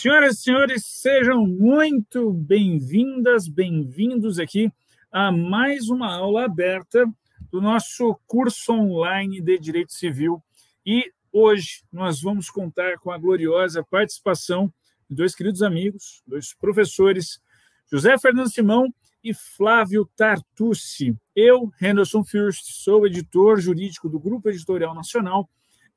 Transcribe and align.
Senhoras 0.00 0.38
e 0.38 0.42
senhores, 0.44 0.86
sejam 0.86 1.46
muito 1.46 2.32
bem-vindas, 2.32 3.46
bem-vindos 3.46 4.38
aqui 4.38 4.72
a 5.12 5.30
mais 5.30 5.90
uma 5.90 6.16
aula 6.16 6.46
aberta 6.46 7.04
do 7.52 7.60
nosso 7.60 8.18
curso 8.26 8.72
online 8.72 9.42
de 9.42 9.58
Direito 9.58 9.92
Civil. 9.92 10.42
E 10.86 11.12
hoje 11.30 11.84
nós 11.92 12.22
vamos 12.22 12.48
contar 12.48 12.98
com 12.98 13.10
a 13.10 13.18
gloriosa 13.18 13.84
participação 13.84 14.72
de 15.06 15.16
dois 15.16 15.34
queridos 15.34 15.62
amigos, 15.62 16.22
dois 16.26 16.54
professores, 16.54 17.38
José 17.92 18.16
Fernando 18.16 18.50
Simão 18.50 18.86
e 19.22 19.34
Flávio 19.34 20.08
Tartucci. 20.16 21.14
Eu, 21.36 21.70
Henderson 21.78 22.24
Fürst, 22.24 22.64
sou 22.72 23.06
editor 23.06 23.60
jurídico 23.60 24.08
do 24.08 24.18
Grupo 24.18 24.48
Editorial 24.48 24.94
Nacional 24.94 25.46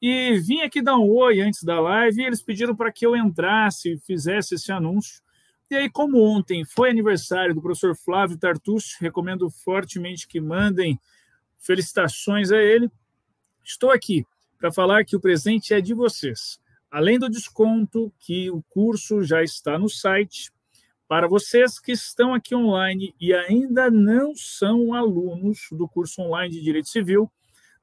e 0.05 0.37
vim 0.37 0.59
aqui 0.59 0.81
dar 0.81 0.97
um 0.97 1.09
oi 1.09 1.39
antes 1.39 1.63
da 1.63 1.79
live 1.79 2.21
e 2.21 2.25
eles 2.25 2.41
pediram 2.41 2.75
para 2.75 2.91
que 2.91 3.05
eu 3.05 3.15
entrasse 3.15 3.93
e 3.93 3.97
fizesse 3.99 4.55
esse 4.55 4.69
anúncio. 4.69 5.23
E 5.71 5.75
aí, 5.75 5.89
como 5.89 6.21
ontem 6.21 6.65
foi 6.65 6.89
aniversário 6.89 7.55
do 7.55 7.61
professor 7.61 7.95
Flávio 7.95 8.37
Tartucci, 8.37 8.97
recomendo 8.99 9.49
fortemente 9.49 10.27
que 10.27 10.41
mandem 10.41 10.99
felicitações 11.57 12.51
a 12.51 12.57
ele. 12.57 12.91
Estou 13.63 13.91
aqui 13.91 14.25
para 14.59 14.73
falar 14.73 15.05
que 15.05 15.15
o 15.15 15.21
presente 15.21 15.73
é 15.73 15.79
de 15.79 15.93
vocês. 15.93 16.59
Além 16.91 17.17
do 17.17 17.29
desconto, 17.29 18.11
que 18.19 18.51
o 18.51 18.61
curso 18.63 19.23
já 19.23 19.41
está 19.41 19.79
no 19.79 19.87
site, 19.87 20.51
para 21.07 21.29
vocês 21.29 21.79
que 21.79 21.93
estão 21.93 22.33
aqui 22.33 22.53
online 22.53 23.15
e 23.21 23.33
ainda 23.33 23.89
não 23.89 24.35
são 24.35 24.93
alunos 24.93 25.69
do 25.71 25.87
curso 25.87 26.23
online 26.23 26.55
de 26.55 26.61
Direito 26.61 26.89
Civil, 26.89 27.31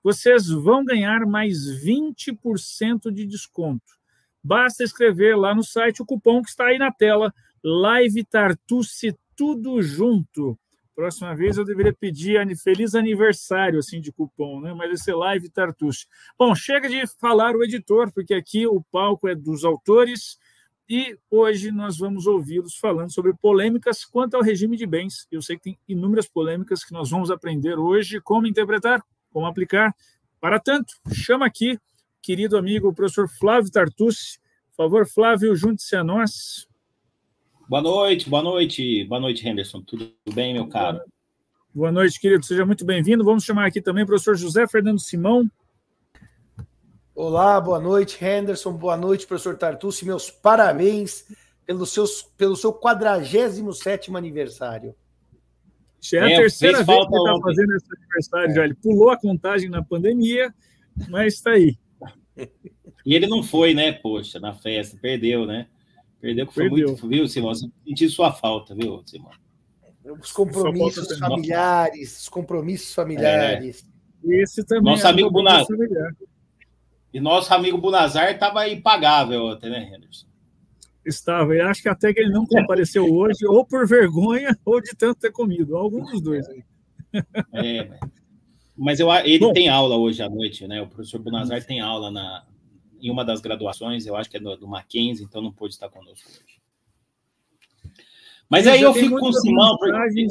vocês 0.02 0.48
vão 0.48 0.84
ganhar 0.84 1.26
mais 1.26 1.58
20% 1.84 3.10
de 3.12 3.26
desconto. 3.26 3.98
Basta 4.42 4.82
escrever 4.82 5.36
lá 5.36 5.54
no 5.54 5.62
site 5.62 6.00
o 6.00 6.06
cupom 6.06 6.42
que 6.42 6.48
está 6.48 6.66
aí 6.66 6.78
na 6.78 6.90
tela, 6.90 7.32
Live 7.62 8.24
Tartuce 8.24 9.14
Tudo 9.36 9.82
Junto. 9.82 10.58
Próxima 10.94 11.34
vez 11.34 11.56
eu 11.56 11.64
deveria 11.64 11.92
pedir 11.92 12.38
feliz 12.56 12.94
aniversário 12.94 13.78
assim 13.78 14.00
de 14.00 14.12
cupom, 14.12 14.60
né? 14.60 14.74
Mas 14.74 14.88
vai 14.88 14.96
ser 14.96 15.14
Live 15.14 15.48
Tartuce. 15.50 16.06
Bom, 16.38 16.54
chega 16.54 16.88
de 16.88 17.06
falar 17.18 17.54
o 17.54 17.62
editor, 17.62 18.12
porque 18.12 18.34
aqui 18.34 18.66
o 18.66 18.82
palco 18.90 19.28
é 19.28 19.34
dos 19.34 19.64
autores 19.64 20.38
e 20.88 21.16
hoje 21.30 21.70
nós 21.70 21.98
vamos 21.98 22.26
ouvi-los 22.26 22.76
falando 22.76 23.12
sobre 23.12 23.32
polêmicas 23.32 24.04
quanto 24.04 24.34
ao 24.34 24.42
regime 24.42 24.76
de 24.76 24.86
bens. 24.86 25.26
Eu 25.30 25.40
sei 25.40 25.56
que 25.56 25.62
tem 25.62 25.78
inúmeras 25.88 26.26
polêmicas 26.26 26.84
que 26.84 26.92
nós 26.92 27.10
vamos 27.10 27.30
aprender 27.30 27.78
hoje 27.78 28.20
como 28.20 28.46
interpretar, 28.46 29.00
como 29.32 29.46
aplicar. 29.46 29.94
Para 30.40 30.58
tanto, 30.58 30.92
chama 31.12 31.46
aqui, 31.46 31.78
querido 32.22 32.56
amigo, 32.56 32.88
o 32.88 32.94
professor 32.94 33.28
Flávio 33.28 33.70
Tartucci. 33.70 34.38
Por 34.70 34.84
favor, 34.84 35.06
Flávio, 35.06 35.54
junte-se 35.54 35.96
a 35.96 36.04
nós. 36.04 36.66
Boa 37.68 37.82
noite, 37.82 38.28
boa 38.28 38.42
noite, 38.42 39.04
boa 39.04 39.20
noite, 39.20 39.46
Henderson. 39.46 39.82
Tudo 39.82 40.12
bem, 40.32 40.54
meu 40.54 40.66
caro? 40.68 41.00
Boa 41.72 41.92
noite, 41.92 42.18
querido. 42.18 42.44
Seja 42.44 42.66
muito 42.66 42.84
bem-vindo. 42.84 43.24
Vamos 43.24 43.44
chamar 43.44 43.66
aqui 43.66 43.80
também 43.80 44.02
o 44.02 44.06
professor 44.06 44.36
José 44.36 44.66
Fernando 44.66 44.98
Simão. 44.98 45.48
Olá, 47.14 47.60
boa 47.60 47.78
noite, 47.78 48.24
Henderson. 48.24 48.72
Boa 48.72 48.96
noite, 48.96 49.26
professor 49.26 49.56
Tartucci. 49.56 50.04
Meus 50.04 50.30
parabéns 50.30 51.26
pelo, 51.64 51.86
seus, 51.86 52.22
pelo 52.36 52.56
seu 52.56 52.72
47 52.72 54.16
aniversário. 54.16 54.96
Já 56.00 56.28
é 56.28 56.34
a 56.34 56.40
terceira 56.40 56.82
vez 56.82 56.86
que 56.86 57.14
ele 57.14 57.22
está 57.22 57.40
fazendo 57.42 57.76
esse 57.76 57.86
aniversário 57.96 58.50
é. 58.50 58.54
já. 58.54 58.64
Ele 58.64 58.74
pulou 58.74 59.10
a 59.10 59.18
contagem 59.18 59.68
na 59.68 59.82
pandemia, 59.82 60.52
mas 61.08 61.34
está 61.34 61.50
aí. 61.50 61.76
E 63.04 63.14
ele 63.14 63.26
não 63.26 63.42
foi, 63.42 63.72
né? 63.72 63.92
Poxa, 63.92 64.38
na 64.38 64.52
festa, 64.52 64.98
perdeu, 65.00 65.46
né? 65.46 65.68
Perdeu 66.20 66.46
que 66.46 66.52
foi 66.52 66.68
perdeu. 66.68 66.88
muito, 66.88 67.08
viu, 67.08 67.26
Simão? 67.26 67.54
Senti 67.54 68.08
sua 68.10 68.30
falta, 68.30 68.74
viu, 68.74 69.02
Simão? 69.06 69.30
Os 70.20 70.30
compromissos 70.32 71.18
familiares, 71.18 72.20
os 72.20 72.28
compromissos 72.28 72.94
familiares. 72.94 73.86
É. 74.22 74.42
Esse 74.42 74.62
também 74.64 74.92
Nosso 74.92 75.06
é 75.06 75.10
amigo 75.10 75.30
Bunazar. 75.30 75.66
E 77.12 77.20
nosso 77.20 77.52
amigo 77.54 77.78
Bunazar 77.78 78.30
estava 78.30 78.68
impagável 78.68 79.46
ontem, 79.46 79.70
né, 79.70 79.92
Henderson? 79.94 80.26
Estava, 81.04 81.54
e 81.54 81.60
acho 81.60 81.82
que 81.82 81.88
até 81.88 82.12
que 82.12 82.20
ele 82.20 82.30
não 82.30 82.44
compareceu 82.44 83.04
hoje, 83.10 83.46
ou 83.46 83.64
por 83.64 83.86
vergonha, 83.86 84.56
ou 84.64 84.80
de 84.80 84.90
tanto 84.96 85.18
ter 85.18 85.32
comido, 85.32 85.76
algum 85.76 86.04
dos 86.04 86.20
dois 86.20 86.46
aí. 86.48 86.62
É, 87.54 87.98
mas 88.76 89.00
eu, 89.00 89.12
ele 89.12 89.38
Bom, 89.38 89.52
tem 89.52 89.68
aula 89.68 89.96
hoje 89.96 90.22
à 90.22 90.28
noite, 90.28 90.66
né? 90.66 90.80
O 90.80 90.86
professor 90.86 91.18
Bonazar 91.18 91.64
tem 91.64 91.80
aula 91.80 92.10
na, 92.10 92.46
em 93.00 93.10
uma 93.10 93.24
das 93.24 93.40
graduações, 93.40 94.06
eu 94.06 94.16
acho 94.16 94.30
que 94.30 94.36
é 94.36 94.40
do, 94.40 94.56
do 94.56 94.68
Mackenzie, 94.68 95.24
então 95.24 95.42
não 95.42 95.52
pôde 95.52 95.74
estar 95.74 95.88
conosco 95.88 96.28
hoje. 96.28 96.60
Mas 98.48 98.66
aí 98.66 98.82
eu 98.82 98.92
fico 98.92 99.18
com 99.18 99.28
o 99.28 99.32
Simão. 99.32 99.76
Porque... 99.78 100.26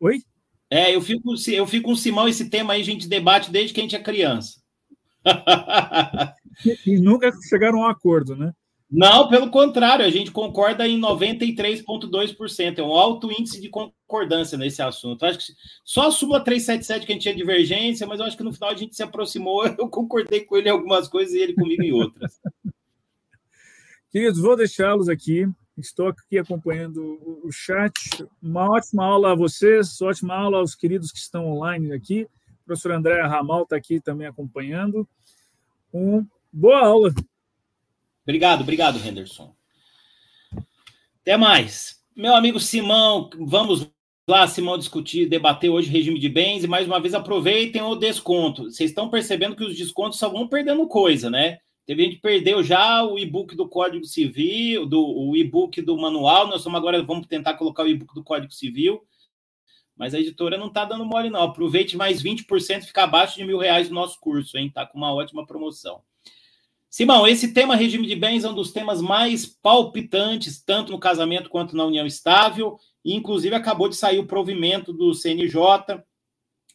Oi? 0.00 0.22
É, 0.70 0.94
eu 0.94 1.00
fico, 1.00 1.34
eu 1.50 1.66
fico 1.66 1.86
com 1.86 1.92
o 1.92 1.96
Simão, 1.96 2.28
esse 2.28 2.48
tema 2.48 2.72
aí 2.72 2.80
a 2.80 2.84
gente 2.84 3.08
debate 3.08 3.50
desde 3.50 3.74
que 3.74 3.80
a 3.80 3.82
gente 3.82 3.96
é 3.96 4.02
criança. 4.02 4.60
e 6.86 6.98
nunca 6.98 7.30
chegaram 7.48 7.82
a 7.82 7.86
um 7.86 7.90
acordo, 7.90 8.34
né? 8.36 8.52
Não, 8.90 9.28
pelo 9.28 9.50
contrário, 9.50 10.04
a 10.04 10.08
gente 10.08 10.30
concorda 10.30 10.88
em 10.88 10.98
93,2%. 10.98 12.78
É 12.78 12.82
um 12.82 12.94
alto 12.94 13.30
índice 13.30 13.60
de 13.60 13.68
concordância 13.68 14.56
nesse 14.56 14.80
assunto. 14.80 15.26
Acho 15.26 15.38
que 15.38 15.52
só 15.84 16.08
a 16.08 16.10
súmula 16.10 16.42
377 16.42 17.04
que 17.04 17.12
a 17.12 17.14
gente 17.14 17.22
tinha 17.22 17.36
divergência, 17.36 18.06
mas 18.06 18.18
eu 18.18 18.26
acho 18.26 18.36
que 18.36 18.42
no 18.42 18.52
final 18.52 18.70
a 18.70 18.74
gente 18.74 18.96
se 18.96 19.02
aproximou. 19.02 19.66
Eu 19.78 19.90
concordei 19.90 20.40
com 20.40 20.56
ele 20.56 20.68
em 20.68 20.72
algumas 20.72 21.06
coisas 21.06 21.34
e 21.34 21.38
ele 21.38 21.52
comigo 21.52 21.82
em 21.82 21.92
outras. 21.92 22.40
Queridos, 24.10 24.40
vou 24.40 24.56
deixá-los 24.56 25.10
aqui. 25.10 25.46
Estou 25.76 26.08
aqui 26.08 26.38
acompanhando 26.38 27.20
o 27.44 27.52
chat. 27.52 27.92
Uma 28.42 28.70
ótima 28.70 29.04
aula 29.04 29.32
a 29.32 29.34
vocês, 29.34 30.00
ótima 30.00 30.34
aula 30.34 30.58
aos 30.58 30.74
queridos 30.74 31.12
que 31.12 31.18
estão 31.18 31.46
online 31.46 31.92
aqui. 31.92 32.22
O 32.62 32.64
professor 32.64 32.92
André 32.92 33.20
Ramal 33.20 33.64
está 33.64 33.76
aqui 33.76 34.00
também 34.00 34.26
acompanhando. 34.26 35.06
Um, 35.92 36.26
boa 36.50 36.80
aula. 36.80 37.14
Obrigado, 38.28 38.60
obrigado, 38.60 38.98
Henderson. 38.98 39.56
Até 41.22 41.38
mais. 41.38 41.96
Meu 42.14 42.36
amigo 42.36 42.60
Simão, 42.60 43.30
vamos 43.38 43.90
lá, 44.28 44.46
Simão, 44.46 44.76
discutir, 44.76 45.26
debater 45.26 45.70
hoje 45.70 45.90
regime 45.90 46.18
de 46.18 46.28
bens 46.28 46.62
e 46.62 46.66
mais 46.66 46.86
uma 46.86 47.00
vez 47.00 47.14
aproveitem 47.14 47.80
o 47.80 47.94
desconto. 47.94 48.64
Vocês 48.64 48.90
estão 48.90 49.08
percebendo 49.08 49.56
que 49.56 49.64
os 49.64 49.74
descontos 49.74 50.18
só 50.18 50.28
vão 50.28 50.46
perdendo 50.46 50.86
coisa, 50.86 51.30
né? 51.30 51.60
Teve 51.86 52.04
gente 52.04 52.18
perdeu 52.18 52.62
já 52.62 53.02
o 53.02 53.18
e-book 53.18 53.56
do 53.56 53.66
Código 53.66 54.04
Civil, 54.04 54.84
do, 54.84 55.02
o 55.02 55.34
e-book 55.34 55.80
do 55.80 55.96
manual. 55.96 56.48
Nós 56.48 56.56
estamos 56.56 56.76
agora, 56.76 57.02
vamos 57.02 57.26
tentar 57.26 57.54
colocar 57.54 57.84
o 57.84 57.88
e-book 57.88 58.14
do 58.14 58.22
Código 58.22 58.52
Civil. 58.52 59.00
Mas 59.96 60.12
a 60.12 60.20
editora 60.20 60.58
não 60.58 60.66
está 60.66 60.84
dando 60.84 61.06
mole, 61.06 61.30
não. 61.30 61.44
Aproveite 61.44 61.96
mais 61.96 62.22
20%, 62.22 62.82
fica 62.82 63.04
abaixo 63.04 63.38
de 63.38 63.44
mil 63.44 63.56
reais 63.56 63.88
no 63.88 63.94
nosso 63.94 64.20
curso, 64.20 64.58
hein? 64.58 64.68
Tá 64.68 64.84
com 64.84 64.98
uma 64.98 65.14
ótima 65.14 65.46
promoção. 65.46 66.02
Simão, 66.90 67.26
esse 67.26 67.52
tema 67.52 67.76
regime 67.76 68.06
de 68.06 68.16
bens 68.16 68.44
é 68.44 68.48
um 68.48 68.54
dos 68.54 68.72
temas 68.72 69.02
mais 69.02 69.44
palpitantes, 69.44 70.62
tanto 70.62 70.90
no 70.90 70.98
casamento 70.98 71.50
quanto 71.50 71.76
na 71.76 71.84
união 71.84 72.06
estável, 72.06 72.78
e 73.04 73.14
inclusive 73.14 73.54
acabou 73.54 73.88
de 73.88 73.96
sair 73.96 74.18
o 74.18 74.26
provimento 74.26 74.92
do 74.92 75.12
CNJ 75.12 76.02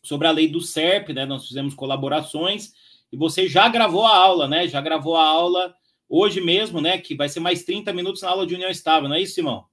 sobre 0.04 0.28
a 0.28 0.32
lei 0.32 0.48
do 0.48 0.62
SERP, 0.62 1.10
né? 1.10 1.26
Nós 1.26 1.48
fizemos 1.48 1.74
colaborações, 1.74 2.72
e 3.12 3.18
você 3.18 3.48
já 3.48 3.68
gravou 3.68 4.06
a 4.06 4.16
aula, 4.16 4.48
né? 4.48 4.68
Já 4.68 4.82
gravou 4.82 5.16
a 5.16 5.26
aula 5.26 5.74
hoje 6.08 6.40
mesmo, 6.40 6.80
né? 6.80 7.00
Que 7.00 7.16
vai 7.16 7.28
ser 7.28 7.40
mais 7.40 7.64
30 7.64 7.92
minutos 7.92 8.22
na 8.22 8.30
aula 8.30 8.46
de 8.46 8.54
união 8.54 8.70
estável, 8.70 9.10
não 9.10 9.16
é 9.16 9.22
isso, 9.22 9.34
Simão? 9.34 9.66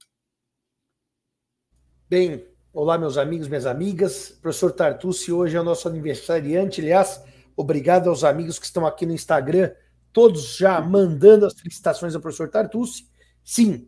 Bem, 2.09 2.43
olá, 2.73 2.97
meus 2.97 3.15
amigos, 3.15 3.47
minhas 3.47 3.67
amigas. 3.67 4.37
Professor 4.41 4.71
Tartucci, 4.71 5.31
hoje 5.31 5.55
é 5.55 5.61
o 5.61 5.63
nosso 5.63 5.87
aniversariante. 5.87 6.81
Aliás, 6.81 7.23
obrigado 7.55 8.09
aos 8.09 8.23
amigos 8.23 8.57
que 8.57 8.65
estão 8.65 8.87
aqui 8.87 9.05
no 9.05 9.13
Instagram 9.13 9.71
todos 10.11 10.57
já 10.57 10.79
mandando 10.81 11.45
as 11.45 11.53
felicitações 11.53 12.15
ao 12.15 12.21
professor 12.21 12.49
Tartucci. 12.49 13.07
Sim, 13.43 13.87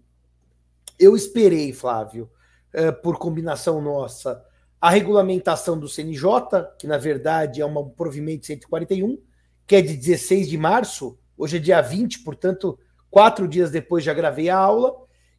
eu 1.00 1.16
esperei, 1.16 1.74
Flávio, 1.74 2.30
eh, 2.74 2.92
por 2.92 3.18
combinação 3.18 3.82
nossa, 3.82 4.44
a 4.80 4.90
regulamentação 4.90 5.80
do 5.80 5.88
CNJ, 5.88 6.28
que 6.78 6.88
na 6.88 6.98
verdade 6.98 7.62
é 7.62 7.66
um 7.66 7.90
provimento 7.90 8.46
141, 8.46 9.18
que 9.66 9.76
é 9.76 9.82
de 9.82 9.96
16 9.96 10.50
de 10.50 10.58
março, 10.58 11.18
hoje 11.38 11.58
é 11.58 11.60
dia 11.60 11.82
20, 11.82 12.20
portanto, 12.24 12.78
quatro 13.10 13.48
dias 13.48 13.72
depois 13.72 14.04
já 14.04 14.14
gravei 14.14 14.50
a 14.50 14.58
aula, 14.58 14.94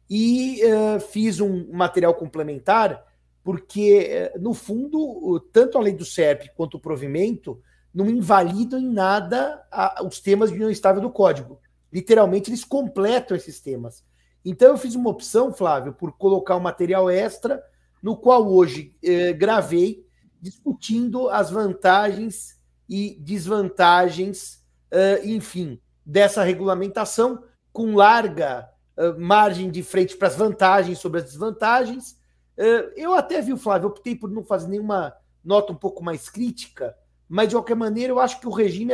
e 0.09 0.61
uh, 0.65 0.99
fiz 0.99 1.39
um 1.39 1.71
material 1.71 2.13
complementar, 2.13 3.03
porque, 3.43 4.31
uh, 4.33 4.39
no 4.39 4.53
fundo, 4.53 5.39
tanto 5.51 5.77
a 5.77 5.81
lei 5.81 5.93
do 5.93 6.05
SERP 6.05 6.49
quanto 6.55 6.77
o 6.77 6.79
provimento 6.79 7.61
não 7.95 8.09
invalidam 8.09 8.77
em 8.77 8.91
nada 8.91 9.65
a, 9.71 10.03
os 10.03 10.19
temas 10.19 10.49
de 10.49 10.55
união 10.55 10.69
estável 10.69 11.01
do 11.01 11.09
código. 11.09 11.61
Literalmente, 11.91 12.49
eles 12.49 12.65
completam 12.65 13.37
esses 13.37 13.61
temas. 13.61 14.03
Então, 14.43 14.67
eu 14.67 14.77
fiz 14.77 14.95
uma 14.95 15.09
opção, 15.09 15.53
Flávio, 15.53 15.93
por 15.93 16.11
colocar 16.11 16.57
um 16.57 16.59
material 16.59 17.09
extra, 17.09 17.63
no 18.03 18.17
qual 18.17 18.47
hoje 18.47 18.95
eh, 19.01 19.31
gravei, 19.31 20.05
discutindo 20.41 21.29
as 21.29 21.49
vantagens 21.49 22.59
e 22.87 23.17
desvantagens, 23.21 24.61
eh, 24.91 25.21
enfim, 25.25 25.79
dessa 26.05 26.43
regulamentação, 26.43 27.43
com 27.71 27.95
larga 27.95 28.69
uh, 28.97 29.19
margem 29.19 29.69
de 29.69 29.83
frente 29.83 30.15
para 30.15 30.27
as 30.27 30.35
vantagens 30.35 30.99
sobre 30.99 31.19
as 31.19 31.25
desvantagens. 31.25 32.11
Uh, 32.57 32.91
eu 32.95 33.13
até 33.13 33.41
vi 33.41 33.57
Flávio, 33.57 33.89
optei 33.89 34.15
por 34.15 34.29
não 34.29 34.43
fazer 34.43 34.67
nenhuma 34.67 35.13
nota 35.43 35.73
um 35.73 35.75
pouco 35.75 36.03
mais 36.03 36.29
crítica, 36.29 36.95
mas 37.27 37.49
de 37.49 37.55
qualquer 37.55 37.75
maneira 37.75 38.11
eu 38.11 38.19
acho 38.19 38.39
que 38.39 38.47
o 38.47 38.51
regime 38.51 38.93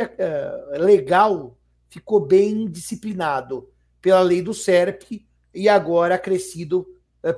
legal 0.72 1.56
ficou 1.88 2.20
bem 2.20 2.70
disciplinado 2.70 3.68
pela 4.00 4.20
lei 4.20 4.40
do 4.40 4.54
SERP 4.54 5.26
e 5.54 5.68
agora 5.68 6.14
acrescido 6.14 6.86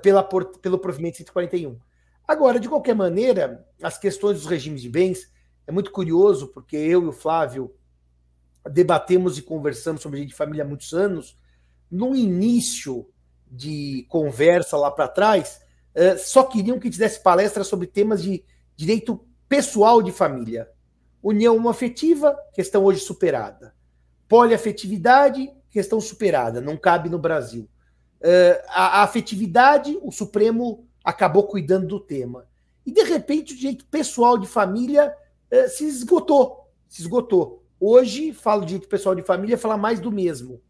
pela, 0.03 0.23
pelo 0.23 0.79
provimento 0.79 1.19
141. 1.19 1.79
Agora, 2.27 2.59
de 2.59 2.69
qualquer 2.69 2.95
maneira, 2.95 3.67
as 3.83 3.99
questões 3.99 4.39
dos 4.39 4.47
regimes 4.47 4.81
de 4.81 4.89
bens 4.89 5.31
é 5.67 5.73
muito 5.73 5.91
curioso, 5.91 6.49
porque 6.49 6.77
eu 6.77 7.03
e 7.03 7.07
o 7.07 7.13
Flávio 7.13 7.75
debatemos 8.71 9.37
e 9.37 9.43
conversamos 9.43 10.01
sobre 10.01 10.21
gente 10.21 10.31
de 10.31 10.35
família 10.35 10.65
há 10.65 10.67
muitos 10.67 10.93
anos. 10.95 11.39
No 11.91 12.15
início 12.15 13.07
de 13.47 14.07
conversa 14.09 14.77
lá 14.77 14.91
para 14.91 15.07
trás, 15.07 15.61
eh, 15.95 16.17
só 16.17 16.45
queriam 16.45 16.79
que 16.79 16.91
fizesse 16.91 17.23
palestra 17.23 17.63
sobre 17.63 17.87
temas 17.87 18.23
de 18.23 18.43
direito 18.75 19.23
pessoal 19.49 20.03
de 20.03 20.11
família. 20.11 20.69
União 21.25 21.67
afetiva, 21.71 22.39
questão 22.53 22.85
hoje 22.85 23.01
superada. 23.01 23.75
Poliafetividade, 24.29 25.51
questão 25.71 25.99
superada, 25.99 26.61
não 26.61 26.77
cabe 26.77 27.09
no 27.09 27.19
Brasil. 27.19 27.67
Eh, 28.21 28.63
a 28.69 29.03
afetividade, 29.03 29.99
o 30.03 30.13
Supremo 30.13 30.87
acabou 31.03 31.45
cuidando 31.45 31.87
do 31.87 31.99
tema. 31.99 32.47
E, 32.85 32.93
de 32.93 33.03
repente, 33.03 33.55
o 33.55 33.57
direito 33.57 33.87
pessoal 33.87 34.37
de 34.37 34.47
família 34.47 35.17
eh, 35.51 35.67
se 35.67 35.87
esgotou. 35.87 36.71
Se 36.91 37.01
esgotou. 37.01 37.65
Hoje, 37.81 38.35
falo 38.35 38.67
direito 38.67 38.87
pessoal 38.87 39.15
de 39.15 39.23
família, 39.23 39.57
falar 39.57 39.79
mais 39.79 40.01
do 40.01 40.13
mesmo. 40.13 40.61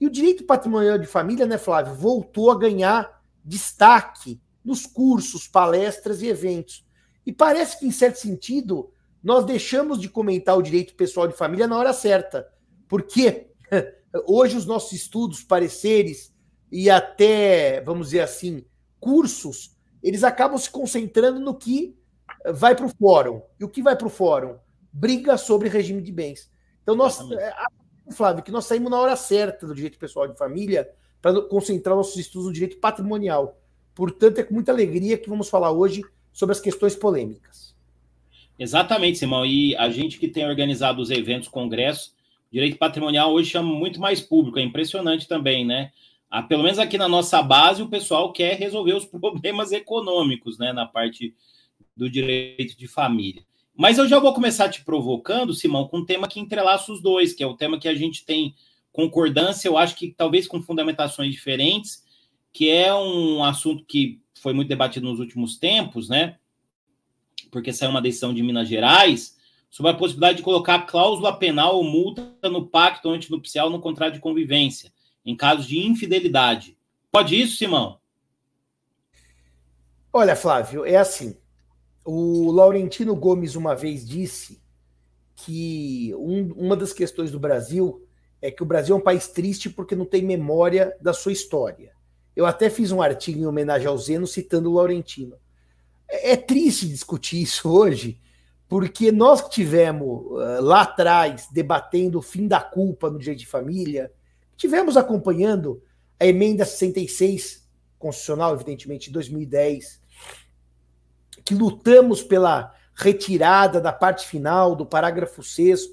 E 0.00 0.06
o 0.06 0.10
direito 0.10 0.44
patrimonial 0.44 0.98
de 0.98 1.06
família, 1.06 1.46
né, 1.46 1.58
Flávio, 1.58 1.94
voltou 1.94 2.52
a 2.52 2.58
ganhar 2.58 3.24
destaque 3.44 4.40
nos 4.64 4.86
cursos, 4.86 5.48
palestras 5.48 6.22
e 6.22 6.28
eventos. 6.28 6.86
E 7.26 7.32
parece 7.32 7.80
que, 7.80 7.86
em 7.86 7.90
certo 7.90 8.20
sentido, 8.20 8.92
nós 9.26 9.44
deixamos 9.44 10.00
de 10.00 10.08
comentar 10.08 10.56
o 10.56 10.62
direito 10.62 10.94
pessoal 10.94 11.26
de 11.26 11.34
família 11.34 11.66
na 11.66 11.76
hora 11.76 11.92
certa. 11.92 12.48
Porque 12.86 13.48
hoje 14.24 14.56
os 14.56 14.66
nossos 14.66 14.92
estudos, 14.92 15.42
pareceres 15.42 16.32
e 16.70 16.88
até, 16.88 17.80
vamos 17.80 18.10
dizer 18.10 18.20
assim, 18.20 18.64
cursos 19.00 19.76
eles 20.00 20.22
acabam 20.22 20.56
se 20.56 20.70
concentrando 20.70 21.40
no 21.40 21.58
que 21.58 21.98
vai 22.54 22.76
para 22.76 22.86
o 22.86 22.88
fórum. 22.88 23.42
E 23.58 23.64
o 23.64 23.68
que 23.68 23.82
vai 23.82 23.96
para 23.96 24.06
o 24.06 24.10
fórum? 24.10 24.58
Briga 24.92 25.36
sobre 25.36 25.68
regime 25.68 26.00
de 26.00 26.12
bens. 26.12 26.48
Então, 26.84 26.94
nós, 26.94 27.18
é, 27.32 27.52
Flávio, 28.12 28.44
que 28.44 28.52
nós 28.52 28.66
saímos 28.66 28.92
na 28.92 29.00
hora 29.00 29.16
certa 29.16 29.66
do 29.66 29.74
direito 29.74 29.98
pessoal 29.98 30.28
de 30.28 30.38
família 30.38 30.88
para 31.20 31.42
concentrar 31.42 31.96
nossos 31.96 32.16
estudos 32.16 32.46
no 32.46 32.52
direito 32.52 32.78
patrimonial. 32.78 33.60
Portanto, 33.92 34.38
é 34.38 34.44
com 34.44 34.54
muita 34.54 34.70
alegria 34.70 35.18
que 35.18 35.28
vamos 35.28 35.48
falar 35.48 35.72
hoje 35.72 36.04
sobre 36.32 36.52
as 36.52 36.60
questões 36.60 36.94
polêmicas. 36.94 37.65
Exatamente, 38.58 39.18
Simão. 39.18 39.44
E 39.44 39.76
a 39.76 39.90
gente 39.90 40.18
que 40.18 40.28
tem 40.28 40.46
organizado 40.46 41.00
os 41.00 41.10
eventos, 41.10 41.48
congressos, 41.48 42.14
direito 42.50 42.78
patrimonial 42.78 43.32
hoje 43.32 43.50
chama 43.50 43.72
muito 43.72 44.00
mais 44.00 44.20
público. 44.20 44.58
É 44.58 44.62
impressionante 44.62 45.28
também, 45.28 45.64
né? 45.64 45.92
Ah, 46.30 46.42
pelo 46.42 46.62
menos 46.62 46.78
aqui 46.78 46.98
na 46.98 47.08
nossa 47.08 47.42
base, 47.42 47.82
o 47.82 47.88
pessoal 47.88 48.32
quer 48.32 48.56
resolver 48.56 48.94
os 48.94 49.04
problemas 49.06 49.72
econômicos, 49.72 50.58
né, 50.58 50.72
na 50.72 50.86
parte 50.86 51.34
do 51.96 52.10
direito 52.10 52.76
de 52.76 52.88
família. 52.88 53.44
Mas 53.74 53.98
eu 53.98 54.08
já 54.08 54.18
vou 54.18 54.32
começar 54.32 54.68
te 54.68 54.82
provocando, 54.82 55.54
Simão, 55.54 55.86
com 55.86 55.98
um 55.98 56.04
tema 56.04 56.26
que 56.26 56.40
entrelaça 56.40 56.90
os 56.90 57.02
dois, 57.02 57.34
que 57.34 57.42
é 57.42 57.46
o 57.46 57.56
tema 57.56 57.78
que 57.78 57.88
a 57.88 57.94
gente 57.94 58.24
tem 58.24 58.54
concordância, 58.90 59.68
eu 59.68 59.76
acho 59.76 59.94
que 59.94 60.14
talvez 60.16 60.48
com 60.48 60.62
fundamentações 60.62 61.30
diferentes, 61.30 62.02
que 62.52 62.70
é 62.70 62.92
um 62.94 63.44
assunto 63.44 63.84
que 63.84 64.18
foi 64.40 64.54
muito 64.54 64.68
debatido 64.68 65.06
nos 65.06 65.20
últimos 65.20 65.58
tempos, 65.58 66.08
né? 66.08 66.38
Porque 67.50 67.72
saiu 67.72 67.90
uma 67.90 68.02
decisão 68.02 68.34
de 68.34 68.42
Minas 68.42 68.68
Gerais 68.68 69.36
sobre 69.70 69.92
a 69.92 69.94
possibilidade 69.94 70.38
de 70.38 70.42
colocar 70.42 70.86
cláusula 70.86 71.36
penal 71.38 71.76
ou 71.76 71.84
multa 71.84 72.34
no 72.44 72.66
pacto 72.66 73.10
antinupcial 73.10 73.68
no 73.68 73.80
contrato 73.80 74.14
de 74.14 74.20
convivência 74.20 74.92
em 75.24 75.36
casos 75.36 75.66
de 75.66 75.78
infidelidade. 75.78 76.78
Pode 77.10 77.40
isso, 77.40 77.56
Simão? 77.56 77.98
Olha, 80.12 80.36
Flávio, 80.36 80.84
é 80.84 80.96
assim. 80.96 81.36
O 82.04 82.52
Laurentino 82.52 83.14
Gomes 83.16 83.56
uma 83.56 83.74
vez 83.74 84.06
disse 84.06 84.62
que 85.34 86.14
um, 86.14 86.52
uma 86.52 86.76
das 86.76 86.92
questões 86.92 87.30
do 87.30 87.40
Brasil 87.40 88.06
é 88.40 88.50
que 88.50 88.62
o 88.62 88.66
Brasil 88.66 88.94
é 88.94 88.98
um 88.98 89.02
país 89.02 89.28
triste 89.28 89.68
porque 89.68 89.96
não 89.96 90.04
tem 90.04 90.22
memória 90.22 90.96
da 91.00 91.12
sua 91.12 91.32
história. 91.32 91.92
Eu 92.34 92.46
até 92.46 92.70
fiz 92.70 92.92
um 92.92 93.02
artigo 93.02 93.40
em 93.40 93.46
homenagem 93.46 93.88
ao 93.88 93.98
Zeno 93.98 94.26
citando 94.26 94.70
o 94.70 94.74
Laurentino. 94.74 95.36
É, 96.08 96.32
é 96.32 96.36
triste 96.36 96.88
discutir 96.88 97.42
isso 97.42 97.70
hoje, 97.70 98.20
porque 98.68 99.12
nós 99.12 99.40
que 99.40 99.50
tivemos 99.50 100.26
uh, 100.26 100.60
lá 100.60 100.82
atrás 100.82 101.48
debatendo 101.50 102.18
o 102.18 102.22
fim 102.22 102.46
da 102.46 102.60
culpa 102.60 103.10
no 103.10 103.18
direito 103.18 103.40
de 103.40 103.46
família, 103.46 104.12
Tivemos 104.56 104.96
acompanhando 104.96 105.82
a 106.18 106.26
emenda 106.26 106.64
66 106.64 107.68
constitucional, 107.98 108.54
evidentemente, 108.54 109.08
de 109.08 109.12
2010, 109.12 110.00
que 111.44 111.54
lutamos 111.54 112.22
pela 112.22 112.74
retirada 112.94 113.80
da 113.80 113.92
parte 113.92 114.26
final 114.26 114.74
do 114.74 114.86
parágrafo 114.86 115.42
6 115.42 115.90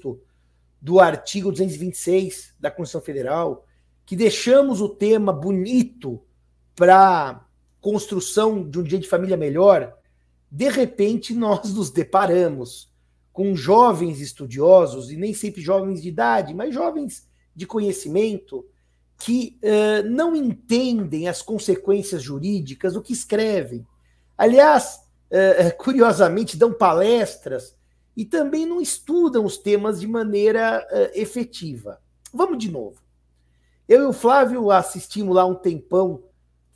do 0.80 0.98
artigo 0.98 1.50
226 1.50 2.54
da 2.58 2.70
Constituição 2.70 3.02
Federal, 3.02 3.66
que 4.06 4.16
deixamos 4.16 4.80
o 4.80 4.88
tema 4.88 5.32
bonito 5.32 6.22
para 6.74 7.46
construção 7.80 8.68
de 8.68 8.78
um 8.78 8.82
dia 8.82 8.98
de 8.98 9.06
família 9.06 9.36
melhor, 9.36 9.94
de 10.50 10.68
repente 10.68 11.34
nós 11.34 11.72
nos 11.74 11.90
deparamos 11.90 12.92
com 13.32 13.54
jovens 13.56 14.20
estudiosos, 14.20 15.10
e 15.10 15.16
nem 15.16 15.34
sempre 15.34 15.60
jovens 15.60 16.00
de 16.00 16.08
idade, 16.08 16.54
mas 16.54 16.72
jovens 16.72 17.28
de 17.54 17.66
conhecimento 17.66 18.64
que 19.18 19.58
uh, 19.62 20.08
não 20.08 20.36
entendem 20.36 21.28
as 21.28 21.42
consequências 21.42 22.22
jurídicas 22.22 22.94
do 22.94 23.02
que 23.02 23.12
escrevem. 23.12 23.86
Aliás, 24.38 25.00
uh, 25.30 25.76
curiosamente, 25.76 26.56
dão 26.56 26.72
palestras 26.72 27.76
e 28.16 28.24
também 28.24 28.66
não 28.66 28.80
estudam 28.80 29.44
os 29.44 29.56
temas 29.56 30.00
de 30.00 30.06
maneira 30.06 30.86
uh, 30.90 31.18
efetiva. 31.18 32.00
Vamos 32.32 32.58
de 32.58 32.70
novo. 32.70 33.02
Eu 33.88 34.02
e 34.02 34.06
o 34.06 34.12
Flávio 34.12 34.70
assistimos 34.70 35.34
lá 35.34 35.44
um 35.44 35.54
tempão 35.54 36.22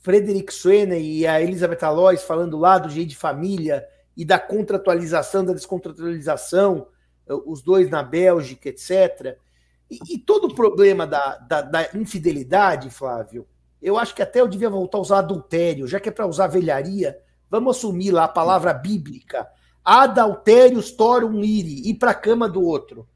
Frederick 0.09 0.51
Sweeney 0.55 1.19
e 1.19 1.27
a 1.27 1.39
Elizabeth 1.39 1.85
Alois 1.85 2.23
falando 2.23 2.57
lá 2.57 2.79
do 2.79 2.89
jeito 2.89 3.11
de 3.11 3.17
família 3.17 3.87
e 4.17 4.25
da 4.25 4.39
contratualização, 4.39 5.45
da 5.45 5.53
descontratualização, 5.53 6.87
os 7.45 7.61
dois 7.61 7.91
na 7.91 8.03
Bélgica, 8.03 8.71
etc. 8.71 9.37
E, 9.91 10.15
e 10.15 10.19
todo 10.19 10.47
o 10.47 10.55
problema 10.55 11.07
da, 11.07 11.37
da, 11.37 11.61
da, 11.61 11.89
infidelidade, 11.95 12.89
Flávio, 12.89 13.47
eu 13.83 13.99
acho 13.99 14.15
que 14.15 14.23
até 14.23 14.41
eu 14.41 14.49
devia 14.49 14.71
voltar 14.71 14.97
a 14.97 15.03
usar 15.03 15.19
adultério, 15.19 15.87
já 15.87 16.01
que 16.01 16.09
é 16.09 16.13
para 16.13 16.27
usar 16.27 16.47
velharia, 16.47 17.21
vamos 17.51 17.77
assumir 17.77 18.11
lá 18.11 18.25
a 18.25 18.29
palavra 18.29 18.73
bíblica. 18.73 19.47
Adultérios 19.85 20.91
torum 20.91 21.45
iri, 21.45 21.87
ir 21.87 21.97
para 21.97 22.13
a 22.13 22.15
cama 22.15 22.49
do 22.49 22.63
outro. 22.63 23.07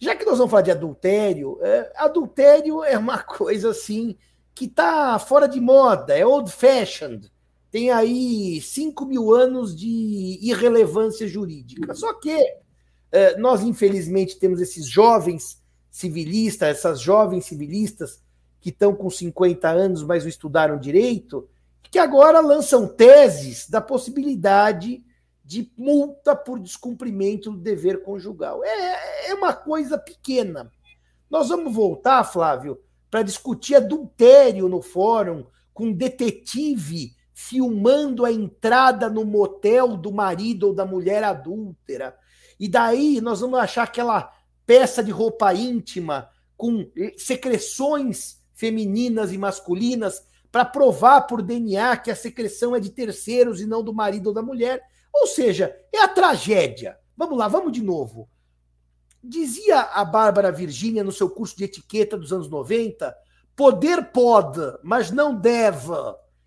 Já 0.00 0.16
que 0.16 0.24
nós 0.24 0.38
vamos 0.38 0.50
falar 0.50 0.62
de 0.62 0.72
adultério, 0.72 1.60
é, 1.62 1.92
adultério 1.94 2.82
é 2.82 2.98
uma 2.98 3.22
coisa 3.22 3.70
assim 3.70 4.16
que 4.54 4.66
está 4.66 5.18
fora 5.18 5.48
de 5.48 5.60
moda, 5.60 6.16
é 6.16 6.24
old 6.24 6.50
fashioned. 6.50 7.30
Tem 7.70 7.90
aí 7.90 8.60
5 8.60 9.04
mil 9.04 9.34
anos 9.34 9.74
de 9.74 10.38
irrelevância 10.40 11.26
jurídica. 11.26 11.92
Só 11.94 12.14
que 12.14 12.38
é, 13.10 13.36
nós, 13.36 13.62
infelizmente, 13.62 14.38
temos 14.38 14.60
esses 14.60 14.86
jovens 14.86 15.60
civilista, 15.90 16.66
essas 16.66 17.00
jovens 17.00 17.46
civilistas 17.46 18.22
que 18.60 18.70
estão 18.70 18.94
com 18.94 19.10
50 19.10 19.68
anos, 19.68 20.02
mas 20.02 20.22
não 20.22 20.28
estudaram 20.28 20.78
direito, 20.78 21.48
que 21.90 21.98
agora 21.98 22.40
lançam 22.40 22.88
teses 22.88 23.68
da 23.68 23.80
possibilidade 23.80 25.04
de 25.44 25.70
multa 25.76 26.34
por 26.34 26.58
descumprimento 26.58 27.50
do 27.50 27.58
dever 27.58 28.02
conjugal. 28.02 28.64
É, 28.64 29.30
é 29.30 29.34
uma 29.34 29.52
coisa 29.52 29.98
pequena. 29.98 30.72
Nós 31.30 31.50
vamos 31.50 31.74
voltar, 31.74 32.24
Flávio, 32.24 32.80
para 33.14 33.22
discutir 33.22 33.76
adultério 33.76 34.68
no 34.68 34.82
fórum, 34.82 35.46
com 35.72 35.84
um 35.84 35.92
detetive 35.92 37.14
filmando 37.32 38.24
a 38.24 38.32
entrada 38.32 39.08
no 39.08 39.24
motel 39.24 39.96
do 39.96 40.10
marido 40.10 40.66
ou 40.66 40.74
da 40.74 40.84
mulher 40.84 41.22
adúltera. 41.22 42.18
E 42.58 42.68
daí 42.68 43.20
nós 43.20 43.38
vamos 43.38 43.60
achar 43.60 43.84
aquela 43.84 44.32
peça 44.66 45.00
de 45.00 45.12
roupa 45.12 45.54
íntima 45.54 46.28
com 46.56 46.90
secreções 47.16 48.42
femininas 48.52 49.32
e 49.32 49.38
masculinas 49.38 50.26
para 50.50 50.64
provar 50.64 51.20
por 51.20 51.40
DNA 51.40 51.96
que 51.98 52.10
a 52.10 52.16
secreção 52.16 52.74
é 52.74 52.80
de 52.80 52.90
terceiros 52.90 53.60
e 53.60 53.64
não 53.64 53.84
do 53.84 53.94
marido 53.94 54.26
ou 54.26 54.34
da 54.34 54.42
mulher. 54.42 54.82
Ou 55.12 55.28
seja, 55.28 55.72
é 55.92 56.00
a 56.00 56.08
tragédia. 56.08 56.98
Vamos 57.16 57.38
lá, 57.38 57.46
vamos 57.46 57.70
de 57.70 57.80
novo. 57.80 58.28
Dizia 59.26 59.80
a 59.80 60.04
Bárbara 60.04 60.52
Virgínia 60.52 61.02
no 61.02 61.10
seu 61.10 61.30
curso 61.30 61.56
de 61.56 61.64
etiqueta 61.64 62.18
dos 62.18 62.30
anos 62.30 62.50
90, 62.50 63.16
poder 63.56 64.12
pode, 64.12 64.60
mas 64.82 65.10
não 65.10 65.34
deve. 65.34 65.94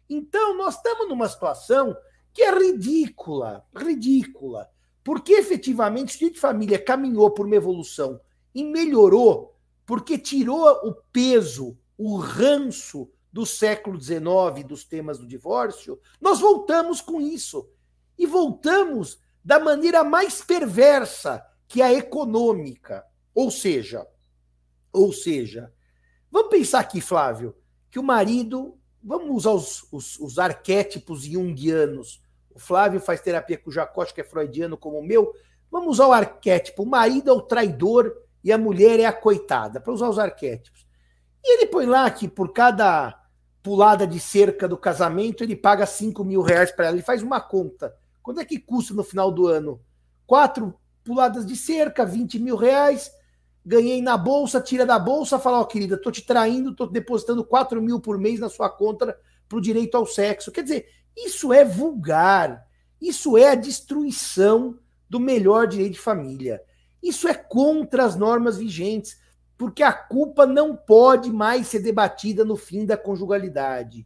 Então, 0.08 0.56
nós 0.56 0.76
estamos 0.76 1.10
numa 1.10 1.28
situação 1.28 1.98
que 2.32 2.44
é 2.44 2.56
ridícula, 2.56 3.66
ridícula. 3.76 4.70
Porque 5.04 5.34
efetivamente 5.34 6.16
o 6.16 6.20
direito 6.20 6.36
de 6.36 6.40
família 6.40 6.78
caminhou 6.78 7.32
por 7.32 7.48
uma 7.48 7.56
evolução 7.56 8.22
e 8.54 8.64
melhorou, 8.64 9.56
porque 9.84 10.20
tirou 10.20 10.70
o 10.84 10.94
peso, 11.12 11.76
o 11.98 12.18
ranço 12.18 13.10
do 13.34 13.44
século 13.44 14.00
XIX, 14.00 14.68
dos 14.68 14.84
temas 14.84 15.18
do 15.18 15.26
divórcio, 15.26 16.00
nós 16.22 16.40
voltamos 16.40 17.02
com 17.02 17.20
isso. 17.20 17.68
E 18.18 18.28
voltamos 18.28 19.20
da 19.44 19.60
maneira 19.60 20.04
mais 20.04 20.42
perversa, 20.42 21.44
que 21.68 21.82
é 21.82 21.86
a 21.86 21.94
econômica. 21.94 23.04
Ou 23.34 23.52
seja, 23.52 24.08
ou 24.92 25.12
seja, 25.12 25.72
vamos 26.32 26.50
pensar 26.50 26.80
aqui, 26.80 27.02
Flávio, 27.02 27.56
que 27.90 28.00
o 28.00 28.04
marido, 28.04 28.78
vamos 29.04 29.36
usar 29.36 29.52
os, 29.52 29.88
os, 29.92 30.20
os 30.20 30.40
arquétipos 30.40 31.24
junguianos. 31.24 32.22
O 32.54 32.60
Flávio 32.60 33.00
faz 33.00 33.22
terapia 33.22 33.58
com 33.58 33.70
o 33.70 33.74
Jacote, 33.74 34.14
que 34.14 34.22
é 34.22 34.24
freudiano 34.24 34.78
como 34.78 35.00
o 35.00 35.06
meu. 35.06 35.32
Vamos 35.70 35.90
usar 35.90 36.08
o 36.08 36.14
arquétipo. 36.14 36.84
O 36.84 36.90
marido 36.90 37.30
é 37.30 37.34
o 37.34 37.42
traidor 37.42 38.16
e 38.44 38.52
a 38.52 38.58
mulher 38.58 39.00
é 39.00 39.06
a 39.06 39.14
coitada, 39.14 39.80
para 39.80 39.94
usar 39.94 40.10
os 40.10 40.18
arquétipos. 40.18 40.88
E 41.44 41.58
ele 41.58 41.68
põe 41.68 41.86
lá 41.86 42.10
que 42.10 42.28
por 42.28 42.52
cada 42.52 43.24
pulada 43.62 44.08
de 44.08 44.20
cerca 44.20 44.68
do 44.68 44.78
casamento, 44.78 45.44
ele 45.44 45.56
paga 45.56 45.86
5 45.86 46.24
mil 46.24 46.42
reais 46.42 46.72
para 46.72 46.86
ela. 46.88 46.96
Ele 46.96 47.04
faz 47.04 47.22
uma 47.22 47.42
conta. 47.42 47.94
Quanto 48.24 48.40
é 48.40 48.46
que 48.46 48.58
custa 48.58 48.94
no 48.94 49.04
final 49.04 49.32
do 49.32 49.48
ano? 49.48 49.82
Quatro 50.26 50.74
puladas 51.08 51.46
de 51.46 51.56
cerca, 51.56 52.06
20 52.06 52.38
mil 52.38 52.58
reais. 52.58 53.10
Ganhei 53.66 54.02
na 54.02 54.18
bolsa, 54.18 54.60
tira 54.60 54.86
da 54.86 55.00
bolsa, 55.00 55.40
fala, 55.40 55.60
ó, 55.60 55.62
oh, 55.62 55.66
querida, 55.66 55.98
tô 55.98 56.12
te 56.12 56.22
traindo, 56.22 56.76
tô 56.76 56.86
depositando 56.86 57.46
4 57.46 57.82
mil 57.82 58.02
por 58.02 58.18
mês 58.18 58.42
na 58.42 58.50
sua 58.50 58.70
conta 58.70 59.18
pro 59.48 59.62
direito 59.62 59.96
ao 59.96 60.06
sexo. 60.06 60.52
Quer 60.52 60.64
dizer, 60.64 60.90
isso 61.16 61.54
é 61.54 61.64
vulgar. 61.64 62.68
Isso 63.02 63.38
é 63.38 63.52
a 63.52 63.56
destruição 63.56 64.78
do 65.10 65.20
melhor 65.20 65.66
direito 65.66 65.94
de 65.94 66.00
família. 66.00 66.62
Isso 67.02 67.26
é 67.26 67.34
contra 67.34 68.04
as 68.04 68.18
normas 68.18 68.58
vigentes 68.58 69.18
porque 69.58 69.82
a 69.82 69.94
culpa 69.94 70.46
não 70.46 70.76
pode 70.76 71.32
mais 71.32 71.68
ser 71.68 71.80
debatida 71.80 72.46
no 72.46 72.58
fim 72.58 72.86
da 72.86 72.98
conjugalidade. 72.98 74.06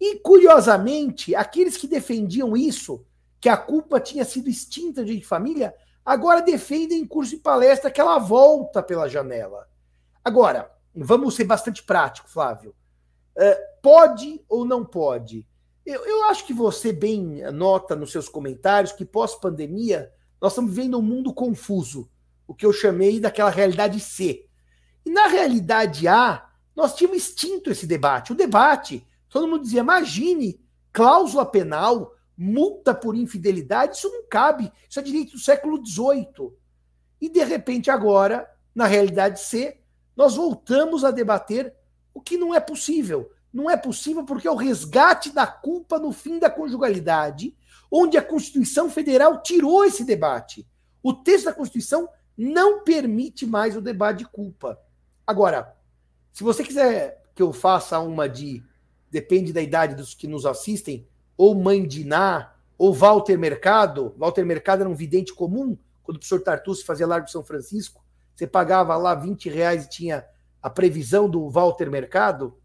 E, 0.00 0.18
curiosamente, 0.20 1.34
aqueles 1.34 1.76
que 1.76 1.88
defendiam 1.88 2.56
isso, 2.56 3.04
que 3.40 3.48
a 3.48 3.56
culpa 3.56 3.98
tinha 3.98 4.24
sido 4.24 4.48
extinta 4.48 5.04
de 5.04 5.20
família, 5.20 5.74
agora 6.04 6.42
defendem 6.42 7.00
em 7.00 7.06
curso 7.06 7.32
de 7.32 7.42
palestra 7.42 7.90
que 7.90 8.00
ela 8.00 8.18
volta 8.18 8.82
pela 8.82 9.08
janela. 9.08 9.68
Agora, 10.24 10.70
vamos 10.94 11.34
ser 11.34 11.44
bastante 11.44 11.82
prático, 11.82 12.28
Flávio. 12.28 12.74
Uh, 13.36 13.80
pode 13.82 14.44
ou 14.48 14.64
não 14.64 14.84
pode? 14.84 15.46
Eu, 15.84 16.04
eu 16.06 16.24
acho 16.24 16.46
que 16.46 16.52
você 16.52 16.92
bem 16.92 17.42
nota 17.52 17.96
nos 17.96 18.12
seus 18.12 18.28
comentários 18.28 18.92
que 18.92 19.04
pós-pandemia 19.04 20.12
nós 20.40 20.52
estamos 20.52 20.74
vivendo 20.74 20.98
um 20.98 21.02
mundo 21.02 21.32
confuso, 21.32 22.10
o 22.46 22.54
que 22.54 22.66
eu 22.66 22.72
chamei 22.72 23.18
daquela 23.18 23.50
realidade 23.50 23.98
C 23.98 24.46
e 25.04 25.10
na 25.10 25.26
realidade 25.26 26.08
A, 26.08 26.48
nós 26.74 26.94
tínhamos 26.94 27.18
extinto 27.18 27.70
esse 27.70 27.86
debate. 27.86 28.32
O 28.32 28.36
debate, 28.36 29.06
todo 29.28 29.46
mundo 29.46 29.62
dizia: 29.62 29.80
imagine, 29.80 30.60
cláusula 30.92 31.44
penal, 31.44 32.13
multa 32.36 32.94
por 32.94 33.14
infidelidade, 33.14 33.96
isso 33.96 34.10
não 34.10 34.26
cabe, 34.28 34.72
isso 34.88 34.98
é 34.98 35.02
direito 35.02 35.32
do 35.32 35.38
século 35.38 35.84
XVIII. 35.84 36.52
E 37.20 37.28
de 37.28 37.44
repente, 37.44 37.90
agora, 37.90 38.48
na 38.74 38.86
realidade 38.86 39.40
C, 39.40 39.78
nós 40.16 40.36
voltamos 40.36 41.04
a 41.04 41.10
debater 41.10 41.74
o 42.12 42.20
que 42.20 42.36
não 42.36 42.54
é 42.54 42.60
possível. 42.60 43.30
Não 43.52 43.70
é 43.70 43.76
possível 43.76 44.24
porque 44.24 44.48
é 44.48 44.50
o 44.50 44.56
resgate 44.56 45.30
da 45.30 45.46
culpa 45.46 45.98
no 45.98 46.12
fim 46.12 46.38
da 46.38 46.50
conjugalidade, 46.50 47.56
onde 47.90 48.16
a 48.16 48.22
Constituição 48.22 48.90
Federal 48.90 49.42
tirou 49.42 49.84
esse 49.84 50.04
debate. 50.04 50.66
O 51.02 51.12
texto 51.12 51.46
da 51.46 51.52
Constituição 51.52 52.08
não 52.36 52.82
permite 52.82 53.46
mais 53.46 53.76
o 53.76 53.80
debate 53.80 54.18
de 54.18 54.24
culpa. 54.26 54.78
Agora, 55.26 55.76
se 56.32 56.42
você 56.42 56.64
quiser 56.64 57.22
que 57.34 57.42
eu 57.42 57.52
faça 57.52 57.98
uma 58.00 58.28
de 58.28 58.62
depende 59.10 59.52
da 59.52 59.62
idade 59.62 59.94
dos 59.94 60.12
que 60.12 60.26
nos 60.26 60.44
assistem, 60.44 61.06
ou 61.36 61.54
Mãe 61.54 61.86
Diná, 61.86 62.54
ou 62.76 62.92
Walter 62.92 63.38
Mercado, 63.38 64.14
Walter 64.18 64.44
Mercado 64.44 64.80
era 64.80 64.88
um 64.88 64.94
vidente 64.94 65.32
comum, 65.32 65.76
quando 66.02 66.16
o 66.16 66.20
professor 66.20 66.42
Tartucci 66.42 66.84
fazia 66.84 67.06
Largo 67.06 67.30
São 67.30 67.42
Francisco, 67.42 68.04
você 68.34 68.46
pagava 68.46 68.96
lá 68.96 69.14
20 69.14 69.48
reais 69.48 69.84
e 69.84 69.88
tinha 69.88 70.24
a 70.60 70.68
previsão 70.68 71.28
do 71.28 71.48
Walter 71.48 71.90
Mercado. 71.90 72.58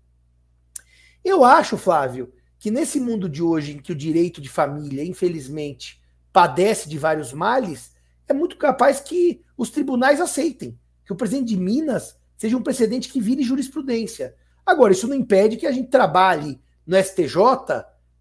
Eu 1.24 1.44
acho, 1.44 1.78
Flávio, 1.78 2.34
que 2.58 2.72
nesse 2.72 3.00
mundo 3.00 3.30
de 3.30 3.44
hoje, 3.44 3.74
em 3.74 3.78
que 3.78 3.92
o 3.92 3.96
direito 3.96 4.42
de 4.42 4.50
família, 4.50 5.04
infelizmente, 5.04 6.02
padece 6.34 6.90
de 6.90 6.98
vários 6.98 7.34
males, 7.34 7.94
é 8.28 8.34
muito 8.34 8.58
capaz 8.58 9.00
que 9.00 9.44
os 9.58 9.70
tribunais 9.70 10.20
aceitem. 10.20 10.78
Que 11.06 11.14
o 11.14 11.16
presidente 11.16 11.50
de 11.50 11.58
Minas 11.58 12.18
seja 12.38 12.58
um 12.58 12.64
precedente 12.64 13.10
que 13.10 13.22
vire 13.22 13.44
jurisprudência. 13.44 14.36
Agora, 14.66 14.94
isso 14.94 15.08
não 15.08 15.16
impede 15.16 15.58
que 15.58 15.68
a 15.68 15.72
gente 15.72 15.90
trabalhe 15.90 16.62
no 16.86 16.98
STJ, 16.98 17.38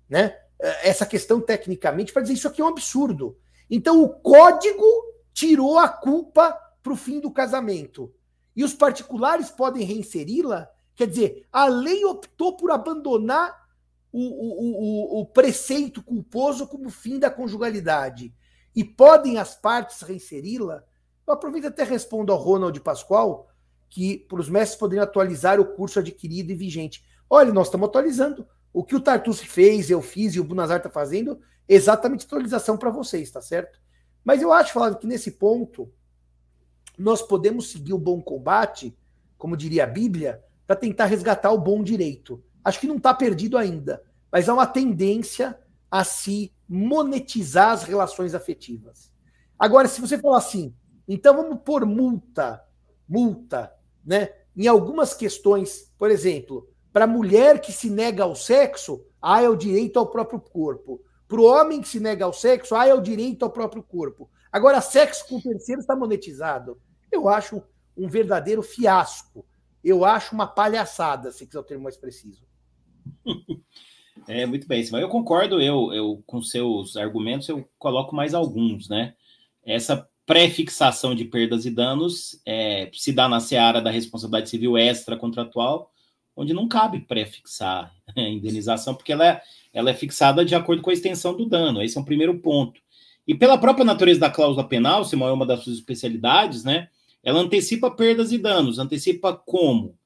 né? 0.08 0.36
Essa 0.82 1.06
questão 1.06 1.40
tecnicamente 1.40 2.12
para 2.12 2.22
dizer 2.22 2.34
isso 2.34 2.48
aqui 2.48 2.60
é 2.60 2.64
um 2.64 2.68
absurdo. 2.68 3.38
Então, 3.70 4.02
o 4.02 4.08
código 4.08 4.84
tirou 5.32 5.78
a 5.78 5.88
culpa 5.88 6.52
para 6.82 6.92
o 6.92 6.96
fim 6.96 7.20
do 7.20 7.30
casamento. 7.30 8.12
E 8.56 8.64
os 8.64 8.74
particulares 8.74 9.50
podem 9.50 9.84
reinseri-la. 9.84 10.68
Quer 10.96 11.06
dizer, 11.06 11.46
a 11.52 11.66
lei 11.66 12.04
optou 12.04 12.56
por 12.56 12.72
abandonar 12.72 13.68
o, 14.10 14.20
o, 14.20 15.18
o, 15.18 15.20
o 15.20 15.26
preceito 15.26 16.02
culposo 16.02 16.66
como 16.66 16.90
fim 16.90 17.18
da 17.18 17.30
conjugalidade. 17.30 18.34
E 18.74 18.82
podem 18.82 19.38
as 19.38 19.54
partes 19.54 20.02
reinseri-la? 20.02 20.82
Eu 21.26 21.34
aproveito 21.34 21.66
até 21.66 21.84
respondo 21.84 22.32
ao 22.32 22.38
Ronald 22.38 22.80
Pascoal, 22.80 23.48
que 23.88 24.18
para 24.28 24.40
os 24.40 24.48
mestres 24.48 24.78
poderiam 24.78 25.04
atualizar 25.04 25.60
o 25.60 25.74
curso 25.74 25.98
adquirido 25.98 26.50
e 26.50 26.54
vigente. 26.54 27.04
Olha, 27.28 27.52
nós 27.52 27.66
estamos 27.68 27.88
atualizando. 27.88 28.46
O 28.72 28.84
que 28.84 28.94
o 28.94 29.00
Tartucci 29.00 29.46
fez, 29.46 29.90
eu 29.90 30.02
fiz 30.02 30.34
e 30.34 30.40
o 30.40 30.44
Bunazar 30.44 30.78
está 30.78 30.90
fazendo, 30.90 31.40
exatamente 31.68 32.24
atualização 32.24 32.76
para 32.76 32.90
vocês, 32.90 33.30
tá 33.30 33.40
certo? 33.40 33.80
Mas 34.24 34.42
eu 34.42 34.52
acho, 34.52 34.72
Flávio, 34.72 34.98
que 34.98 35.06
nesse 35.06 35.32
ponto 35.32 35.92
nós 36.96 37.22
podemos 37.22 37.70
seguir 37.70 37.92
o 37.92 37.98
bom 37.98 38.20
combate, 38.20 38.96
como 39.36 39.56
diria 39.56 39.84
a 39.84 39.86
Bíblia, 39.86 40.42
para 40.66 40.76
tentar 40.76 41.06
resgatar 41.06 41.50
o 41.52 41.58
bom 41.58 41.82
direito. 41.82 42.42
Acho 42.64 42.80
que 42.80 42.86
não 42.86 42.96
está 42.96 43.14
perdido 43.14 43.56
ainda, 43.56 44.02
mas 44.30 44.48
há 44.48 44.54
uma 44.54 44.66
tendência 44.66 45.58
a 45.90 46.04
se 46.04 46.52
monetizar 46.68 47.70
as 47.70 47.84
relações 47.84 48.34
afetivas. 48.34 49.10
Agora, 49.58 49.88
se 49.88 50.00
você 50.00 50.18
falar 50.18 50.38
assim, 50.38 50.74
então 51.06 51.34
vamos 51.36 51.60
pôr 51.64 51.86
multa, 51.86 52.62
multa 53.08 53.72
né? 54.08 54.30
Em 54.56 54.66
algumas 54.66 55.12
questões, 55.12 55.92
por 55.98 56.10
exemplo, 56.10 56.68
para 56.98 57.04
a 57.04 57.06
mulher 57.06 57.60
que 57.60 57.70
se 57.70 57.88
nega 57.88 58.24
ao 58.24 58.34
sexo, 58.34 59.06
há 59.22 59.40
é 59.40 59.48
o 59.48 59.54
direito 59.54 60.00
ao 60.00 60.10
próprio 60.10 60.40
corpo. 60.40 61.00
Para 61.28 61.40
o 61.40 61.44
homem 61.44 61.80
que 61.80 61.86
se 61.86 62.00
nega 62.00 62.24
ao 62.24 62.32
sexo, 62.32 62.74
há 62.74 62.88
é 62.88 62.92
o 62.92 63.00
direito 63.00 63.44
ao 63.44 63.52
próprio 63.52 63.84
corpo. 63.84 64.28
Agora, 64.50 64.80
sexo 64.80 65.24
com 65.28 65.40
terceiro 65.40 65.80
está 65.80 65.94
monetizado. 65.94 66.76
Eu 67.12 67.28
acho 67.28 67.62
um 67.96 68.08
verdadeiro 68.08 68.64
fiasco. 68.64 69.46
Eu 69.84 70.04
acho 70.04 70.34
uma 70.34 70.48
palhaçada, 70.48 71.30
se 71.30 71.46
quiser 71.46 71.60
o 71.60 71.62
termo 71.62 71.84
mais 71.84 71.96
preciso. 71.96 72.42
É, 74.26 74.44
muito 74.44 74.66
bem, 74.66 74.86
mas 74.90 75.00
eu 75.00 75.08
concordo 75.08 75.62
eu, 75.62 75.92
eu 75.92 76.22
com 76.26 76.42
seus 76.42 76.96
argumentos, 76.96 77.48
eu 77.48 77.66
coloco 77.78 78.14
mais 78.14 78.34
alguns, 78.34 78.88
né? 78.88 79.14
Essa 79.64 80.06
pré-fixação 80.26 81.14
de 81.14 81.24
perdas 81.24 81.64
e 81.64 81.70
danos 81.70 82.38
é, 82.44 82.90
se 82.92 83.12
dá 83.12 83.28
na 83.28 83.38
seara 83.40 83.80
da 83.80 83.90
responsabilidade 83.90 84.50
civil 84.50 84.76
extra-contratual, 84.76 85.92
onde 86.38 86.54
não 86.54 86.68
cabe 86.68 87.00
pré-fixar 87.00 87.92
a 88.16 88.20
indenização, 88.20 88.94
porque 88.94 89.12
ela 89.12 89.26
é, 89.26 89.42
ela 89.72 89.90
é 89.90 89.94
fixada 89.94 90.44
de 90.44 90.54
acordo 90.54 90.80
com 90.80 90.90
a 90.90 90.92
extensão 90.92 91.36
do 91.36 91.44
dano. 91.44 91.82
Esse 91.82 91.98
é 91.98 92.00
um 92.00 92.04
primeiro 92.04 92.38
ponto. 92.38 92.80
E 93.26 93.34
pela 93.34 93.58
própria 93.58 93.84
natureza 93.84 94.20
da 94.20 94.30
cláusula 94.30 94.66
penal, 94.66 95.04
se 95.04 95.16
é 95.16 95.18
uma 95.18 95.44
das 95.44 95.64
suas 95.64 95.76
especialidades, 95.76 96.62
né? 96.62 96.88
Ela 97.24 97.40
antecipa 97.40 97.90
perdas 97.90 98.30
e 98.30 98.38
danos. 98.38 98.78
Antecipa 98.78 99.34
como? 99.34 99.98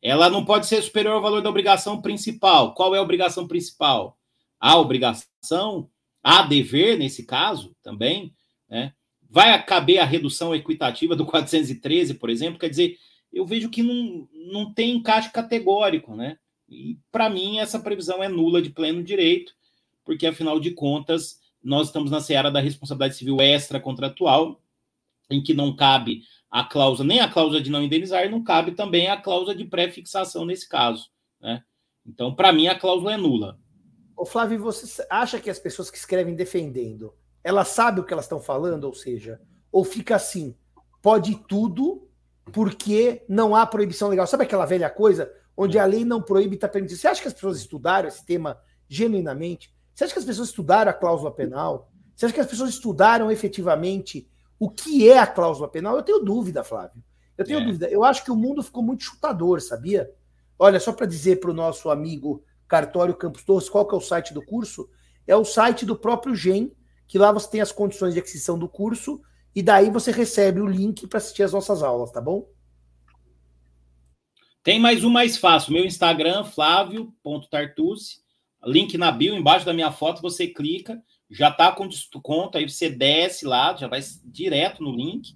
Ela 0.00 0.30
não 0.30 0.44
pode 0.44 0.66
ser 0.66 0.80
superior 0.80 1.14
ao 1.14 1.22
valor 1.22 1.42
da 1.42 1.50
obrigação 1.50 2.00
principal. 2.00 2.72
Qual 2.72 2.94
é 2.94 2.98
a 2.98 3.02
obrigação 3.02 3.48
principal? 3.48 4.16
A 4.60 4.78
obrigação, 4.78 5.90
a 6.22 6.42
dever, 6.42 6.96
nesse 6.98 7.26
caso, 7.26 7.74
também, 7.82 8.32
né? 8.68 8.94
Vai 9.28 9.62
caber 9.64 9.98
a 9.98 10.04
redução 10.04 10.54
equitativa 10.54 11.16
do 11.16 11.26
413, 11.26 12.14
por 12.14 12.30
exemplo? 12.30 12.58
Quer 12.58 12.70
dizer, 12.70 12.96
eu 13.32 13.46
vejo 13.46 13.70
que 13.70 13.82
não, 13.82 14.28
não 14.32 14.72
tem 14.72 14.96
encaixe 14.96 15.30
categórico, 15.30 16.14
né? 16.14 16.38
E 16.68 16.98
para 17.10 17.28
mim 17.28 17.58
essa 17.58 17.78
previsão 17.78 18.22
é 18.22 18.28
nula 18.28 18.60
de 18.62 18.70
pleno 18.70 19.02
direito, 19.02 19.52
porque 20.04 20.26
afinal 20.26 20.58
de 20.60 20.72
contas 20.72 21.40
nós 21.62 21.88
estamos 21.88 22.10
na 22.10 22.20
seara 22.20 22.50
da 22.50 22.60
responsabilidade 22.60 23.16
civil 23.16 23.40
extra 23.40 23.78
contratual, 23.78 24.60
em 25.28 25.42
que 25.42 25.54
não 25.54 25.74
cabe 25.74 26.22
a 26.50 26.64
cláusula, 26.64 27.06
nem 27.06 27.20
a 27.20 27.28
cláusula 27.28 27.60
de 27.60 27.70
não 27.70 27.82
indenizar, 27.82 28.28
não 28.28 28.42
cabe 28.42 28.72
também 28.72 29.08
a 29.08 29.16
cláusula 29.16 29.54
de 29.54 29.64
pré-fixação 29.64 30.44
nesse 30.44 30.68
caso. 30.68 31.08
Né? 31.40 31.62
Então, 32.04 32.34
para 32.34 32.52
mim, 32.52 32.66
a 32.66 32.76
cláusula 32.76 33.14
é 33.14 33.16
nula. 33.16 33.58
Ô, 34.16 34.26
Flávio, 34.26 34.58
você 34.58 35.06
acha 35.08 35.38
que 35.38 35.48
as 35.48 35.58
pessoas 35.58 35.90
que 35.90 35.96
escrevem 35.96 36.34
defendendo, 36.34 37.14
elas 37.44 37.68
sabem 37.68 38.02
o 38.02 38.06
que 38.06 38.12
elas 38.12 38.24
estão 38.24 38.40
falando, 38.40 38.84
ou 38.84 38.94
seja, 38.94 39.40
ou 39.70 39.84
fica 39.84 40.16
assim, 40.16 40.56
pode 41.00 41.36
tudo 41.46 42.09
porque 42.52 43.24
não 43.28 43.54
há 43.54 43.66
proibição 43.66 44.08
legal. 44.08 44.26
Sabe 44.26 44.44
aquela 44.44 44.66
velha 44.66 44.90
coisa 44.90 45.32
onde 45.56 45.78
a 45.78 45.84
lei 45.84 46.04
não 46.04 46.22
proíbe 46.22 46.54
está 46.54 46.68
permitindo? 46.68 47.00
Você 47.00 47.08
acha 47.08 47.22
que 47.22 47.28
as 47.28 47.34
pessoas 47.34 47.58
estudaram 47.58 48.08
esse 48.08 48.24
tema 48.24 48.58
genuinamente? 48.88 49.72
Você 49.94 50.04
acha 50.04 50.12
que 50.12 50.18
as 50.18 50.24
pessoas 50.24 50.48
estudaram 50.48 50.90
a 50.90 50.94
cláusula 50.94 51.30
penal? 51.30 51.90
Você 52.14 52.26
acha 52.26 52.34
que 52.34 52.40
as 52.40 52.46
pessoas 52.46 52.70
estudaram 52.70 53.30
efetivamente 53.30 54.28
o 54.58 54.70
que 54.70 55.08
é 55.08 55.18
a 55.18 55.26
cláusula 55.26 55.68
penal? 55.68 55.96
Eu 55.96 56.02
tenho 56.02 56.20
dúvida, 56.20 56.64
Flávio. 56.64 57.02
Eu 57.36 57.44
tenho 57.44 57.60
é. 57.60 57.64
dúvida. 57.64 57.88
Eu 57.88 58.04
acho 58.04 58.24
que 58.24 58.30
o 58.30 58.36
mundo 58.36 58.62
ficou 58.62 58.82
muito 58.82 59.04
chutador, 59.04 59.60
sabia? 59.60 60.10
Olha, 60.58 60.78
só 60.78 60.92
para 60.92 61.06
dizer 61.06 61.40
para 61.40 61.50
o 61.50 61.54
nosso 61.54 61.88
amigo 61.88 62.44
Cartório 62.68 63.14
Campos 63.14 63.42
Torres 63.42 63.68
qual 63.68 63.86
que 63.86 63.94
é 63.94 63.98
o 63.98 64.00
site 64.00 64.34
do 64.34 64.44
curso, 64.44 64.88
é 65.26 65.34
o 65.34 65.44
site 65.44 65.86
do 65.86 65.96
próprio 65.96 66.34
GEM, 66.34 66.72
que 67.06 67.18
lá 67.18 67.32
você 67.32 67.48
tem 67.50 67.60
as 67.60 67.72
condições 67.72 68.12
de 68.12 68.20
aquisição 68.20 68.58
do 68.58 68.68
curso 68.68 69.22
e 69.54 69.62
daí 69.62 69.90
você 69.90 70.10
recebe 70.10 70.60
o 70.60 70.66
link 70.66 71.06
para 71.06 71.18
assistir 71.18 71.42
as 71.42 71.52
nossas 71.52 71.82
aulas, 71.82 72.10
tá 72.10 72.20
bom? 72.20 72.48
Tem 74.62 74.78
mais 74.78 75.02
um 75.04 75.10
mais 75.10 75.38
fácil, 75.38 75.72
meu 75.72 75.84
Instagram, 75.84 76.44
flávio.tartucci, 76.44 78.20
link 78.64 78.98
na 78.98 79.10
bio, 79.10 79.34
embaixo 79.34 79.64
da 79.64 79.72
minha 79.72 79.90
foto, 79.90 80.20
você 80.20 80.46
clica, 80.46 81.02
já 81.30 81.50
tá 81.50 81.72
com 81.72 81.88
desconto, 81.88 82.58
aí 82.58 82.68
você 82.68 82.90
desce 82.90 83.46
lá, 83.46 83.74
já 83.74 83.88
vai 83.88 84.00
direto 84.24 84.82
no 84.82 84.94
link, 84.94 85.34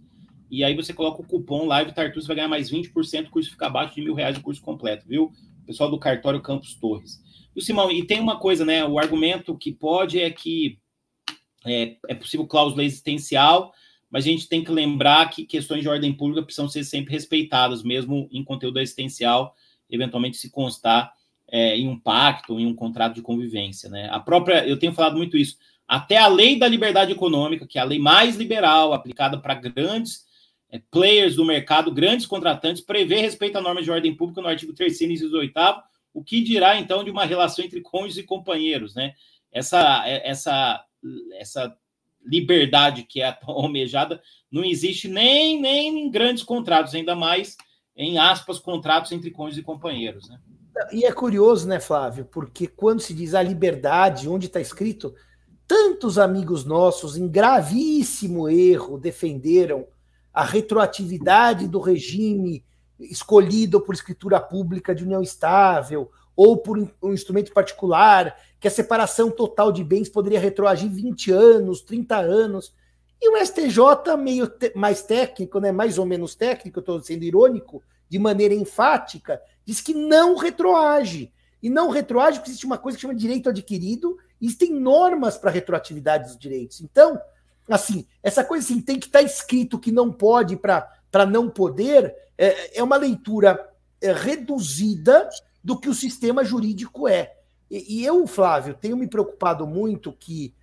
e 0.50 0.62
aí 0.62 0.75
você 0.76 0.92
coloca 0.92 1.23
o 1.23 1.26
cupom 1.26 1.66
Live 1.66 1.92
Tartucci, 1.92 2.26
vai 2.26 2.37
ganhar 2.37 2.49
mais 2.49 2.71
20%, 2.71 3.26
o 3.26 3.30
curso 3.30 3.50
fica 3.50 3.66
abaixo 3.66 3.94
de 3.94 4.02
mil 4.02 4.14
reais 4.14 4.37
o 4.37 4.42
curso 4.42 4.61
completo, 4.61 5.09
viu? 5.09 5.33
Pessoal 5.66 5.90
do 5.90 5.99
cartório 5.99 6.42
Campos 6.42 6.75
Torres. 6.75 7.18
E 7.56 7.62
Simão, 7.62 7.90
e 7.90 8.04
tem 8.04 8.21
uma 8.21 8.38
coisa, 8.38 8.64
né? 8.64 8.85
O 8.85 8.99
argumento 8.99 9.56
que 9.56 9.73
pode 9.73 10.21
é 10.21 10.30
que 10.30 10.78
é, 11.64 11.97
é 12.09 12.14
possível 12.14 12.47
cláusula 12.47 12.85
existencial, 12.85 13.73
mas 14.14 14.25
a 14.25 14.28
gente 14.28 14.49
tem 14.49 14.62
que 14.62 14.71
lembrar 14.71 15.28
que 15.28 15.44
questões 15.44 15.83
de 15.83 15.88
ordem 15.88 16.12
pública 16.12 16.40
precisam 16.40 16.68
ser 16.68 16.85
sempre 16.85 17.12
respeitadas, 17.12 17.83
mesmo 17.83 18.28
em 18.30 18.44
conteúdo 18.44 18.78
existencial, 18.78 19.56
eventualmente 19.90 20.37
se 20.37 20.50
constar 20.50 21.12
é, 21.49 21.76
em 21.76 21.88
um 21.88 21.99
pacto, 21.99 22.61
em 22.61 22.64
um 22.64 22.76
contrato 22.76 23.16
de 23.16 23.23
convivência. 23.23 23.90
Né? 23.90 24.09
A 24.12 24.21
própria, 24.21 24.64
eu 24.68 24.78
tenho 24.78 24.92
falado 24.92 25.16
muito 25.16 25.37
isso, 25.37 25.59
até 25.88 26.16
a 26.16 26.28
lei 26.28 26.56
da 26.56 26.68
liberdade 26.68 27.11
econômica, 27.11 27.66
que 27.66 27.76
é 27.76 27.80
a 27.80 27.85
lei 27.85 27.99
mais 27.99 28.37
liberal, 28.37 28.92
aplicada 28.92 29.37
para 29.37 29.56
grandes 29.56 30.25
é, 30.71 30.80
players 30.92 31.35
do 31.35 31.44
mercado, 31.44 31.90
grandes 31.90 32.25
contratantes, 32.25 32.85
prevê 32.85 33.16
respeito 33.16 33.59
à 33.59 33.61
norma 33.61 33.83
de 33.83 33.90
ordem 33.90 34.14
pública 34.14 34.40
no 34.40 34.47
artigo 34.47 34.73
3 34.73 35.00
e 35.00 35.26
8 35.26 35.52
o 36.12 36.23
que 36.23 36.40
dirá, 36.40 36.78
então, 36.78 37.02
de 37.02 37.11
uma 37.11 37.25
relação 37.25 37.64
entre 37.64 37.80
cônjuges 37.80 38.18
e 38.18 38.23
companheiros, 38.23 38.94
né? 38.94 39.12
Essa, 39.50 40.07
é, 40.07 40.31
essa, 40.31 40.85
essa 41.33 41.77
liberdade 42.24 43.04
que 43.04 43.20
é 43.20 43.37
almejada 43.46 44.20
não 44.50 44.64
existe 44.64 45.08
nem, 45.08 45.60
nem 45.60 46.06
em 46.06 46.10
grandes 46.10 46.42
contratos, 46.42 46.94
ainda 46.94 47.14
mais 47.14 47.56
em 47.96 48.18
aspas, 48.18 48.58
contratos 48.58 49.12
entre 49.12 49.30
cônjuges 49.30 49.60
e 49.60 49.64
companheiros. 49.64 50.28
Né? 50.28 50.38
E 50.92 51.04
é 51.04 51.12
curioso, 51.12 51.68
né, 51.68 51.78
Flávio? 51.78 52.24
Porque 52.24 52.66
quando 52.66 53.00
se 53.00 53.14
diz 53.14 53.34
a 53.34 53.42
liberdade, 53.42 54.28
onde 54.28 54.46
está 54.46 54.60
escrito, 54.60 55.14
tantos 55.66 56.18
amigos 56.18 56.64
nossos, 56.64 57.16
em 57.16 57.28
gravíssimo 57.28 58.48
erro, 58.48 58.98
defenderam 58.98 59.87
a 60.32 60.44
retroatividade 60.44 61.68
do 61.68 61.78
regime 61.78 62.64
escolhido 62.98 63.80
por 63.80 63.94
escritura 63.94 64.40
pública 64.40 64.94
de 64.94 65.04
união 65.04 65.22
estável, 65.22 66.10
ou 66.37 66.56
por 66.56 66.76
um 67.00 67.12
instrumento 67.12 67.52
particular, 67.52 68.37
que 68.64 68.68
a 68.68 68.70
separação 68.70 69.31
total 69.31 69.70
de 69.70 69.85
bens 69.85 70.09
poderia 70.09 70.40
retroagir 70.40 70.90
20 70.90 71.31
anos, 71.31 71.83
30 71.83 72.16
anos. 72.16 72.74
E 73.20 73.29
o 73.29 73.37
STJ, 73.37 74.16
meio 74.18 74.46
te 74.46 74.72
mais 74.74 75.03
técnico, 75.03 75.61
né, 75.61 75.70
mais 75.70 75.98
ou 75.98 76.07
menos 76.07 76.35
técnico, 76.35 76.81
estou 76.81 76.98
sendo 77.03 77.24
irônico, 77.24 77.83
de 78.09 78.18
maneira 78.18 78.55
enfática, 78.55 79.38
diz 79.66 79.83
que 79.83 79.92
não 79.92 80.35
retroage. 80.38 81.31
E 81.62 81.68
não 81.68 81.90
retroage 81.90 82.38
porque 82.38 82.53
existe 82.53 82.64
uma 82.64 82.79
coisa 82.79 82.96
que 82.96 83.03
chama 83.03 83.14
direito 83.14 83.50
adquirido, 83.50 84.16
e 84.40 84.46
existem 84.46 84.72
normas 84.72 85.37
para 85.37 85.50
retroatividade 85.50 86.29
dos 86.29 86.38
direitos. 86.38 86.81
Então, 86.81 87.20
assim, 87.68 88.07
essa 88.22 88.42
coisa 88.42 88.64
assim, 88.64 88.81
tem 88.81 88.98
que 88.98 89.09
estar 89.09 89.18
tá 89.18 89.24
escrito 89.27 89.79
que 89.79 89.92
não 89.92 90.11
pode 90.11 90.57
para 90.57 91.27
não 91.29 91.50
poder, 91.50 92.16
é, 92.38 92.79
é 92.79 92.83
uma 92.83 92.96
leitura 92.96 93.62
é, 94.00 94.11
reduzida 94.11 95.29
do 95.62 95.79
que 95.79 95.90
o 95.90 95.94
sistema 95.94 96.42
jurídico 96.42 97.07
é. 97.07 97.43
E, 97.74 98.00
e 98.00 98.04
eu, 98.04 98.24
Flávio, 98.24 98.74
tenho 98.74 98.96
me 98.96 99.08
preocupado 99.08 99.66
muito 99.66 100.12
que 100.12 100.54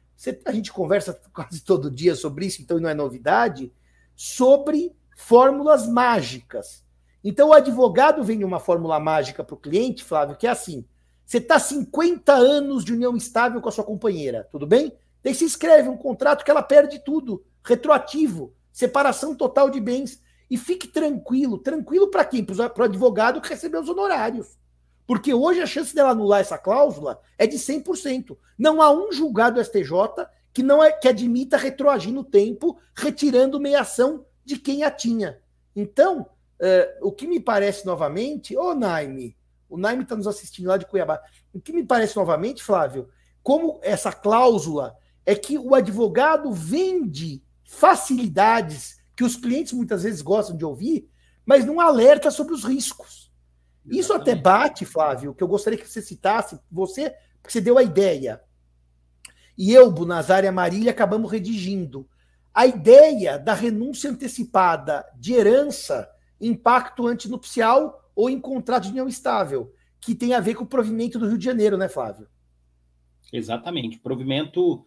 a 0.45 0.51
gente 0.53 0.71
conversa 0.71 1.19
quase 1.33 1.61
todo 1.61 1.91
dia 1.91 2.15
sobre 2.15 2.45
isso, 2.45 2.61
então 2.61 2.79
não 2.79 2.87
é 2.87 2.93
novidade, 2.93 3.69
sobre 4.15 4.95
fórmulas 5.17 5.87
mágicas. 5.87 6.85
Então 7.21 7.49
o 7.49 7.53
advogado 7.53 8.23
vem 8.23 8.45
uma 8.45 8.59
fórmula 8.59 8.97
mágica 8.97 9.43
para 9.43 9.53
o 9.53 9.59
cliente, 9.59 10.05
Flávio, 10.05 10.37
que 10.37 10.47
é 10.47 10.51
assim: 10.51 10.85
você 11.25 11.37
está 11.37 11.59
50 11.59 12.31
anos 12.31 12.85
de 12.85 12.93
união 12.93 13.17
estável 13.17 13.59
com 13.59 13.67
a 13.67 13.71
sua 13.73 13.83
companheira, 13.83 14.47
tudo 14.49 14.65
bem? 14.65 14.93
Daí 15.21 15.35
se 15.35 15.43
escreve 15.43 15.89
um 15.89 15.97
contrato 15.97 16.45
que 16.45 16.49
ela 16.49 16.63
perde 16.63 16.97
tudo, 16.99 17.43
retroativo, 17.63 18.53
separação 18.71 19.35
total 19.35 19.69
de 19.69 19.81
bens. 19.81 20.21
E 20.49 20.57
fique 20.57 20.85
tranquilo. 20.85 21.57
Tranquilo 21.57 22.09
para 22.09 22.25
quem? 22.25 22.43
Para 22.43 22.73
o 22.77 22.83
advogado 22.83 23.39
que 23.39 23.47
recebeu 23.47 23.79
os 23.79 23.87
honorários. 23.87 24.57
Porque 25.11 25.33
hoje 25.33 25.59
a 25.59 25.65
chance 25.65 25.93
dela 25.93 26.11
anular 26.11 26.39
essa 26.39 26.57
cláusula 26.57 27.19
é 27.37 27.45
de 27.45 27.57
100%. 27.57 28.37
Não 28.57 28.81
há 28.81 28.89
um 28.93 29.11
julgado 29.11 29.55
do 29.55 29.61
STJ 29.61 30.25
que 30.53 30.63
não 30.63 30.81
é, 30.81 30.89
que 30.89 31.05
admita 31.05 31.57
retroagir 31.57 32.13
no 32.13 32.23
tempo, 32.23 32.79
retirando 32.95 33.59
meiação 33.59 34.25
de 34.45 34.57
quem 34.57 34.85
a 34.85 34.89
tinha. 34.89 35.37
Então, 35.75 36.29
é, 36.57 36.97
o 37.01 37.11
que 37.11 37.27
me 37.27 37.41
parece 37.41 37.85
novamente, 37.85 38.55
ô 38.55 38.73
Naime, 38.73 39.35
o 39.69 39.77
Naime 39.77 40.03
está 40.03 40.15
nos 40.15 40.27
assistindo 40.27 40.67
lá 40.67 40.77
de 40.77 40.85
Cuiabá. 40.85 41.21
O 41.53 41.59
que 41.59 41.73
me 41.73 41.83
parece 41.83 42.15
novamente, 42.15 42.63
Flávio, 42.63 43.09
como 43.43 43.81
essa 43.83 44.13
cláusula 44.13 44.95
é 45.25 45.35
que 45.35 45.57
o 45.57 45.75
advogado 45.75 46.53
vende 46.53 47.43
facilidades 47.65 48.95
que 49.13 49.25
os 49.25 49.35
clientes 49.35 49.73
muitas 49.73 50.03
vezes 50.03 50.21
gostam 50.21 50.55
de 50.55 50.63
ouvir, 50.63 51.09
mas 51.45 51.65
não 51.65 51.81
alerta 51.81 52.31
sobre 52.31 52.53
os 52.53 52.63
riscos. 52.63 53.29
Isso 53.85 54.13
até 54.13 54.35
bate, 54.35 54.85
Flávio, 54.85 55.33
que 55.33 55.43
eu 55.43 55.47
gostaria 55.47 55.77
que 55.77 55.87
você 55.87 56.01
citasse, 56.01 56.59
você, 56.71 57.09
porque 57.41 57.51
você 57.51 57.61
deu 57.61 57.77
a 57.77 57.83
ideia. 57.83 58.41
E 59.57 59.73
eu, 59.73 59.91
Bunazar 59.91 60.43
e 60.43 60.47
a 60.47 60.51
Marília 60.51 60.91
acabamos 60.91 61.31
redigindo. 61.31 62.07
A 62.53 62.65
ideia 62.65 63.39
da 63.39 63.53
renúncia 63.53 64.09
antecipada 64.09 65.05
de 65.17 65.33
herança, 65.33 66.09
impacto 66.39 67.07
antinupcial 67.07 68.11
ou 68.15 68.29
em 68.29 68.39
contrato 68.39 68.83
de 68.83 68.89
união 68.89 69.07
estável, 69.07 69.73
que 69.99 70.15
tem 70.15 70.33
a 70.33 70.39
ver 70.39 70.55
com 70.55 70.63
o 70.63 70.67
provimento 70.67 71.17
do 71.17 71.27
Rio 71.27 71.37
de 71.37 71.45
Janeiro, 71.45 71.77
né, 71.77 71.87
Flávio? 71.87 72.27
Exatamente. 73.31 73.97
O 73.97 74.01
provimento 74.01 74.85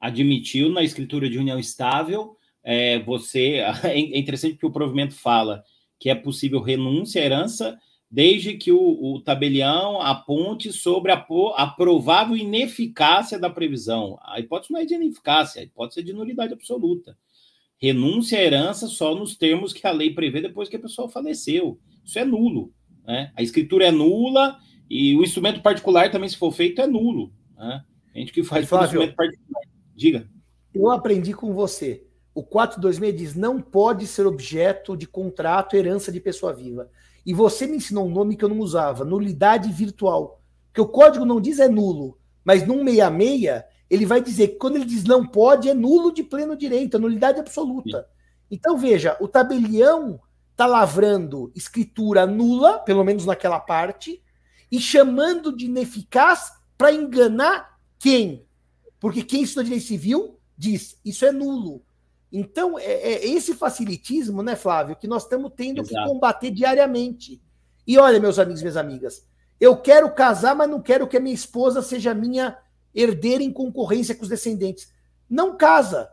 admitiu 0.00 0.70
na 0.70 0.82
escritura 0.82 1.28
de 1.30 1.38
união 1.38 1.58
estável. 1.58 2.36
É, 2.62 2.98
você 3.00 3.62
é 3.84 3.98
interessante 3.98 4.54
porque 4.54 4.66
o 4.66 4.72
provimento 4.72 5.14
fala 5.14 5.62
que 5.98 6.10
é 6.10 6.14
possível 6.14 6.60
renúncia 6.60 7.22
à 7.22 7.24
herança 7.24 7.78
desde 8.14 8.54
que 8.54 8.70
o, 8.70 8.78
o 8.78 9.20
tabelião 9.20 10.00
aponte 10.00 10.72
sobre 10.72 11.10
a, 11.10 11.26
a, 11.56 11.66
provável 11.66 12.36
ineficácia 12.36 13.40
da 13.40 13.50
previsão. 13.50 14.16
A 14.22 14.38
hipótese 14.38 14.72
não 14.72 14.78
é 14.78 14.84
de 14.84 14.94
ineficácia, 14.94 15.60
a 15.60 15.64
hipótese 15.64 15.98
é 15.98 16.02
de 16.04 16.12
nulidade 16.12 16.52
absoluta. 16.52 17.18
Renúncia 17.76 18.38
à 18.38 18.42
herança 18.42 18.86
só 18.86 19.16
nos 19.16 19.36
termos 19.36 19.72
que 19.72 19.84
a 19.84 19.90
lei 19.90 20.14
prevê 20.14 20.40
depois 20.40 20.68
que 20.68 20.76
a 20.76 20.80
pessoa 20.80 21.08
faleceu. 21.08 21.80
Isso 22.04 22.16
é 22.16 22.24
nulo. 22.24 22.72
Né? 23.04 23.32
A 23.34 23.42
escritura 23.42 23.86
é 23.86 23.90
nula 23.90 24.58
e 24.88 25.16
o 25.16 25.24
instrumento 25.24 25.60
particular 25.60 26.08
também, 26.12 26.28
se 26.28 26.36
for 26.36 26.52
feito, 26.52 26.80
é 26.80 26.86
nulo. 26.86 27.32
Né? 27.56 27.84
A 28.14 28.18
gente 28.20 28.32
que 28.32 28.44
faz 28.44 28.68
Flávio, 28.68 28.86
instrumento 28.86 29.16
particular. 29.16 29.62
Diga. 29.92 30.30
Eu 30.72 30.88
aprendi 30.88 31.34
com 31.34 31.52
você. 31.52 32.06
O 32.32 32.44
426 32.44 33.16
diz 33.16 33.34
não 33.34 33.60
pode 33.60 34.06
ser 34.06 34.24
objeto 34.24 34.96
de 34.96 35.08
contrato 35.08 35.74
herança 35.74 36.12
de 36.12 36.20
pessoa 36.20 36.52
viva. 36.52 36.88
E 37.24 37.32
você 37.32 37.66
me 37.66 37.76
ensinou 37.76 38.06
um 38.06 38.12
nome 38.12 38.36
que 38.36 38.44
eu 38.44 38.48
não 38.48 38.58
usava, 38.58 39.04
nulidade 39.04 39.72
virtual. 39.72 40.40
Que 40.72 40.80
o 40.80 40.88
código 40.88 41.24
não 41.24 41.40
diz 41.40 41.58
é 41.58 41.68
nulo, 41.68 42.18
mas 42.44 42.66
num 42.66 42.84
66 42.84 43.64
ele 43.88 44.06
vai 44.06 44.20
dizer 44.20 44.48
que 44.48 44.56
quando 44.56 44.76
ele 44.76 44.84
diz 44.84 45.04
não 45.04 45.26
pode, 45.26 45.68
é 45.68 45.74
nulo 45.74 46.12
de 46.12 46.22
pleno 46.22 46.56
direito, 46.56 46.96
é 46.96 47.00
nulidade 47.00 47.38
absoluta. 47.38 48.00
Sim. 48.00 48.06
Então 48.50 48.76
veja, 48.76 49.16
o 49.20 49.28
tabelião 49.28 50.20
está 50.50 50.66
lavrando 50.66 51.52
escritura 51.54 52.26
nula, 52.26 52.78
pelo 52.78 53.04
menos 53.04 53.26
naquela 53.26 53.60
parte, 53.60 54.22
e 54.70 54.80
chamando 54.80 55.54
de 55.56 55.66
ineficaz 55.66 56.52
para 56.76 56.92
enganar 56.92 57.78
quem? 57.98 58.44
Porque 58.98 59.22
quem 59.22 59.42
estuda 59.42 59.64
direito 59.64 59.86
civil 59.86 60.38
diz 60.56 60.98
isso 61.04 61.24
é 61.24 61.32
nulo. 61.32 61.82
Então, 62.36 62.76
é, 62.76 62.82
é, 62.82 63.26
esse 63.28 63.54
facilitismo, 63.54 64.42
né, 64.42 64.56
Flávio, 64.56 64.96
que 64.96 65.06
nós 65.06 65.22
estamos 65.22 65.52
tendo 65.54 65.82
Exato. 65.82 65.94
que 65.94 66.12
combater 66.12 66.50
diariamente. 66.50 67.40
E 67.86 67.96
olha, 67.96 68.18
meus 68.18 68.40
amigos 68.40 68.60
e 68.60 68.64
minhas 68.64 68.76
amigas, 68.76 69.24
eu 69.60 69.76
quero 69.76 70.12
casar, 70.12 70.52
mas 70.56 70.68
não 70.68 70.82
quero 70.82 71.06
que 71.06 71.16
a 71.16 71.20
minha 71.20 71.34
esposa 71.34 71.80
seja 71.80 72.12
minha 72.12 72.58
herdeira 72.92 73.40
em 73.40 73.52
concorrência 73.52 74.16
com 74.16 74.24
os 74.24 74.28
descendentes. 74.28 74.92
Não 75.30 75.56
casa, 75.56 76.10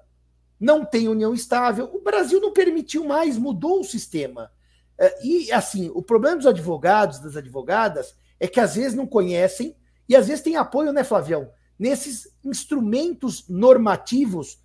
não 0.59 0.85
tem 0.85 1.07
união 1.07 1.33
estável. 1.33 1.89
O 1.91 2.03
Brasil 2.03 2.39
não 2.39 2.53
permitiu 2.53 3.03
mais, 3.03 3.35
mudou 3.35 3.79
o 3.79 3.83
sistema. 3.83 4.51
É, 4.99 5.25
e, 5.25 5.51
assim, 5.51 5.89
o 5.95 6.03
problema 6.03 6.37
dos 6.37 6.45
advogados, 6.45 7.17
das 7.17 7.35
advogadas, 7.35 8.15
é 8.39 8.47
que 8.47 8.59
às 8.59 8.75
vezes 8.75 8.93
não 8.93 9.07
conhecem 9.07 9.75
e 10.07 10.15
às 10.15 10.27
vezes 10.27 10.43
tem 10.43 10.55
apoio, 10.55 10.93
né, 10.93 11.03
Flavião, 11.03 11.49
nesses 11.79 12.31
instrumentos 12.45 13.49
normativos 13.49 14.59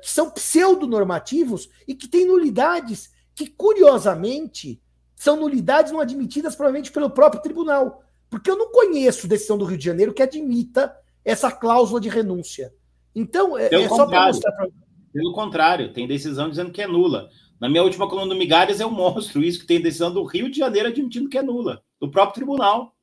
que 0.00 0.10
são 0.10 0.30
pseudonormativos 0.30 1.68
e 1.86 1.94
que 1.94 2.08
têm 2.08 2.26
nulidades 2.26 3.10
que, 3.34 3.46
curiosamente, 3.48 4.80
são 5.16 5.36
nulidades 5.36 5.92
não 5.92 6.00
admitidas 6.00 6.54
provavelmente 6.54 6.92
pelo 6.92 7.10
próprio 7.10 7.42
tribunal. 7.42 8.04
Porque 8.30 8.50
eu 8.50 8.56
não 8.56 8.70
conheço 8.70 9.28
decisão 9.28 9.58
do 9.58 9.64
Rio 9.64 9.78
de 9.78 9.84
Janeiro 9.84 10.14
que 10.14 10.22
admita 10.22 10.94
essa 11.24 11.50
cláusula 11.50 12.00
de 12.00 12.08
renúncia. 12.08 12.72
Então, 13.14 13.56
é, 13.56 13.66
é 13.72 13.88
só 13.88 14.06
para 14.06 14.26
mostrar 14.26 14.52
pra... 14.52 14.68
Pelo 15.12 15.32
contrário, 15.32 15.92
tem 15.92 16.08
decisão 16.08 16.50
dizendo 16.50 16.72
que 16.72 16.82
é 16.82 16.86
nula. 16.86 17.30
Na 17.60 17.68
minha 17.68 17.84
última 17.84 18.08
coluna 18.08 18.34
do 18.34 18.38
Migalhas, 18.38 18.80
eu 18.80 18.90
mostro 18.90 19.42
isso, 19.42 19.60
que 19.60 19.66
tem 19.66 19.80
decisão 19.80 20.12
do 20.12 20.24
Rio 20.24 20.50
de 20.50 20.58
Janeiro 20.58 20.88
admitindo 20.88 21.28
que 21.28 21.38
é 21.38 21.42
nula, 21.42 21.82
do 22.00 22.10
próprio 22.10 22.34
tribunal. 22.34 22.94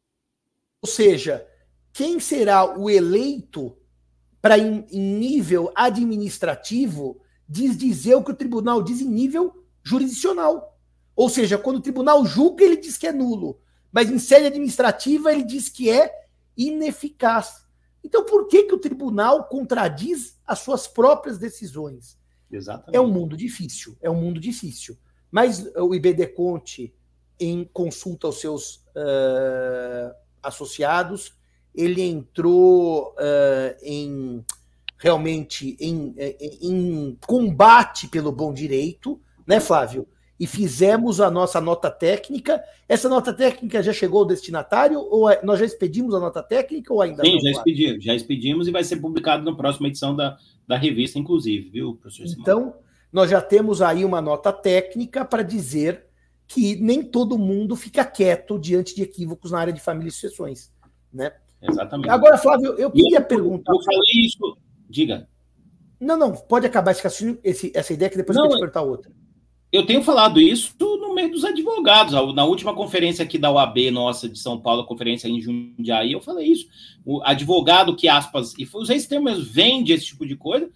Ou 0.82 0.90
seja, 0.90 1.48
quem 1.94 2.20
será 2.20 2.78
o 2.78 2.90
eleito 2.90 3.78
para, 4.42 4.58
em, 4.58 4.86
em, 4.92 5.18
nível 5.18 5.72
administrativo, 5.76 7.20
diz 7.48 7.78
dizer 7.78 8.16
o 8.16 8.24
que 8.24 8.32
o 8.32 8.36
tribunal 8.36 8.82
diz 8.82 9.02
em 9.02 9.10
nível 9.10 9.64
jurisdicional. 9.84 10.78
Ou 11.16 11.30
seja, 11.30 11.58
quando 11.58 11.78
o 11.78 11.82
tribunal 11.82 12.26
julga, 12.26 12.64
ele 12.64 12.78
diz 12.78 12.98
que 12.98 13.08
é 13.08 13.12
nulo, 13.12 13.60
mas 13.92 14.10
em 14.10 14.18
sede 14.18 14.48
administrativa, 14.48 15.32
ele 15.32 15.44
diz 15.44 15.70
que 15.70 15.90
é 15.90 16.12
ineficaz. 16.58 17.66
Então, 18.04 18.26
por 18.26 18.48
que, 18.48 18.64
que 18.64 18.74
o 18.74 18.80
tribunal 18.80 19.44
contradiz 19.46 20.40
as 20.46 20.60
suas 20.60 20.88
próprias 20.88 21.38
decisões? 21.38 22.18
Exatamente. 22.52 22.96
É 22.96 23.02
um 23.02 23.12
mundo 23.12 23.38
difícil, 23.38 23.96
é 24.02 24.10
um 24.10 24.16
mundo 24.16 24.40
difícil. 24.40 24.98
Mas 25.30 25.66
o 25.76 25.94
IBD 25.94 26.28
Conte, 26.28 26.94
em 27.40 27.64
consulta 27.72 28.28
aos 28.28 28.40
seus 28.40 28.76
uh, 28.96 30.14
associados, 30.44 31.34
ele 31.74 32.02
entrou 32.02 33.14
uh, 33.14 33.78
em 33.82 34.44
realmente 34.98 35.76
em, 35.80 36.14
em, 36.18 36.58
em, 36.62 37.18
combate 37.26 38.08
pelo 38.08 38.32
bom 38.32 38.54
direito, 38.54 39.20
né, 39.48 39.60
Flávio? 39.60 40.08
E 40.40 40.48
fizemos 40.48 41.22
a 41.22 41.30
nossa 41.30 41.62
nota 41.62 41.90
técnica. 41.90 42.64
Essa 42.88 43.08
nota 43.08 43.32
técnica 43.32 43.82
já 43.82 43.94
chegou 43.94 44.22
ao 44.22 44.26
destinatário 44.26 45.00
ou 45.00 45.30
é, 45.30 45.40
nós 45.44 45.60
já 45.60 45.66
expedimos 45.66 46.14
a 46.16 46.20
nota 46.20 46.42
técnica 46.42 46.94
ou 46.94 47.02
ainda 47.02 47.24
Sim, 47.24 47.34
não? 47.34 47.40
Sim, 47.40 47.46
já 47.46 47.52
expedimos, 47.52 48.04
já 48.04 48.16
expedimos 48.16 48.68
e 48.68 48.72
vai 48.72 48.84
ser 48.84 48.98
publicado 48.98 49.44
na 49.44 49.56
próxima 49.56 49.88
edição 49.88 50.16
da, 50.16 50.38
da 50.68 50.78
revista, 50.78 51.20
inclusive, 51.20 51.70
viu, 51.70 51.96
professor 51.96 52.28
Simão? 52.28 52.42
Então, 52.42 52.74
nós 53.12 53.30
já 53.30 53.42
temos 53.42 53.82
aí 53.82 54.06
uma 54.06 54.22
nota 54.22 54.54
técnica 54.54 55.26
para 55.26 55.44
dizer 55.44 56.06
que 56.48 56.76
nem 56.76 57.04
todo 57.04 57.38
mundo 57.38 57.76
fica 57.76 58.04
quieto 58.04 58.60
diante 58.60 58.96
de 58.96 59.04
equívocos 59.04 59.52
na 59.52 59.60
área 59.60 59.74
de 59.74 59.80
família 59.80 60.10
e 60.10 60.12
sucessões, 60.12 60.72
né? 61.12 61.32
Exatamente. 61.62 62.10
Agora, 62.10 62.38
Flávio, 62.38 62.74
eu 62.74 62.91
queria 62.91 63.19
eu, 63.19 63.26
perguntar. 63.26 63.74
Eu 63.74 63.84
falei 63.84 64.26
isso. 64.26 64.58
Diga. 64.89 65.28
Não, 66.00 66.17
não, 66.17 66.32
pode 66.32 66.65
acabar 66.65 66.91
esse, 66.91 67.39
esse, 67.43 67.71
essa 67.76 67.93
ideia 67.93 68.10
que 68.10 68.17
depois 68.17 68.36
não, 68.36 68.45
eu 68.45 68.50
vou 68.50 68.58
te 68.58 68.62
perguntar 68.62 68.82
outra. 68.82 69.12
Eu 69.71 69.86
tenho 69.86 70.04
falado 70.04 70.41
isso 70.41 70.74
no 70.80 71.13
meio 71.13 71.32
dos 71.32 71.45
advogados. 71.45 72.13
Na 72.34 72.43
última 72.43 72.74
conferência 72.74 73.24
aqui 73.24 73.38
da 73.38 73.52
UAB, 73.52 73.91
nossa, 73.91 74.28
de 74.28 74.38
São 74.38 74.60
Paulo, 74.60 74.86
conferência 74.86 75.30
em 75.30 75.39
Jundiaí, 75.39 76.12
eu 76.12 76.19
falei 76.19 76.47
isso. 76.47 76.67
O 77.06 77.21
advogado 77.24 77.95
que, 77.95 78.10
aspas, 78.10 78.54
e 78.58 78.67
usei 78.74 78.97
esse 78.97 79.08
termo, 79.08 79.30
vende 79.36 79.93
esse 79.93 80.08
tipo 80.08 80.26
de 80.26 80.36
coisa, 80.36 80.69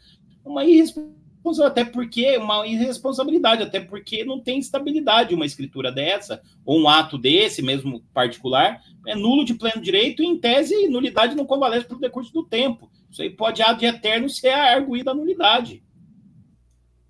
uma 0.45 0.63
irresponsabilidade 0.63 1.24
até 1.59 1.85
porque 1.85 2.37
uma 2.37 2.65
irresponsabilidade, 2.65 3.63
até 3.63 3.79
porque 3.79 4.23
não 4.23 4.39
tem 4.39 4.59
estabilidade 4.59 5.33
uma 5.33 5.45
escritura 5.45 5.91
dessa, 5.91 6.41
ou 6.65 6.79
um 6.79 6.89
ato 6.89 7.17
desse, 7.17 7.61
mesmo 7.61 8.01
particular, 8.13 8.81
é 9.05 9.15
nulo 9.15 9.45
de 9.45 9.53
pleno 9.53 9.81
direito 9.81 10.23
e, 10.23 10.25
em 10.25 10.37
tese, 10.37 10.87
nulidade 10.87 11.35
não 11.35 11.45
convalesce 11.45 11.85
para 11.85 11.97
o 11.97 11.99
decurso 11.99 12.33
do 12.33 12.43
tempo. 12.43 12.89
Isso 13.11 13.21
aí 13.21 13.29
pode, 13.29 13.61
de 13.77 13.85
eterno, 13.85 14.29
ser 14.29 14.49
arguída 14.49 15.11
a 15.11 15.13
nulidade. 15.13 15.83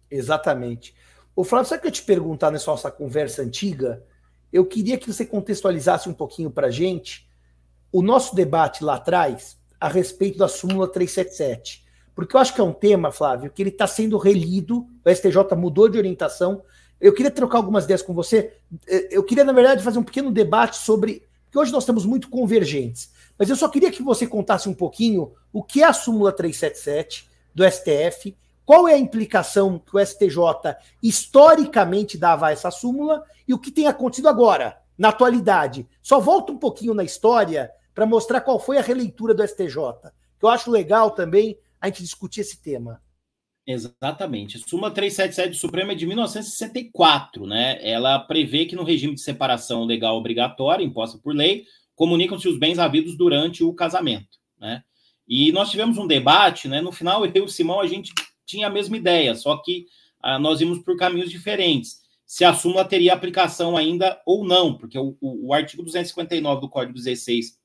Exatamente. 0.09 0.93
O 1.35 1.43
Flávio, 1.43 1.69
sabe 1.69 1.81
que 1.81 1.87
eu 1.87 1.91
te 1.91 2.03
perguntar 2.03 2.51
nessa 2.51 2.71
nossa 2.71 2.91
conversa 2.91 3.41
antiga? 3.41 4.03
Eu 4.51 4.65
queria 4.65 4.97
que 4.97 5.11
você 5.11 5.25
contextualizasse 5.25 6.07
um 6.07 6.13
pouquinho 6.13 6.49
para 6.49 6.69
gente 6.69 7.27
o 7.91 8.01
nosso 8.01 8.35
debate 8.35 8.83
lá 8.83 8.95
atrás 8.95 9.57
a 9.79 9.87
respeito 9.87 10.37
da 10.37 10.47
súmula 10.47 10.87
377 10.87 11.84
porque 12.15 12.35
eu 12.35 12.39
acho 12.39 12.55
que 12.55 12.61
é 12.61 12.63
um 12.63 12.71
tema, 12.71 13.11
Flávio, 13.11 13.51
que 13.51 13.61
ele 13.61 13.69
está 13.69 13.85
sendo 13.85 14.17
relido, 14.17 14.87
o 15.05 15.09
STJ 15.13 15.53
mudou 15.57 15.89
de 15.89 15.97
orientação. 15.97 16.63
Eu 16.99 17.13
queria 17.13 17.29
trocar 17.29 17.57
algumas 17.57 17.83
ideias 17.83 18.01
com 18.01 18.13
você. 18.13 18.53
Eu 19.11 19.21
queria, 19.21 19.43
na 19.43 19.51
verdade, 19.51 19.83
fazer 19.83 19.99
um 19.99 20.03
pequeno 20.03 20.31
debate 20.31 20.77
sobre. 20.77 21.27
Porque 21.43 21.59
hoje 21.59 21.73
nós 21.73 21.83
estamos 21.83 22.05
muito 22.05 22.29
convergentes. 22.29 23.11
Mas 23.37 23.49
eu 23.49 23.55
só 23.57 23.67
queria 23.67 23.91
que 23.91 24.01
você 24.01 24.25
contasse 24.25 24.69
um 24.69 24.73
pouquinho 24.73 25.33
o 25.51 25.61
que 25.61 25.83
é 25.83 25.85
a 25.85 25.91
súmula 25.91 26.31
377 26.31 27.29
do 27.53 27.69
STF, 27.69 28.35
qual 28.65 28.87
é 28.87 28.93
a 28.93 28.97
implicação 28.97 29.77
que 29.77 29.95
o 29.95 30.03
STJ 30.03 30.77
historicamente 31.03 32.17
dava 32.17 32.47
a 32.47 32.51
essa 32.51 32.71
súmula 32.71 33.23
e 33.45 33.53
o 33.53 33.59
que 33.59 33.71
tem 33.71 33.87
acontecido 33.87 34.29
agora, 34.29 34.77
na 34.97 35.09
atualidade. 35.09 35.85
Só 36.01 36.19
volta 36.19 36.53
um 36.53 36.57
pouquinho 36.57 36.93
na 36.93 37.03
história 37.03 37.69
para 37.93 38.05
mostrar 38.05 38.39
qual 38.39 38.57
foi 38.57 38.77
a 38.77 38.81
releitura 38.81 39.33
do 39.33 39.45
STJ. 39.45 39.75
Que 40.39 40.45
eu 40.45 40.49
acho 40.49 40.71
legal 40.71 41.11
também 41.11 41.57
a 41.85 41.89
gente 41.89 42.03
discutir 42.03 42.41
esse 42.41 42.61
tema. 42.61 43.01
Exatamente. 43.67 44.59
Suma 44.59 44.91
377 44.91 45.49
do 45.49 45.59
Supremo 45.59 45.91
é 45.91 45.95
de 45.95 46.05
1964, 46.05 47.47
né? 47.47 47.79
Ela 47.81 48.19
prevê 48.19 48.65
que 48.65 48.75
no 48.75 48.83
regime 48.83 49.15
de 49.15 49.21
separação 49.21 49.83
legal 49.85 50.15
obrigatória, 50.17 50.83
imposta 50.83 51.17
por 51.17 51.35
lei, 51.35 51.65
comunicam-se 51.95 52.47
os 52.47 52.59
bens 52.59 52.77
havidos 52.77 53.17
durante 53.17 53.63
o 53.63 53.73
casamento, 53.73 54.37
né? 54.59 54.83
E 55.27 55.51
nós 55.51 55.71
tivemos 55.71 55.97
um 55.97 56.05
debate, 56.05 56.67
né? 56.67 56.79
No 56.79 56.91
final, 56.91 57.25
eu 57.25 57.31
e 57.33 57.41
o 57.41 57.47
Simão, 57.47 57.79
a 57.79 57.87
gente 57.87 58.13
tinha 58.45 58.67
a 58.67 58.69
mesma 58.69 58.95
ideia, 58.97 59.33
só 59.33 59.57
que 59.57 59.87
ah, 60.21 60.37
nós 60.37 60.61
íamos 60.61 60.79
por 60.79 60.95
caminhos 60.95 61.31
diferentes. 61.31 62.03
Se 62.25 62.45
a 62.45 62.53
súmula 62.53 62.85
teria 62.85 63.13
aplicação 63.13 63.75
ainda 63.75 64.21
ou 64.25 64.45
não, 64.45 64.77
porque 64.77 64.97
o, 64.97 65.17
o, 65.19 65.47
o 65.47 65.53
artigo 65.53 65.81
259 65.81 66.61
do 66.61 66.69
Código 66.69 66.93
16, 66.93 67.59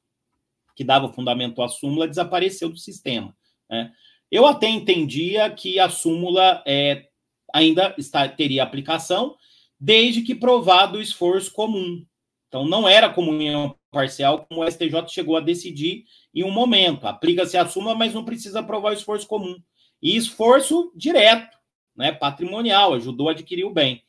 que 0.74 0.84
dava 0.84 1.12
fundamento 1.12 1.60
à 1.60 1.68
súmula, 1.68 2.08
desapareceu 2.08 2.70
do 2.70 2.78
sistema. 2.78 3.36
Né? 3.68 3.92
Eu 4.30 4.46
até 4.46 4.68
entendia 4.68 5.50
que 5.50 5.78
a 5.80 5.88
súmula 5.88 6.62
é, 6.66 7.06
ainda 7.52 7.94
está, 7.98 8.28
teria 8.28 8.62
aplicação, 8.62 9.36
desde 9.78 10.22
que 10.22 10.34
provado 10.34 10.98
o 10.98 11.02
esforço 11.02 11.52
comum. 11.52 12.04
Então, 12.48 12.66
não 12.66 12.88
era 12.88 13.08
comunhão 13.08 13.76
parcial, 13.90 14.46
como 14.46 14.62
o 14.62 14.70
STJ 14.70 15.08
chegou 15.08 15.36
a 15.36 15.40
decidir 15.40 16.04
em 16.34 16.44
um 16.44 16.50
momento. 16.50 17.06
Aplica-se 17.06 17.56
a 17.56 17.66
súmula, 17.66 17.94
mas 17.94 18.14
não 18.14 18.24
precisa 18.24 18.62
provar 18.62 18.90
o 18.90 18.94
esforço 18.94 19.26
comum. 19.26 19.56
E 20.02 20.16
esforço 20.16 20.92
direto, 20.94 21.56
né, 21.96 22.12
patrimonial, 22.12 22.94
ajudou 22.94 23.28
a 23.28 23.32
adquirir 23.32 23.64
o 23.64 23.72
bem. 23.72 24.02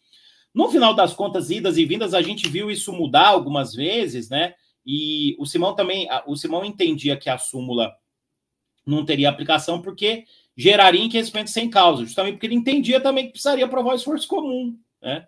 No 0.53 0.69
final 0.69 0.93
das 0.93 1.13
contas, 1.13 1.49
idas 1.49 1.77
e 1.77 1.86
vindas, 1.86 2.13
a 2.13 2.21
gente 2.21 2.47
viu 2.47 2.69
isso 2.69 2.91
mudar 2.91 3.27
algumas 3.27 3.73
vezes, 3.73 4.29
né? 4.29 4.53
E 4.86 5.36
o 5.39 5.45
Simão 5.45 5.75
também, 5.75 6.07
o 6.27 6.36
Simão 6.36 6.65
entendia 6.65 7.15
que 7.15 7.29
a 7.29 7.38
súmula 7.38 7.95
não 8.91 9.06
teria 9.06 9.30
aplicação 9.30 9.82
porque 9.82 10.25
geraria 10.56 10.99
enriquecimento 10.99 11.49
sem 11.49 11.69
causa, 11.69 12.04
justamente 12.04 12.34
porque 12.36 12.47
ele 12.47 12.56
entendia 12.56 12.99
também 12.99 13.25
que 13.25 13.32
precisaria 13.32 13.67
provar 13.67 13.93
o 13.93 13.95
esforço 13.95 14.27
comum. 14.27 14.77
Né? 15.01 15.25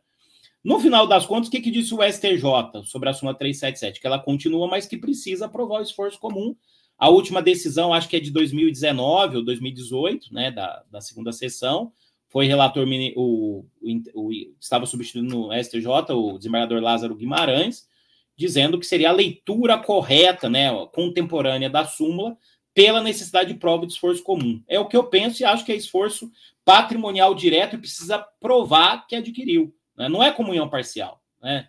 No 0.63 0.80
final 0.80 1.08
das 1.08 1.26
contas, 1.26 1.47
o 1.47 1.52
que, 1.52 1.62
que 1.62 1.71
disse 1.71 1.93
o 1.93 2.02
STJ 2.02 2.84
sobre 2.86 3.10
a 3.10 3.13
súmula 3.13 3.38
377? 3.38 3.99
Que 3.99 4.08
ela 4.08 4.19
continua, 4.19 4.67
mas 4.67 4.86
que 4.86 4.97
precisa 4.97 5.49
provar 5.49 5.80
o 5.80 5.84
esforço 5.84 6.19
comum. 6.19 6.56
A 6.97 7.10
última 7.10 7.41
decisão, 7.41 7.93
acho 7.93 8.08
que 8.08 8.15
é 8.15 8.19
de 8.19 8.32
2019 8.32 9.38
ou 9.38 9.43
2018, 9.43 10.34
né, 10.34 10.52
da, 10.52 10.84
da 10.89 11.02
segunda 11.02 11.34
sessão, 11.34 11.91
foi 12.30 12.45
relator, 12.45 12.88
o, 13.15 13.65
o, 13.82 14.02
o, 14.15 14.32
estava 14.60 14.86
substituindo 14.86 15.30
no 15.30 15.63
STJ, 15.63 15.88
o 16.13 16.38
desembargador 16.38 16.82
Lázaro 16.82 17.15
Guimarães, 17.15 17.88
dizendo 18.36 18.80
que 18.80 18.86
seria 18.86 19.10
a 19.10 19.13
leitura 19.13 19.78
correta, 19.78 20.49
né, 20.49 20.69
contemporânea 20.93 21.69
da 21.69 21.86
súmula, 21.86 22.38
pela 22.73 23.01
necessidade 23.01 23.53
de 23.53 23.59
prova 23.59 23.86
de 23.86 23.93
esforço 23.93 24.23
comum. 24.23 24.62
É 24.67 24.79
o 24.79 24.88
que 24.88 24.97
eu 24.97 25.03
penso 25.03 25.41
e 25.41 25.45
acho 25.45 25.65
que 25.65 25.71
é 25.71 25.75
esforço 25.75 26.31
patrimonial 26.65 27.36
direto 27.36 27.75
e 27.75 27.79
precisa 27.79 28.19
provar 28.39 29.05
que 29.07 29.15
adquiriu. 29.15 29.73
Né? 29.95 30.09
Não 30.09 30.23
é 30.23 30.31
comunhão 30.31 30.69
parcial. 30.69 31.21
Né? 31.41 31.67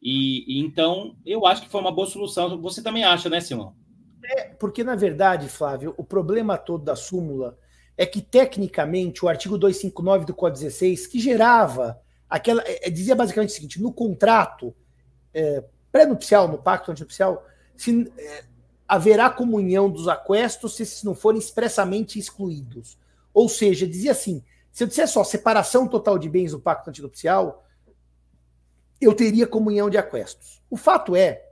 E, 0.00 0.44
e, 0.46 0.60
então 0.60 1.16
eu 1.24 1.46
acho 1.46 1.62
que 1.62 1.68
foi 1.68 1.80
uma 1.80 1.92
boa 1.92 2.06
solução. 2.06 2.60
Você 2.60 2.82
também 2.82 3.04
acha, 3.04 3.28
né, 3.28 3.40
Simão? 3.40 3.74
É, 4.24 4.44
porque, 4.44 4.84
na 4.84 4.94
verdade, 4.94 5.48
Flávio, 5.48 5.94
o 5.96 6.04
problema 6.04 6.58
todo 6.58 6.84
da 6.84 6.94
súmula 6.94 7.58
é 7.96 8.06
que, 8.06 8.20
tecnicamente, 8.20 9.24
o 9.24 9.28
artigo 9.28 9.58
259 9.58 10.24
do 10.26 10.34
Código 10.34 10.60
16, 10.60 11.06
que 11.06 11.18
gerava 11.18 12.00
aquela. 12.28 12.62
É, 12.66 12.88
dizia 12.90 13.14
basicamente 13.14 13.50
o 13.50 13.52
seguinte: 13.52 13.82
no 13.82 13.92
contrato 13.92 14.74
é, 15.34 15.64
pré-nupcial, 15.90 16.48
no 16.48 16.58
pacto 16.58 16.90
antinupcial, 16.90 17.44
se, 17.76 18.12
é, 18.16 18.44
haverá 18.92 19.30
comunhão 19.30 19.88
dos 19.88 20.06
aquestos 20.06 20.76
se 20.76 20.82
esses 20.82 21.02
não 21.02 21.14
forem 21.14 21.38
expressamente 21.38 22.18
excluídos. 22.18 22.98
Ou 23.32 23.48
seja, 23.48 23.86
dizia 23.86 24.12
assim: 24.12 24.44
se 24.70 24.84
eu 24.84 24.86
disser 24.86 25.08
só 25.08 25.24
separação 25.24 25.88
total 25.88 26.18
de 26.18 26.28
bens 26.28 26.52
no 26.52 26.60
pacto 26.60 26.90
antinupcial, 26.90 27.64
eu 29.00 29.14
teria 29.14 29.46
comunhão 29.46 29.88
de 29.88 29.96
aquestos. 29.96 30.62
O 30.68 30.76
fato 30.76 31.16
é 31.16 31.42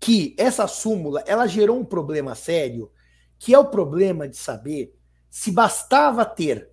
que 0.00 0.34
essa 0.36 0.66
súmula 0.66 1.22
ela 1.28 1.46
gerou 1.46 1.78
um 1.78 1.84
problema 1.84 2.34
sério, 2.34 2.90
que 3.38 3.54
é 3.54 3.58
o 3.60 3.66
problema 3.70 4.28
de 4.28 4.36
saber 4.36 4.98
se 5.30 5.52
bastava 5.52 6.24
ter 6.24 6.72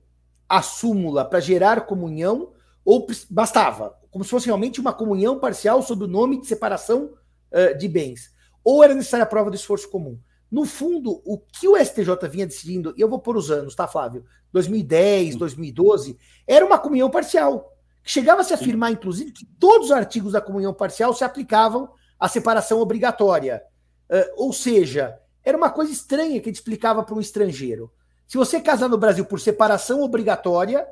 a 0.50 0.63
súmula 0.63 1.23
para 1.23 1.39
gerar 1.39 1.86
comunhão 1.86 2.54
ou 2.84 3.06
bastava, 3.30 4.00
como 4.10 4.23
se 4.23 4.32
fosse 4.32 4.47
realmente 4.47 4.82
uma 4.82 4.93
comunhão 4.93 5.38
parcial 5.39 5.84
sob 5.84 6.06
o 6.06 6.08
nome 6.08 6.41
de 6.41 6.47
separação 6.47 7.13
uh, 7.52 7.78
de 7.78 7.88
bens, 7.88 8.36
ou 8.69 8.84
era 8.84 8.93
necessária 8.93 9.23
a 9.23 9.25
prova 9.25 9.49
do 9.49 9.56
esforço 9.56 9.89
comum. 9.89 10.19
No 10.51 10.65
fundo, 10.65 11.21
o 11.23 11.38
que 11.38 11.69
o 11.69 11.77
STJ 11.77 12.27
vinha 12.30 12.45
decidindo, 12.45 12.93
e 12.97 13.01
eu 13.01 13.08
vou 13.08 13.17
pôr 13.17 13.38
os 13.38 13.49
anos, 13.49 13.73
tá, 13.73 13.88
Flávio? 13.88 14.25
2010, 14.51 15.38
2012, 15.38 16.17
era 16.45 16.65
uma 16.65 16.77
comunhão 16.77 17.10
parcial. 17.10 17.73
Que 18.03 18.12
chegava 18.12 18.41
a 18.41 18.43
se 18.43 18.53
afirmar, 18.53 18.91
inclusive, 18.91 19.32
que 19.32 19.45
todos 19.58 19.86
os 19.86 19.91
artigos 19.93 20.34
da 20.34 20.41
comunhão 20.41 20.73
parcial 20.73 21.13
se 21.13 21.23
aplicavam 21.23 21.88
à 22.19 22.27
separação 22.27 22.82
obrigatória. 22.82 23.63
Uh, 24.10 24.34
ou 24.36 24.51
seja, 24.51 25.17
era 25.45 25.58
uma 25.58 25.69
coisa 25.69 25.93
estranha 25.93 26.41
que 26.41 26.49
a 26.49 26.51
gente 26.51 26.56
explicava 26.56 27.03
para 27.03 27.15
um 27.15 27.21
estrangeiro. 27.21 27.89
Se 28.27 28.36
você 28.36 28.60
casar 28.60 28.89
no 28.89 28.97
Brasil 28.97 29.23
por 29.23 29.39
separação 29.39 30.01
obrigatória, 30.01 30.86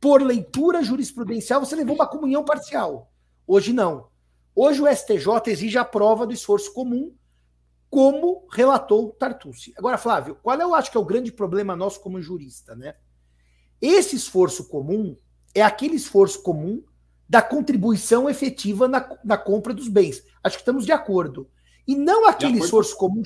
por 0.00 0.20
leitura 0.20 0.82
jurisprudencial, 0.82 1.64
você 1.64 1.76
levou 1.76 1.94
uma 1.94 2.08
comunhão 2.08 2.44
parcial. 2.44 3.08
Hoje 3.46 3.72
não. 3.72 4.09
Hoje 4.54 4.82
o 4.82 4.88
STJ 4.88 5.50
exige 5.50 5.78
a 5.78 5.84
prova 5.84 6.26
do 6.26 6.32
esforço 6.32 6.72
comum, 6.72 7.14
como 7.88 8.46
relatou 8.52 9.10
Tartucci. 9.12 9.72
Agora, 9.76 9.98
Flávio, 9.98 10.36
qual 10.42 10.58
eu 10.60 10.74
acho 10.74 10.90
que 10.90 10.96
é 10.96 11.00
o 11.00 11.04
grande 11.04 11.32
problema 11.32 11.74
nosso 11.74 12.00
como 12.00 12.20
jurista, 12.20 12.74
né? 12.74 12.94
Esse 13.80 14.16
esforço 14.16 14.68
comum 14.68 15.16
é 15.54 15.62
aquele 15.62 15.96
esforço 15.96 16.42
comum 16.42 16.82
da 17.28 17.40
contribuição 17.40 18.28
efetiva 18.28 18.86
na, 18.86 19.18
na 19.24 19.38
compra 19.38 19.72
dos 19.72 19.88
bens. 19.88 20.22
Acho 20.42 20.56
que 20.56 20.62
estamos 20.62 20.84
de 20.84 20.92
acordo. 20.92 21.48
E 21.86 21.96
não 21.96 22.26
aquele 22.26 22.58
esforço 22.58 22.96
comum 22.96 23.22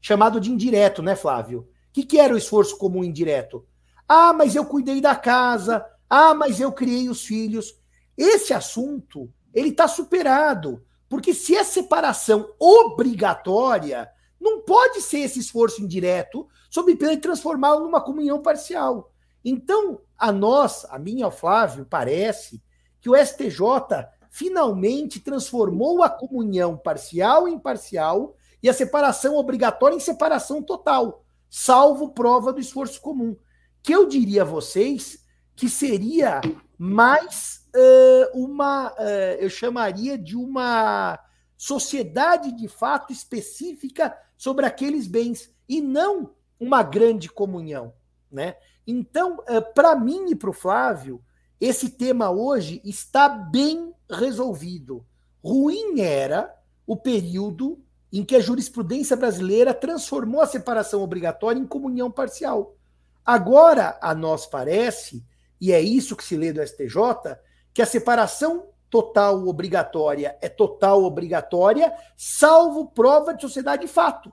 chamado 0.00 0.40
de 0.40 0.50
indireto, 0.50 1.02
né, 1.02 1.16
Flávio? 1.16 1.60
O 1.60 1.92
que, 1.92 2.04
que 2.04 2.18
era 2.18 2.34
o 2.34 2.38
esforço 2.38 2.76
comum 2.76 3.02
indireto? 3.02 3.66
Ah, 4.06 4.32
mas 4.32 4.54
eu 4.54 4.64
cuidei 4.64 5.00
da 5.00 5.16
casa. 5.16 5.84
Ah, 6.08 6.34
mas 6.34 6.60
eu 6.60 6.72
criei 6.72 7.08
os 7.08 7.24
filhos. 7.24 7.76
Esse 8.16 8.52
assunto, 8.52 9.32
ele 9.52 9.68
está 9.70 9.88
superado. 9.88 10.84
Porque 11.08 11.32
se 11.32 11.56
é 11.56 11.64
separação 11.64 12.54
obrigatória, 12.58 14.10
não 14.40 14.60
pode 14.60 15.00
ser 15.00 15.20
esse 15.20 15.38
esforço 15.38 15.82
indireto 15.82 16.46
sob 16.70 16.94
pena 16.96 17.16
de 17.16 17.22
transformá-lo 17.22 17.84
numa 17.84 18.00
comunhão 18.00 18.42
parcial. 18.42 19.12
Então, 19.44 20.00
a 20.18 20.30
nós, 20.30 20.84
a 20.90 20.98
mim 20.98 21.22
ao 21.22 21.30
Flávio, 21.30 21.86
parece 21.88 22.62
que 23.00 23.08
o 23.08 23.16
STJ 23.16 24.06
finalmente 24.30 25.20
transformou 25.20 26.02
a 26.02 26.10
comunhão 26.10 26.76
parcial 26.76 27.48
em 27.48 27.58
parcial 27.58 28.36
e 28.62 28.68
a 28.68 28.74
separação 28.74 29.36
obrigatória 29.36 29.96
em 29.96 30.00
separação 30.00 30.62
total, 30.62 31.24
salvo 31.48 32.10
prova 32.10 32.52
do 32.52 32.60
esforço 32.60 33.00
comum. 33.00 33.36
Que 33.82 33.94
eu 33.94 34.06
diria 34.06 34.42
a 34.42 34.44
vocês 34.44 35.24
que 35.54 35.68
seria 35.68 36.40
mais 36.76 37.67
uh, 37.78 38.44
uma, 38.44 38.92
uh, 38.92 39.36
eu 39.38 39.48
chamaria 39.48 40.18
de 40.18 40.36
uma 40.36 41.18
sociedade 41.56 42.52
de 42.52 42.68
fato 42.68 43.12
específica 43.12 44.16
sobre 44.36 44.66
aqueles 44.66 45.06
bens 45.06 45.52
e 45.68 45.80
não 45.80 46.34
uma 46.58 46.82
grande 46.82 47.28
comunhão, 47.28 47.92
né? 48.30 48.56
Então, 48.86 49.38
uh, 49.38 49.74
para 49.74 49.94
mim 49.94 50.30
e 50.30 50.34
para 50.34 50.50
o 50.50 50.54
Flávio, 50.54 51.22
esse 51.60 51.90
tema 51.90 52.30
hoje 52.30 52.80
está 52.84 53.28
bem 53.28 53.92
resolvido. 54.10 55.04
Ruim 55.42 56.00
era 56.00 56.54
o 56.86 56.96
período 56.96 57.82
em 58.12 58.24
que 58.24 58.34
a 58.34 58.40
jurisprudência 58.40 59.16
brasileira 59.16 59.74
transformou 59.74 60.40
a 60.40 60.46
separação 60.46 61.02
obrigatória 61.02 61.60
em 61.60 61.66
comunhão 61.66 62.10
parcial. 62.10 62.76
Agora, 63.24 63.98
a 64.00 64.14
nós 64.14 64.46
parece, 64.46 65.22
e 65.60 65.72
é 65.72 65.80
isso 65.80 66.16
que 66.16 66.24
se 66.24 66.36
lê 66.36 66.52
do 66.52 66.66
STJ, 66.66 67.36
que 67.78 67.82
a 67.82 67.86
separação 67.86 68.70
total 68.90 69.46
obrigatória 69.46 70.36
é 70.42 70.48
total 70.48 71.04
obrigatória, 71.04 71.94
salvo 72.16 72.88
prova 72.88 73.32
de 73.32 73.40
sociedade 73.40 73.82
de 73.82 73.88
fato, 73.88 74.32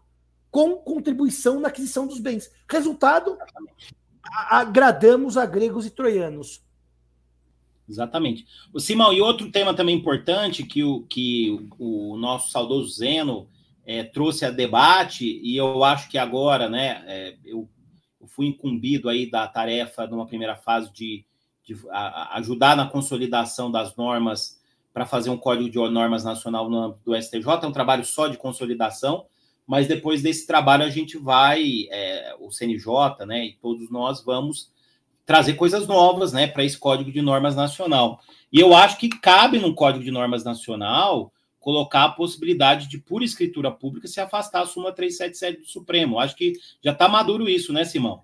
com 0.50 0.78
contribuição 0.78 1.60
na 1.60 1.68
aquisição 1.68 2.08
dos 2.08 2.20
bens. 2.20 2.50
Resultado, 2.68 3.38
agradamos 4.50 5.38
a 5.38 5.46
gregos 5.46 5.86
e 5.86 5.92
troianos. 5.92 6.64
Exatamente. 7.88 8.48
O 8.74 8.80
Simão, 8.80 9.14
e 9.14 9.22
outro 9.22 9.52
tema 9.52 9.76
também 9.76 9.96
importante 9.96 10.64
que 10.64 10.84
o, 10.84 11.04
que 11.04 11.70
o 11.78 12.18
nosso 12.18 12.50
saudoso 12.50 12.96
Zeno 12.96 13.48
é, 13.86 14.04
trouxe 14.04 14.44
a 14.44 14.50
debate, 14.50 15.40
e 15.44 15.56
eu 15.56 15.84
acho 15.84 16.10
que 16.10 16.18
agora, 16.18 16.68
né, 16.68 17.04
é, 17.06 17.38
eu, 17.46 17.70
eu, 18.20 18.28
fui 18.28 18.48
incumbido 18.48 19.08
aí 19.08 19.30
da 19.30 19.48
tarefa, 19.48 20.08
numa 20.08 20.26
primeira 20.26 20.56
fase, 20.56 20.92
de, 20.92 21.24
de 21.66 21.76
a, 21.90 22.38
ajudar 22.38 22.78
na 22.78 22.86
consolidação 22.88 23.72
das 23.72 23.96
normas 23.96 24.62
para 24.94 25.06
fazer 25.06 25.30
um 25.30 25.38
código 25.38 25.70
de 25.70 25.78
normas 25.90 26.24
nacional 26.24 26.70
no 26.70 26.78
âmbito 26.78 27.02
do 27.04 27.22
STJ, 27.22 27.46
é 27.64 27.68
um 27.68 27.72
trabalho 27.72 28.06
só 28.06 28.28
de 28.28 28.38
consolidação, 28.38 29.26
mas 29.68 29.88
depois 29.88 30.22
desse 30.22 30.48
trabalho 30.48 30.84
a 30.84 30.90
gente 30.90 31.18
vai, 31.18 31.88
é, 31.90 32.36
o 32.40 32.52
CNJ, 32.52 33.26
né, 33.26 33.48
e 33.48 33.54
todos 33.54 33.90
nós 33.90 34.24
vamos 34.24 34.72
trazer 35.26 35.56
coisas 35.56 35.88
novas, 35.88 36.32
né, 36.32 36.48
para 36.48 36.64
esse 36.64 36.78
código 36.78 37.12
de 37.12 37.22
normas 37.22 37.56
nacional. 37.56 38.22
E 38.54 38.60
eu 38.60 38.76
acho 38.76 38.98
que 38.98 39.10
cabe 39.10 39.60
no 39.60 39.74
código 39.74 40.04
de 40.04 40.12
normas 40.12 40.44
nacional 40.44 41.34
colocar 41.60 42.04
a 42.04 42.10
possibilidade 42.10 42.88
de, 42.88 43.00
por 43.00 43.24
escritura 43.24 43.72
pública, 43.72 44.08
se 44.08 44.22
afastar 44.22 44.62
a 44.62 44.66
súmula 44.68 44.94
377 44.94 45.62
do 45.62 45.68
Supremo. 45.68 46.20
Acho 46.20 46.36
que 46.36 46.54
já 46.80 46.92
está 46.92 47.10
maduro 47.10 47.50
isso, 47.50 47.74
né, 47.74 47.84
Simão? 47.84 48.22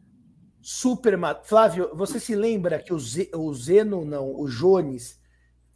Super, 0.61 1.17
Flávio, 1.43 1.89
você 1.93 2.19
se 2.19 2.35
lembra 2.35 2.79
que 2.79 2.93
o, 2.93 2.97
o 2.97 3.53
Zeno, 3.53 4.05
não, 4.05 4.39
o 4.39 4.47
Jones, 4.47 5.19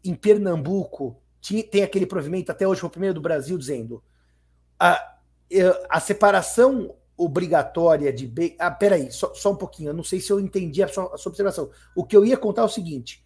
em 0.03 0.13
Pernambuco, 0.13 1.19
tinha, 1.41 1.63
tem 1.63 1.83
aquele 1.83 2.05
provimento, 2.05 2.51
até 2.51 2.67
hoje 2.67 2.81
foi 2.81 2.87
o 2.87 2.91
primeiro 2.91 3.15
do 3.15 3.21
Brasil, 3.21 3.57
dizendo 3.57 4.03
a, 4.79 5.17
a 5.89 5.99
separação 5.99 6.95
obrigatória 7.17 8.11
de. 8.11 8.31
Ah, 8.59 8.71
peraí, 8.71 9.11
só, 9.11 9.33
só 9.33 9.51
um 9.51 9.55
pouquinho, 9.55 9.89
eu 9.89 9.93
não 9.93 10.03
sei 10.03 10.19
se 10.19 10.31
eu 10.31 10.39
entendi 10.39 10.83
a 10.83 10.87
sua, 10.87 11.13
a 11.13 11.17
sua 11.17 11.29
observação. 11.29 11.69
O 11.95 12.03
que 12.03 12.15
eu 12.15 12.25
ia 12.25 12.37
contar 12.37 12.63
é 12.63 12.65
o 12.65 12.69
seguinte. 12.69 13.23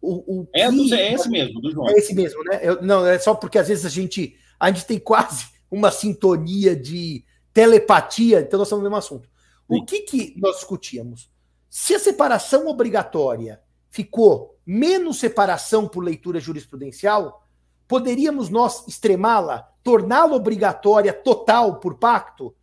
O, 0.00 0.40
o 0.40 0.48
é, 0.54 0.68
que... 0.70 0.94
é 0.94 1.14
esse 1.14 1.28
mesmo, 1.28 1.60
do 1.60 1.70
João. 1.70 1.88
É 1.88 1.92
esse 1.92 2.14
mesmo, 2.14 2.42
né? 2.44 2.60
Eu, 2.62 2.82
não, 2.82 3.06
é 3.06 3.18
só 3.18 3.34
porque 3.34 3.58
às 3.58 3.68
vezes 3.68 3.84
a 3.84 3.88
gente, 3.88 4.36
a 4.58 4.70
gente 4.70 4.86
tem 4.86 4.98
quase 4.98 5.46
uma 5.70 5.90
sintonia 5.90 6.74
de 6.74 7.24
telepatia, 7.52 8.40
então 8.40 8.58
nós 8.58 8.68
estamos 8.68 8.82
no 8.82 8.90
mesmo 8.90 8.98
assunto. 8.98 9.29
O 9.70 9.84
que, 9.84 10.00
que 10.00 10.34
nós 10.36 10.56
discutíamos? 10.56 11.30
Se 11.68 11.94
a 11.94 11.98
separação 11.98 12.66
obrigatória 12.66 13.62
ficou 13.88 14.58
menos 14.66 15.18
separação 15.20 15.86
por 15.86 16.02
leitura 16.02 16.40
jurisprudencial, 16.40 17.46
poderíamos 17.86 18.48
nós 18.48 18.86
extremá-la, 18.88 19.70
torná-la 19.82 20.34
obrigatória 20.34 21.12
total 21.12 21.78
por 21.78 21.98
pacto? 21.98 22.54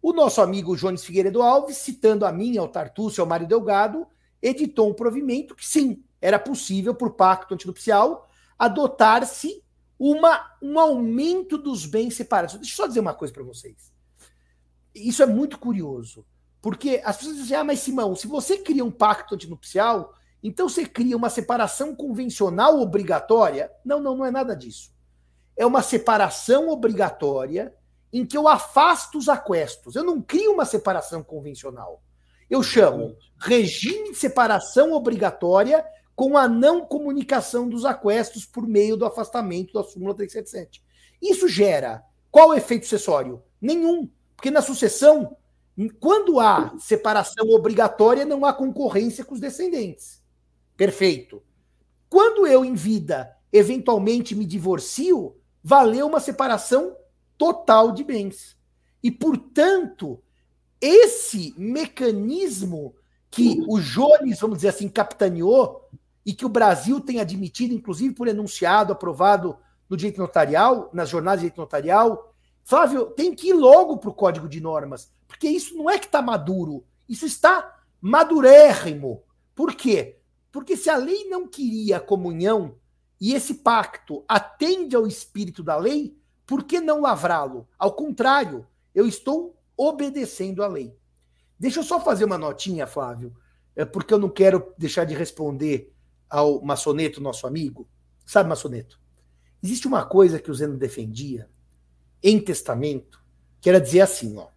O 0.00 0.12
nosso 0.12 0.40
amigo 0.40 0.76
Jones 0.76 1.04
Figueiredo 1.04 1.42
Alves, 1.42 1.78
citando 1.78 2.24
a 2.24 2.30
mim, 2.30 2.56
ao 2.56 2.68
Tartúcio, 2.68 3.20
ao 3.20 3.26
Mário 3.26 3.48
Delgado, 3.48 4.06
editou 4.40 4.88
um 4.88 4.94
provimento 4.94 5.56
que 5.56 5.66
sim, 5.66 6.04
era 6.20 6.38
possível, 6.38 6.94
por 6.94 7.14
pacto 7.14 7.54
antinupcial, 7.54 8.28
adotar-se 8.58 9.62
uma, 9.98 10.56
um 10.62 10.78
aumento 10.78 11.58
dos 11.58 11.86
bens 11.86 12.14
separados. 12.14 12.54
Deixa 12.56 12.72
eu 12.72 12.76
só 12.76 12.86
dizer 12.86 13.00
uma 13.00 13.14
coisa 13.14 13.32
para 13.32 13.42
vocês. 13.42 13.92
Isso 14.94 15.22
é 15.22 15.26
muito 15.26 15.58
curioso, 15.58 16.24
porque 16.64 17.02
as 17.04 17.18
pessoas 17.18 17.36
dizem, 17.36 17.58
ah, 17.58 17.62
mas 17.62 17.80
Simão, 17.80 18.16
se 18.16 18.26
você 18.26 18.56
cria 18.56 18.82
um 18.82 18.90
pacto 18.90 19.34
antinupcial, 19.34 20.14
então 20.42 20.66
você 20.66 20.86
cria 20.86 21.14
uma 21.14 21.28
separação 21.28 21.94
convencional 21.94 22.80
obrigatória? 22.80 23.70
Não, 23.84 24.00
não, 24.00 24.16
não 24.16 24.24
é 24.24 24.30
nada 24.30 24.56
disso. 24.56 24.90
É 25.54 25.66
uma 25.66 25.82
separação 25.82 26.70
obrigatória 26.70 27.74
em 28.10 28.24
que 28.24 28.34
eu 28.34 28.48
afasto 28.48 29.18
os 29.18 29.28
aquestos. 29.28 29.94
Eu 29.94 30.04
não 30.04 30.22
crio 30.22 30.54
uma 30.54 30.64
separação 30.64 31.22
convencional. 31.22 32.02
Eu 32.48 32.62
chamo 32.62 33.14
regime 33.38 34.12
de 34.12 34.16
separação 34.16 34.94
obrigatória 34.94 35.84
com 36.16 36.34
a 36.34 36.48
não 36.48 36.86
comunicação 36.86 37.68
dos 37.68 37.84
aquestos 37.84 38.46
por 38.46 38.66
meio 38.66 38.96
do 38.96 39.04
afastamento 39.04 39.74
da 39.74 39.84
súmula 39.84 40.14
377. 40.14 40.82
Isso 41.20 41.46
gera 41.46 42.02
qual 42.30 42.54
efeito 42.54 42.84
sucessório? 42.84 43.42
Nenhum, 43.60 44.08
porque 44.34 44.50
na 44.50 44.62
sucessão 44.62 45.36
Quando 45.98 46.38
há 46.38 46.74
separação 46.78 47.50
obrigatória, 47.50 48.24
não 48.24 48.44
há 48.44 48.52
concorrência 48.52 49.24
com 49.24 49.34
os 49.34 49.40
descendentes. 49.40 50.22
Perfeito. 50.76 51.42
Quando 52.08 52.46
eu, 52.46 52.64
em 52.64 52.74
vida, 52.74 53.36
eventualmente 53.52 54.34
me 54.34 54.44
divorcio, 54.44 55.36
valeu 55.62 56.06
uma 56.06 56.20
separação 56.20 56.96
total 57.36 57.90
de 57.90 58.04
bens. 58.04 58.56
E, 59.02 59.10
portanto, 59.10 60.22
esse 60.80 61.54
mecanismo 61.58 62.94
que 63.30 63.64
o 63.66 63.80
Jones, 63.80 64.38
vamos 64.38 64.58
dizer 64.58 64.68
assim, 64.68 64.88
capitaneou 64.88 65.88
e 66.24 66.32
que 66.32 66.46
o 66.46 66.48
Brasil 66.48 67.00
tem 67.00 67.18
admitido, 67.18 67.74
inclusive 67.74 68.14
por 68.14 68.28
enunciado 68.28 68.92
aprovado 68.92 69.58
no 69.90 69.96
direito 69.96 70.20
notarial, 70.20 70.88
nas 70.92 71.08
jornadas 71.08 71.40
de 71.40 71.46
direito 71.46 71.60
notarial, 71.60 72.32
Flávio, 72.62 73.06
tem 73.06 73.34
que 73.34 73.48
ir 73.48 73.52
logo 73.52 73.98
para 73.98 74.08
o 74.08 74.14
código 74.14 74.48
de 74.48 74.60
normas, 74.60 75.12
porque 75.34 75.48
isso 75.48 75.76
não 75.76 75.90
é 75.90 75.98
que 75.98 76.06
está 76.06 76.22
maduro, 76.22 76.84
isso 77.08 77.26
está 77.26 77.82
madurérrimo. 78.00 79.24
Por 79.52 79.74
quê? 79.74 80.20
Porque 80.52 80.76
se 80.76 80.88
a 80.88 80.96
lei 80.96 81.28
não 81.28 81.48
queria 81.48 81.98
comunhão 81.98 82.76
e 83.20 83.34
esse 83.34 83.54
pacto 83.54 84.24
atende 84.28 84.94
ao 84.94 85.08
espírito 85.08 85.60
da 85.60 85.76
lei, 85.76 86.16
por 86.46 86.62
que 86.62 86.80
não 86.80 87.00
lavrá-lo? 87.00 87.66
Ao 87.76 87.92
contrário, 87.92 88.64
eu 88.94 89.08
estou 89.08 89.60
obedecendo 89.76 90.62
à 90.62 90.68
lei. 90.68 90.96
Deixa 91.58 91.80
eu 91.80 91.84
só 91.84 91.98
fazer 91.98 92.24
uma 92.24 92.38
notinha, 92.38 92.86
Flávio, 92.86 93.36
é 93.74 93.84
porque 93.84 94.14
eu 94.14 94.20
não 94.20 94.28
quero 94.28 94.72
deixar 94.78 95.04
de 95.04 95.16
responder 95.16 95.92
ao 96.30 96.62
Maçoneto, 96.62 97.20
nosso 97.20 97.44
amigo. 97.44 97.88
Sabe, 98.24 98.48
Maçoneto? 98.48 99.00
Existe 99.60 99.88
uma 99.88 100.06
coisa 100.06 100.38
que 100.38 100.50
o 100.50 100.54
Zeno 100.54 100.76
defendia 100.76 101.50
em 102.22 102.40
testamento, 102.40 103.20
que 103.60 103.68
era 103.68 103.80
dizer 103.80 104.02
assim, 104.02 104.36
ó. 104.36 104.53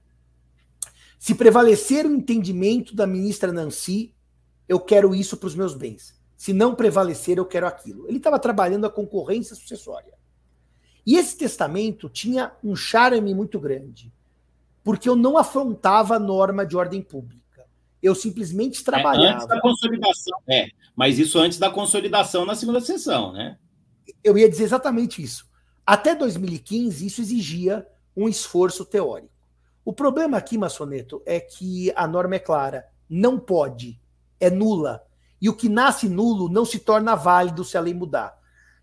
Se 1.18 1.34
prevalecer 1.34 2.06
o 2.06 2.14
entendimento 2.14 2.96
da 2.96 3.08
ministra 3.08 3.52
Nancy, 3.52 4.14
eu 4.68 4.80
quero 4.80 5.16
isso 5.16 5.38
para 5.38 5.48
os 5.48 5.56
meus 5.56 5.74
bens. 5.74 6.16
Se 6.36 6.54
não 6.54 6.76
prevalecer, 6.76 7.38
eu 7.38 7.46
quero 7.46 7.66
aquilo. 7.66 8.08
Ele 8.08 8.18
estava 8.18 8.38
trabalhando 8.38 8.86
a 8.86 8.90
concorrência 8.90 9.56
sucessória. 9.56 10.14
E 11.06 11.16
esse 11.16 11.38
testamento 11.38 12.10
tinha 12.10 12.52
um 12.64 12.76
charme 12.76 13.34
muito 13.34 13.60
grande, 13.60 14.14
porque 14.84 15.08
eu 15.08 15.16
não 15.16 15.38
afrontava 15.38 16.16
a 16.16 16.20
norma 16.20 16.66
de 16.66 16.76
ordem 16.76 17.02
pública. 17.02 17.66
Eu 18.04 18.14
simplesmente 18.14 18.84
trabalhava. 18.84 19.26
É, 19.26 19.34
antes 19.34 19.48
da 19.48 19.62
consolidação, 19.62 20.38
é. 20.48 20.68
Mas 20.96 21.18
isso 21.18 21.40
antes 21.40 21.58
da 21.58 21.72
consolidação 21.72 22.46
na 22.46 22.56
segunda 22.56 22.82
sessão, 22.82 23.32
né? 23.32 23.58
Eu 24.24 24.38
ia 24.38 24.50
dizer 24.50 24.66
exatamente 24.66 25.22
isso. 25.22 25.48
Até 25.86 26.14
2015, 26.14 27.06
isso 27.06 27.22
exigia 27.22 27.88
um 28.16 28.28
esforço 28.28 28.84
teórico. 28.84 29.37
O 29.88 29.94
problema 29.94 30.36
aqui, 30.36 30.58
Massoneto, 30.58 31.24
é 31.26 31.40
que 31.40 31.94
a 31.96 32.06
norma 32.06 32.36
é 32.36 32.40
clara. 32.40 32.90
Não 33.10 33.40
pode. 33.40 33.98
É 34.38 34.50
nula. 34.50 35.02
E 35.42 35.48
o 35.48 35.56
que 35.56 35.70
nasce 35.70 36.10
nulo 36.10 36.50
não 36.50 36.66
se 36.66 36.80
torna 36.80 37.16
válido 37.16 37.64
se 37.64 37.78
a 37.78 37.80
lei 37.80 37.94
mudar. 37.94 38.38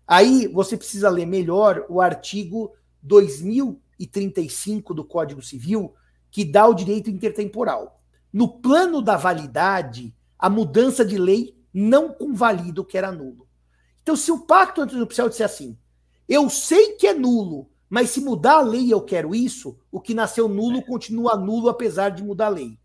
Aí 0.07 0.47
você 0.47 0.75
precisa 0.75 1.07
ler 1.11 1.27
melhor 1.27 1.85
o 1.89 2.01
artigo 2.01 2.73
2035 3.03 4.95
do 4.95 5.05
Código 5.05 5.43
Civil, 5.43 5.93
que 6.31 6.43
dá 6.43 6.65
o 6.65 6.73
direito 6.73 7.11
intertemporal. 7.11 7.99
No 8.33 8.47
plano 8.59 8.99
da 8.99 9.15
validade, 9.15 10.11
a 10.39 10.49
mudança 10.49 11.05
de 11.05 11.19
lei 11.19 11.55
não 11.71 12.13
convalida 12.13 12.81
o 12.81 12.85
que 12.85 12.97
era 12.97 13.11
nulo. 13.11 13.47
Então, 14.01 14.15
se 14.15 14.31
o 14.31 14.39
pacto 14.39 14.81
antinupcial 14.81 15.29
disser 15.29 15.45
assim, 15.45 15.77
eu 16.27 16.49
sei 16.49 16.93
que 16.93 17.05
é 17.05 17.13
nulo, 17.13 17.69
mas 17.95 18.09
se 18.09 18.19
mudar 18.19 18.57
a 18.57 18.61
lei 18.61 18.91
eu 18.91 19.01
quero 19.01 19.33
isso, 19.33 19.79
o 19.89 20.01
que 20.01 20.13
nasceu 20.13 20.49
nulo 20.49 20.81
continua 20.81 21.37
nulo 21.37 21.69
apesar 21.69 22.09
de 22.09 22.21
mudar 22.21 22.47
a 22.47 22.49
lei. 22.49 22.77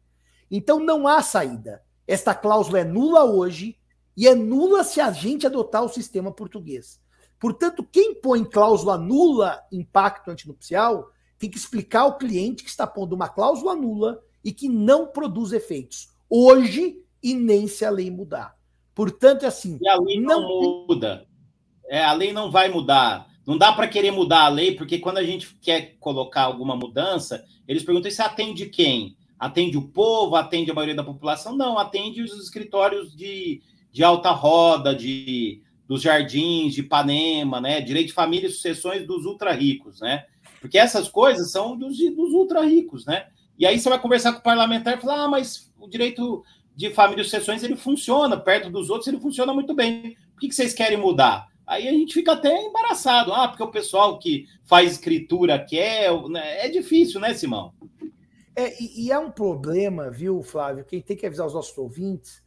Então 0.48 0.78
não 0.78 1.08
há 1.08 1.20
saída. 1.20 1.82
Esta 2.06 2.32
cláusula 2.32 2.78
é 2.78 2.84
nula 2.84 3.24
hoje 3.24 3.76
e 4.16 4.28
é 4.28 4.36
nula 4.36 4.84
se 4.84 5.00
a 5.00 5.10
gente 5.10 5.44
adotar 5.44 5.82
o 5.82 5.88
sistema 5.88 6.30
português. 6.30 7.00
Portanto, 7.40 7.84
quem 7.90 8.14
põe 8.14 8.44
cláusula 8.44 8.96
nula 8.96 9.60
em 9.72 9.82
pacto 9.82 10.30
antinupcial 10.30 11.10
tem 11.40 11.50
que 11.50 11.58
explicar 11.58 12.02
ao 12.02 12.16
cliente 12.16 12.62
que 12.62 12.70
está 12.70 12.86
pondo 12.86 13.16
uma 13.16 13.28
cláusula 13.28 13.74
nula 13.74 14.22
e 14.44 14.52
que 14.52 14.68
não 14.68 15.08
produz 15.08 15.50
efeitos 15.50 16.08
hoje 16.28 17.02
e 17.20 17.34
nem 17.34 17.66
se 17.66 17.84
a 17.84 17.90
lei 17.90 18.12
mudar. 18.12 18.56
Portanto, 18.94 19.42
é 19.42 19.48
assim. 19.48 19.76
E 19.82 19.88
a 19.88 19.98
lei 19.98 20.20
não, 20.20 20.40
não 20.40 20.86
muda. 20.86 21.26
É, 21.88 22.04
a 22.04 22.12
lei 22.12 22.32
não 22.32 22.48
vai 22.52 22.68
mudar. 22.68 23.28
Não 23.46 23.56
dá 23.56 23.72
para 23.72 23.88
querer 23.88 24.10
mudar 24.10 24.44
a 24.44 24.48
lei, 24.48 24.74
porque 24.74 24.98
quando 24.98 25.18
a 25.18 25.24
gente 25.24 25.56
quer 25.60 25.96
colocar 25.98 26.42
alguma 26.42 26.76
mudança, 26.76 27.44
eles 27.66 27.82
perguntam 27.82 28.10
se 28.10 28.22
atende 28.22 28.66
quem? 28.66 29.16
Atende 29.38 29.78
o 29.78 29.88
povo? 29.88 30.36
Atende 30.36 30.70
a 30.70 30.74
maioria 30.74 30.94
da 30.94 31.04
população? 31.04 31.56
Não, 31.56 31.78
atende 31.78 32.22
os 32.22 32.32
escritórios 32.38 33.14
de, 33.16 33.62
de 33.90 34.04
alta 34.04 34.30
roda, 34.30 34.94
de 34.94 35.62
dos 35.90 36.02
jardins, 36.02 36.74
de 36.74 36.82
Ipanema, 36.82 37.60
né? 37.60 37.80
Direito 37.80 38.08
de 38.08 38.12
família 38.12 38.46
e 38.46 38.52
sucessões 38.52 39.04
dos 39.04 39.24
ultra 39.24 39.50
ricos, 39.50 40.00
né? 40.00 40.24
Porque 40.60 40.78
essas 40.78 41.08
coisas 41.08 41.50
são 41.50 41.76
dos, 41.76 41.98
dos 41.98 42.32
ultra 42.32 42.60
ricos, 42.64 43.04
né? 43.04 43.26
E 43.58 43.66
aí 43.66 43.76
você 43.76 43.88
vai 43.88 43.98
conversar 43.98 44.32
com 44.32 44.38
o 44.38 44.42
parlamentar 44.42 44.96
e 44.96 45.00
falar: 45.00 45.24
ah, 45.24 45.28
mas 45.28 45.72
o 45.80 45.88
direito 45.88 46.44
de 46.76 46.90
família 46.90 47.22
e 47.22 47.24
sucessões 47.24 47.64
ele 47.64 47.74
funciona, 47.74 48.36
perto 48.36 48.70
dos 48.70 48.88
outros 48.88 49.08
ele 49.08 49.18
funciona 49.18 49.52
muito 49.52 49.74
bem. 49.74 50.16
Por 50.32 50.40
que, 50.40 50.48
que 50.48 50.54
vocês 50.54 50.72
querem 50.72 50.96
mudar? 50.96 51.49
Aí 51.70 51.86
a 51.86 51.92
gente 51.92 52.12
fica 52.12 52.32
até 52.32 52.52
embaraçado. 52.64 53.32
Ah, 53.32 53.46
porque 53.46 53.62
o 53.62 53.70
pessoal 53.70 54.18
que 54.18 54.48
faz 54.64 54.90
escritura 54.90 55.56
quer. 55.56 56.12
Né? 56.28 56.66
É 56.66 56.68
difícil, 56.68 57.20
né, 57.20 57.32
Simão? 57.32 57.72
É, 58.56 58.82
e, 58.82 59.06
e 59.06 59.12
é 59.12 59.18
um 59.20 59.30
problema, 59.30 60.10
viu, 60.10 60.42
Flávio? 60.42 60.84
Quem 60.84 61.00
tem 61.00 61.16
que 61.16 61.24
avisar 61.24 61.46
os 61.46 61.54
nossos 61.54 61.78
ouvintes 61.78 62.42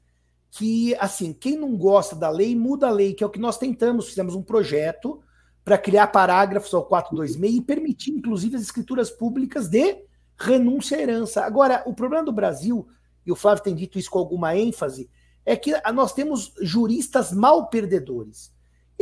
que, 0.52 0.94
assim, 0.96 1.32
quem 1.32 1.58
não 1.58 1.78
gosta 1.78 2.18
da 2.18 2.30
lei, 2.30 2.54
muda 2.54 2.88
a 2.88 2.92
lei, 2.92 3.14
que 3.14 3.24
é 3.24 3.28
o 3.28 3.30
que 3.30 3.40
nós 3.40 3.58
tentamos. 3.58 4.10
Fizemos 4.10 4.36
um 4.36 4.44
projeto 4.44 5.24
para 5.64 5.78
criar 5.78 6.08
parágrafos 6.08 6.74
ao 6.74 6.86
426 6.86 7.56
e 7.56 7.62
permitir, 7.62 8.12
inclusive, 8.12 8.58
as 8.58 8.62
escrituras 8.62 9.10
públicas 9.10 9.70
de 9.70 10.04
renúncia 10.38 10.98
à 10.98 11.02
herança. 11.02 11.46
Agora, 11.46 11.82
o 11.86 11.94
problema 11.94 12.26
do 12.26 12.34
Brasil, 12.34 12.90
e 13.26 13.32
o 13.32 13.38
Flávio 13.38 13.64
tem 13.64 13.74
dito 13.74 13.98
isso 13.98 14.12
com 14.12 14.20
alguma 14.20 14.54
ênfase, 14.54 15.10
é 15.46 15.56
que 15.56 15.72
nós 15.94 16.12
temos 16.12 16.54
juristas 16.62 17.32
mal 17.32 17.70
perdedores. 17.70 18.53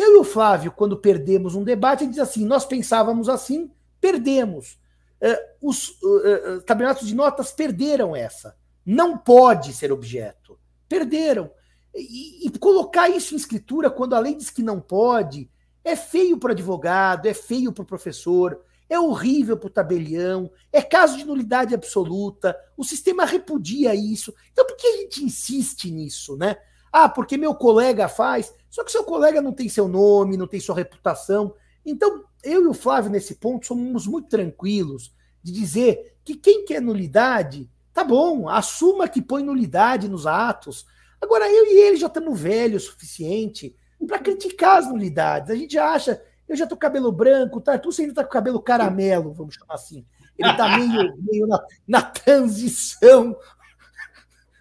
Eu 0.02 0.16
e 0.16 0.18
o 0.18 0.24
Flávio, 0.24 0.72
quando 0.72 0.98
perdemos 0.98 1.54
um 1.54 1.64
debate, 1.64 2.04
ele 2.04 2.12
diz 2.12 2.20
assim: 2.20 2.44
nós 2.44 2.66
pensávamos 2.66 3.30
assim, 3.30 3.72
perdemos. 4.00 4.80
Uh, 5.22 5.70
os 5.70 5.90
uh, 6.02 6.58
uh, 6.58 7.06
de 7.06 7.14
notas 7.14 7.52
perderam 7.52 8.16
essa. 8.16 8.56
Não 8.84 9.16
pode 9.16 9.72
ser 9.74 9.92
objeto. 9.92 10.58
Perderam. 10.90 11.52
E, 11.94 12.48
e, 12.48 12.58
colocar 12.58 13.10
isso 13.10 13.36
em 13.36 13.38
escritura 13.38 13.92
quando 13.92 14.16
a 14.16 14.20
lei 14.20 14.34
diz 14.34 14.50
que 14.50 14.64
não 14.64 14.80
pode 14.80 15.52
é 15.84 15.96
feio 15.96 16.38
para 16.38 16.50
o 16.50 16.52
advogado, 16.52 17.28
é 17.28 17.34
feio 17.34 17.72
para 17.72 17.84
o 17.84 17.86
professor, 17.86 18.60
é 18.90 19.00
horrível 19.00 19.58
para 19.58 19.68
o 19.68 19.72
tabelião, 19.72 20.50
é 20.72 20.82
caso 20.82 21.18
de 21.18 21.26
nulidade 21.26 21.76
absoluta. 21.76 22.58
O 22.76 22.84
sistema 22.84 23.26
repudia 23.26 23.94
isso. 23.94 24.34
Então, 24.52 24.66
por 24.66 24.78
que 24.78 24.88
a 24.88 24.98
gente 24.98 25.24
insiste 25.24 25.92
nisso, 25.92 26.36
né? 26.38 26.58
Ah, 26.92 27.08
porque 27.08 27.38
meu 27.38 27.56
colega 27.56 28.08
faz. 28.08 28.54
Só 28.70 28.84
que 28.84 28.92
seu 28.92 29.04
colega 29.04 29.42
não 29.42 29.54
tem 29.54 29.70
seu 29.70 29.88
nome, 29.88 30.38
não 30.38 30.48
tem 30.48 30.60
sua 30.60 30.76
reputação. 30.76 31.54
Então, 31.86 32.24
eu 32.44 32.64
e 32.64 32.68
o 32.68 32.74
Flávio, 32.74 33.12
nesse 33.12 33.36
ponto, 33.36 33.66
somos 33.66 34.06
muito 34.08 34.30
tranquilos 34.30 35.14
de 35.42 35.52
dizer 35.52 36.16
que 36.24 36.36
quem 36.36 36.66
quer 36.66 36.82
nulidade 36.82 37.70
Tá 37.94 38.04
bom, 38.04 38.48
assuma 38.48 39.08
que 39.08 39.22
põe 39.22 39.44
nulidade 39.44 40.08
nos 40.08 40.26
atos. 40.26 40.86
Agora, 41.20 41.50
eu 41.50 41.66
e 41.68 41.80
ele 41.82 41.98
já 41.98 42.08
estamos 42.08 42.40
velhos 42.40 42.84
o 42.84 42.92
suficiente 42.92 43.76
para 44.08 44.20
criticar 44.20 44.78
as 44.78 44.88
nulidades. 44.88 45.50
A 45.52 45.56
gente 45.56 45.78
acha, 45.78 46.22
eu 46.48 46.56
já 46.56 46.66
tô 46.66 46.76
com 46.76 46.80
cabelo 46.80 47.12
branco, 47.12 47.60
o 47.60 47.62
Tartuce 47.62 48.02
ainda 48.02 48.14
tá 48.14 48.24
com 48.24 48.30
cabelo 48.30 48.62
caramelo, 48.62 49.34
vamos 49.34 49.56
chamar 49.56 49.76
assim. 49.76 50.06
Ele 50.38 50.54
tá 50.56 50.78
meio, 50.78 51.16
meio 51.20 51.48
na, 51.48 51.64
na 51.88 52.02
transição. 52.02 53.36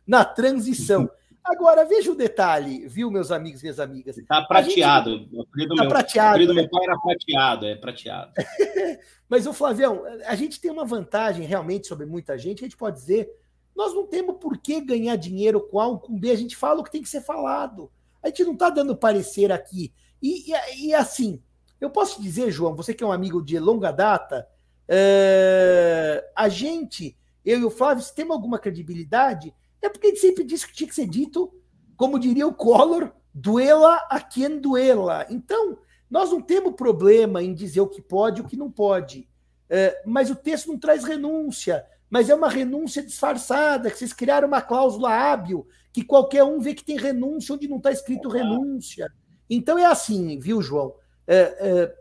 Na 0.07 0.25
transição. 0.25 1.09
Agora, 1.45 1.85
veja 1.85 2.13
o 2.13 2.15
detalhe, 2.15 2.87
viu, 2.87 3.11
meus 3.11 3.31
amigos 3.31 3.61
e 3.61 3.65
minhas 3.65 3.81
amigas? 3.81 4.19
Está 4.19 4.43
prateado. 4.43 5.19
Gente... 5.19 5.37
O 5.37 5.43
apelido 5.43 5.75
tá 5.75 5.83
meu, 5.83 5.91
prateado. 5.91 6.55
Meu 6.55 6.69
pai 6.69 6.85
era 6.85 6.99
prateado, 6.99 7.67
é 7.67 7.75
prateado. 7.75 8.33
Mas, 9.29 9.47
o 9.47 9.53
Flavião, 9.53 10.03
a 10.27 10.35
gente 10.35 10.61
tem 10.61 10.71
uma 10.71 10.85
vantagem 10.85 11.47
realmente 11.47 11.87
sobre 11.87 12.07
muita 12.07 12.37
gente, 12.37 12.61
a 12.61 12.67
gente 12.67 12.77
pode 12.77 12.97
dizer, 12.97 13.31
nós 13.75 13.95
não 13.95 14.07
temos 14.07 14.37
por 14.39 14.59
que 14.59 14.81
ganhar 14.81 15.17
dinheiro 15.17 15.61
com 15.61 15.81
A 15.81 15.87
ou 15.87 15.99
com 15.99 16.19
B, 16.19 16.31
a 16.31 16.37
gente 16.37 16.57
fala 16.57 16.81
o 16.81 16.85
que 16.85 16.91
tem 16.91 17.03
que 17.03 17.09
ser 17.09 17.23
falado. 17.23 17.91
A 18.23 18.29
gente 18.29 18.45
não 18.45 18.53
está 18.53 18.69
dando 18.69 18.97
parecer 18.97 19.51
aqui. 19.51 19.93
E, 20.23 20.53
e, 20.53 20.89
e, 20.89 20.95
assim, 20.95 21.43
eu 21.81 21.91
posso 21.91 22.21
dizer, 22.21 22.51
João, 22.51 22.77
você 22.77 22.93
que 22.93 23.03
é 23.03 23.07
um 23.07 23.13
amigo 23.13 23.43
de 23.43 23.59
longa 23.59 23.91
data, 23.91 24.47
é, 24.87 26.29
a 26.37 26.49
gente, 26.49 27.17
eu 27.45 27.61
e 27.61 27.65
o 27.65 27.71
Flávio, 27.71 28.05
se 28.05 28.15
temos 28.15 28.37
alguma 28.37 28.59
credibilidade, 28.59 29.55
é 29.83 29.89
porque 29.89 30.09
ele 30.09 30.17
sempre 30.17 30.45
disse 30.45 30.67
que 30.67 30.75
tinha 30.75 30.89
que 30.89 30.95
ser 30.95 31.07
dito, 31.07 31.53
como 31.97 32.19
diria 32.19 32.47
o 32.47 32.55
Collor, 32.55 33.13
duela 33.33 33.97
a 34.11 34.21
quem 34.21 34.59
duela. 34.59 35.27
Então, 35.31 35.79
nós 36.11 36.31
não 36.31 36.41
temos 36.41 36.75
problema 36.75 37.43
em 37.43 37.55
dizer 37.55 37.81
o 37.81 37.89
que 37.89 38.03
pode 38.03 38.41
e 38.41 38.45
o 38.45 38.47
que 38.47 38.57
não 38.57 38.71
pode. 38.71 39.29
É, 39.69 40.03
mas 40.05 40.31
o 40.31 40.35
texto 40.35 40.69
não 40.69 40.79
traz 40.79 41.05
renúncia, 41.05 41.87
mas 42.09 42.29
é 42.29 42.35
uma 42.35 42.49
renúncia 42.49 43.03
disfarçada, 43.03 43.89
que 43.91 43.97
vocês 43.97 44.13
criaram 44.13 44.49
uma 44.49 44.61
cláusula 44.61 45.11
hábil, 45.11 45.67
que 45.93 46.03
qualquer 46.03 46.43
um 46.43 46.59
vê 46.59 46.75
que 46.75 46.85
tem 46.85 46.97
renúncia 46.97 47.55
onde 47.55 47.69
não 47.69 47.77
está 47.77 47.93
escrito 47.93 48.29
renúncia. 48.29 49.11
Então 49.49 49.79
é 49.79 49.85
assim, 49.85 50.39
viu, 50.39 50.61
João? 50.61 50.95
É, 51.27 51.37
é, 51.39 51.95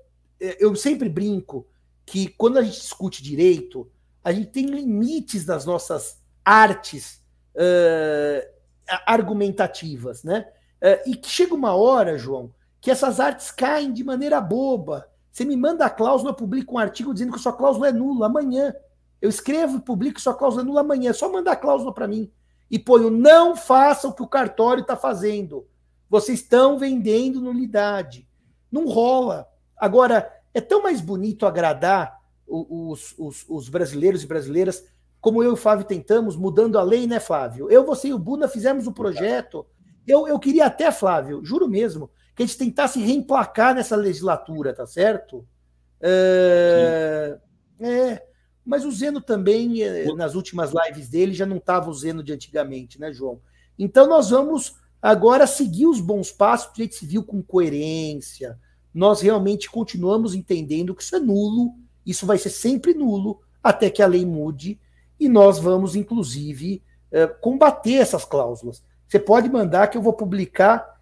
é, 0.47 0.57
eu 0.59 0.75
sempre 0.75 1.07
brinco 1.07 1.67
que 2.05 2.29
quando 2.29 2.57
a 2.57 2.63
gente 2.63 2.79
discute 2.79 3.21
direito, 3.21 3.89
a 4.23 4.31
gente 4.31 4.49
tem 4.49 4.65
limites 4.65 5.45
das 5.45 5.65
nossas 5.65 6.19
artes 6.43 7.18
uh, 7.59 8.49
argumentativas, 9.05 10.23
né? 10.23 10.47
Uh, 10.81 11.11
e 11.11 11.15
que 11.15 11.29
chega 11.29 11.53
uma 11.53 11.75
hora, 11.75 12.17
João, 12.17 12.53
que 12.79 12.89
essas 12.89 13.19
artes 13.19 13.51
caem 13.51 13.91
de 13.91 14.03
maneira 14.03 14.39
boba. 14.39 15.09
Você 15.31 15.43
me 15.45 15.55
manda 15.55 15.85
a 15.85 15.89
cláusula, 15.89 16.31
eu 16.31 16.35
publico 16.35 16.75
um 16.75 16.77
artigo 16.77 17.13
dizendo 17.13 17.33
que 17.33 17.39
sua 17.39 17.53
cláusula 17.53 17.89
é 17.89 17.91
nula 17.91 18.27
amanhã. 18.27 18.73
Eu 19.21 19.29
escrevo 19.29 19.77
e 19.77 19.81
publico 19.81 20.19
sua 20.19 20.33
cláusula 20.33 20.63
é 20.63 20.65
nula 20.65 20.81
amanhã. 20.81 21.09
É 21.09 21.13
só 21.13 21.31
mandar 21.31 21.51
a 21.51 21.57
cláusula 21.57 21.93
para 21.93 22.07
mim. 22.07 22.31
E 22.71 22.79
ponho, 22.79 23.09
não 23.09 23.55
faça 23.55 24.07
o 24.07 24.13
que 24.13 24.23
o 24.23 24.27
cartório 24.27 24.81
está 24.81 24.95
fazendo. 24.95 25.67
Vocês 26.09 26.39
estão 26.39 26.77
vendendo 26.77 27.41
nulidade. 27.41 28.27
Não 28.71 28.87
rola. 28.87 29.47
Agora, 29.77 30.31
é 30.53 30.61
tão 30.61 30.83
mais 30.83 31.01
bonito 31.01 31.45
agradar 31.45 32.19
os, 32.47 33.13
os, 33.17 33.45
os, 33.47 33.69
brasileiros 33.69 34.23
e 34.23 34.27
brasileiras, 34.27 34.83
como 35.21 35.43
eu 35.43 35.51
e 35.51 35.53
o 35.53 35.57
Flávio 35.57 35.85
tentamos, 35.85 36.35
mudando 36.35 36.79
a 36.79 36.83
lei, 36.83 37.05
né, 37.05 37.19
Flávio? 37.19 37.69
Eu, 37.69 37.85
você 37.85 38.09
e 38.09 38.13
o 38.13 38.19
Buna 38.19 38.47
fizemos 38.47 38.87
o 38.87 38.91
um 38.91 38.93
projeto. 38.93 39.65
Eu, 40.07 40.27
eu 40.27 40.39
queria 40.39 40.65
até, 40.65 40.91
Flávio, 40.91 41.43
juro 41.43 41.67
mesmo, 41.67 42.09
que 42.35 42.43
a 42.43 42.45
gente 42.45 42.57
tentasse 42.57 42.99
reemplacar 42.99 43.75
nessa 43.75 43.95
legislatura, 43.95 44.73
tá 44.73 44.85
certo? 44.85 45.45
É, 46.01 47.37
é 47.79 48.29
mas 48.69 48.85
o 48.85 48.91
Zeno 48.91 49.19
também, 49.19 49.81
é, 49.81 50.05
nas 50.13 50.35
últimas 50.35 50.71
lives 50.71 51.09
dele, 51.09 51.33
já 51.33 51.43
não 51.43 51.57
estava 51.57 51.89
o 51.89 51.93
Zeno 51.93 52.21
de 52.21 52.31
antigamente, 52.31 52.99
né, 52.99 53.11
João? 53.11 53.41
Então 53.79 54.07
nós 54.07 54.29
vamos 54.29 54.75
agora 55.01 55.47
seguir 55.47 55.87
os 55.87 55.99
bons 55.99 56.31
passos 56.31 56.67
do 56.67 56.75
direito 56.75 56.93
civil 56.93 57.23
com 57.23 57.41
coerência, 57.41 58.59
nós 58.93 59.21
realmente 59.21 59.69
continuamos 59.71 60.35
entendendo 60.35 60.93
que 60.93 61.01
isso 61.01 61.15
é 61.15 61.19
nulo, 61.19 61.73
isso 62.05 62.27
vai 62.27 62.37
ser 62.37 62.51
sempre 62.51 62.93
nulo, 62.93 63.39
até 63.63 63.89
que 63.89 64.03
a 64.03 64.07
lei 64.07 64.23
mude, 64.23 64.79
e 65.19 65.27
nós 65.27 65.59
vamos, 65.59 65.95
inclusive, 65.95 66.81
eh, 67.11 67.27
combater 67.27 67.95
essas 67.95 68.23
cláusulas. 68.23 68.83
Você 69.07 69.19
pode 69.19 69.49
mandar 69.49 69.87
que 69.87 69.97
eu 69.97 70.01
vou 70.01 70.13
publicar. 70.13 70.97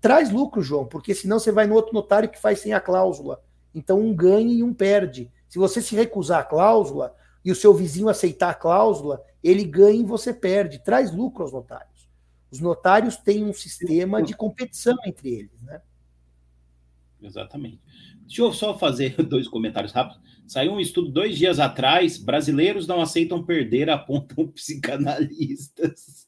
Traz 0.00 0.30
lucro, 0.30 0.62
João, 0.62 0.86
porque 0.86 1.14
senão 1.14 1.38
você 1.38 1.50
vai 1.50 1.66
no 1.66 1.74
outro 1.74 1.92
notário 1.92 2.28
que 2.28 2.38
faz 2.38 2.60
sem 2.60 2.72
a 2.72 2.80
cláusula. 2.80 3.42
Então 3.74 3.98
um 3.98 4.14
ganha 4.14 4.52
e 4.52 4.62
um 4.62 4.72
perde. 4.72 5.32
Se 5.48 5.58
você 5.58 5.82
se 5.82 5.96
recusar 5.96 6.40
a 6.40 6.44
cláusula 6.44 7.14
e 7.44 7.50
o 7.50 7.54
seu 7.56 7.74
vizinho 7.74 8.08
aceitar 8.08 8.50
a 8.50 8.54
cláusula, 8.54 9.22
ele 9.42 9.64
ganha 9.64 10.00
e 10.00 10.04
você 10.04 10.32
perde. 10.32 10.78
Traz 10.78 11.12
lucro 11.12 11.42
aos 11.42 11.52
notários. 11.52 12.08
Os 12.50 12.60
notários 12.60 13.16
têm 13.16 13.44
um 13.44 13.52
sistema 13.52 14.22
de 14.22 14.36
competição 14.36 14.96
entre 15.04 15.30
eles, 15.30 15.60
né? 15.62 15.82
Exatamente. 17.20 17.80
Deixa 18.26 18.42
eu 18.42 18.52
só 18.52 18.76
fazer 18.76 19.16
dois 19.24 19.48
comentários 19.48 19.92
rápidos. 19.92 20.20
Saiu 20.46 20.72
um 20.72 20.80
estudo 20.80 21.10
dois 21.10 21.36
dias 21.36 21.58
atrás: 21.58 22.18
brasileiros 22.18 22.86
não 22.86 23.00
aceitam 23.00 23.44
perder, 23.44 23.90
apontam 23.90 24.46
psicanalistas. 24.52 26.26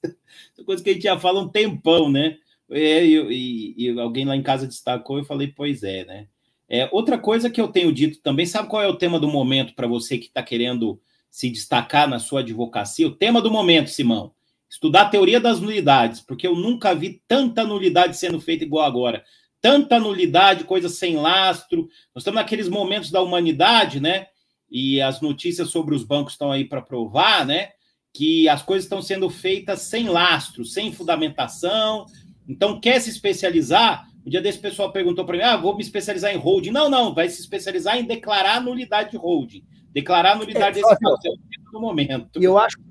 Coisa 0.64 0.82
que 0.82 0.90
a 0.90 0.92
gente 0.92 1.02
já 1.02 1.18
fala 1.18 1.40
um 1.40 1.48
tempão, 1.48 2.10
né? 2.10 2.36
É, 2.70 3.04
e, 3.04 3.14
e, 3.14 3.86
e, 3.86 4.00
alguém 4.00 4.24
lá 4.24 4.36
em 4.36 4.42
casa 4.42 4.66
destacou, 4.66 5.18
eu 5.18 5.24
falei, 5.24 5.48
pois 5.48 5.82
é, 5.84 6.04
né? 6.04 6.26
É, 6.68 6.88
outra 6.90 7.16
coisa 7.16 7.48
que 7.48 7.60
eu 7.60 7.68
tenho 7.68 7.92
dito 7.92 8.20
também, 8.20 8.44
sabe 8.44 8.68
qual 8.68 8.82
é 8.82 8.88
o 8.88 8.96
tema 8.96 9.20
do 9.20 9.28
momento 9.28 9.72
para 9.74 9.86
você 9.86 10.18
que 10.18 10.26
está 10.26 10.42
querendo 10.42 11.00
se 11.30 11.48
destacar 11.48 12.08
na 12.08 12.18
sua 12.18 12.40
advocacia? 12.40 13.06
O 13.06 13.14
tema 13.14 13.40
do 13.40 13.52
momento, 13.52 13.88
Simão, 13.88 14.32
estudar 14.68 15.02
a 15.02 15.08
teoria 15.08 15.38
das 15.38 15.60
nulidades, 15.60 16.20
porque 16.20 16.44
eu 16.44 16.56
nunca 16.56 16.92
vi 16.92 17.22
tanta 17.28 17.62
nulidade 17.62 18.16
sendo 18.16 18.40
feita 18.40 18.64
igual 18.64 18.84
agora 18.84 19.22
tanta 19.60 19.98
nulidade, 19.98 20.64
coisa 20.64 20.88
sem 20.88 21.16
lastro. 21.16 21.88
Nós 22.14 22.22
estamos 22.22 22.40
naqueles 22.40 22.68
momentos 22.68 23.10
da 23.10 23.22
humanidade, 23.22 24.00
né? 24.00 24.26
E 24.70 25.00
as 25.00 25.20
notícias 25.20 25.68
sobre 25.68 25.94
os 25.94 26.04
bancos 26.04 26.34
estão 26.34 26.50
aí 26.50 26.64
para 26.64 26.82
provar, 26.82 27.46
né? 27.46 27.70
Que 28.12 28.48
as 28.48 28.62
coisas 28.62 28.84
estão 28.84 29.02
sendo 29.02 29.28
feitas 29.28 29.82
sem 29.82 30.08
lastro, 30.08 30.64
sem 30.64 30.92
fundamentação. 30.92 32.06
Então, 32.48 32.80
quer 32.80 33.00
se 33.00 33.10
especializar? 33.10 34.06
O 34.24 34.30
dia 34.30 34.40
desse 34.40 34.58
pessoal 34.58 34.92
perguntou 34.92 35.24
para 35.24 35.36
mim: 35.36 35.42
ah, 35.42 35.56
vou 35.56 35.76
me 35.76 35.82
especializar 35.82 36.34
em 36.34 36.38
holding. 36.38 36.70
Não, 36.70 36.88
não, 36.88 37.14
vai 37.14 37.28
se 37.28 37.40
especializar 37.40 37.96
em 37.96 38.04
declarar 38.04 38.60
nulidade 38.60 39.12
de 39.12 39.16
holding. 39.16 39.64
Declarar 39.92 40.36
nulidade 40.36 40.78
é, 40.78 40.82
desse 40.82 40.92
é 40.92 41.72
no 41.72 41.80
momento. 41.80 42.40
E 42.40 42.44
eu 42.44 42.58
acho 42.58 42.76
que 42.76 42.84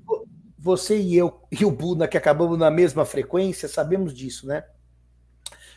você 0.58 1.00
e 1.00 1.16
eu 1.16 1.42
e 1.52 1.64
o 1.64 1.70
Buna, 1.70 2.08
que 2.08 2.16
acabamos 2.16 2.58
na 2.58 2.70
mesma 2.70 3.04
frequência, 3.04 3.68
sabemos 3.68 4.12
disso, 4.12 4.46
né? 4.46 4.64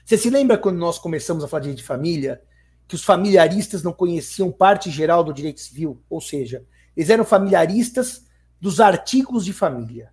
Você 0.10 0.18
se 0.18 0.30
lembra 0.32 0.58
quando 0.58 0.80
nós 0.80 0.98
começamos 0.98 1.44
a 1.44 1.48
falar 1.48 1.60
de 1.60 1.66
direito 1.66 1.82
de 1.82 1.86
família, 1.86 2.42
que 2.88 2.96
os 2.96 3.04
familiaristas 3.04 3.84
não 3.84 3.94
conheciam 3.94 4.52
parte 4.52 4.90
geral 4.90 5.24
do 5.24 5.32
direito 5.32 5.60
civil? 5.60 6.02
Ou 6.10 6.20
seja, 6.20 6.66
eles 6.98 7.12
eram 7.12 7.24
familiaristas 7.24 8.26
dos 8.60 8.80
artigos 8.80 9.46
de 9.46 9.54
família. 9.54 10.12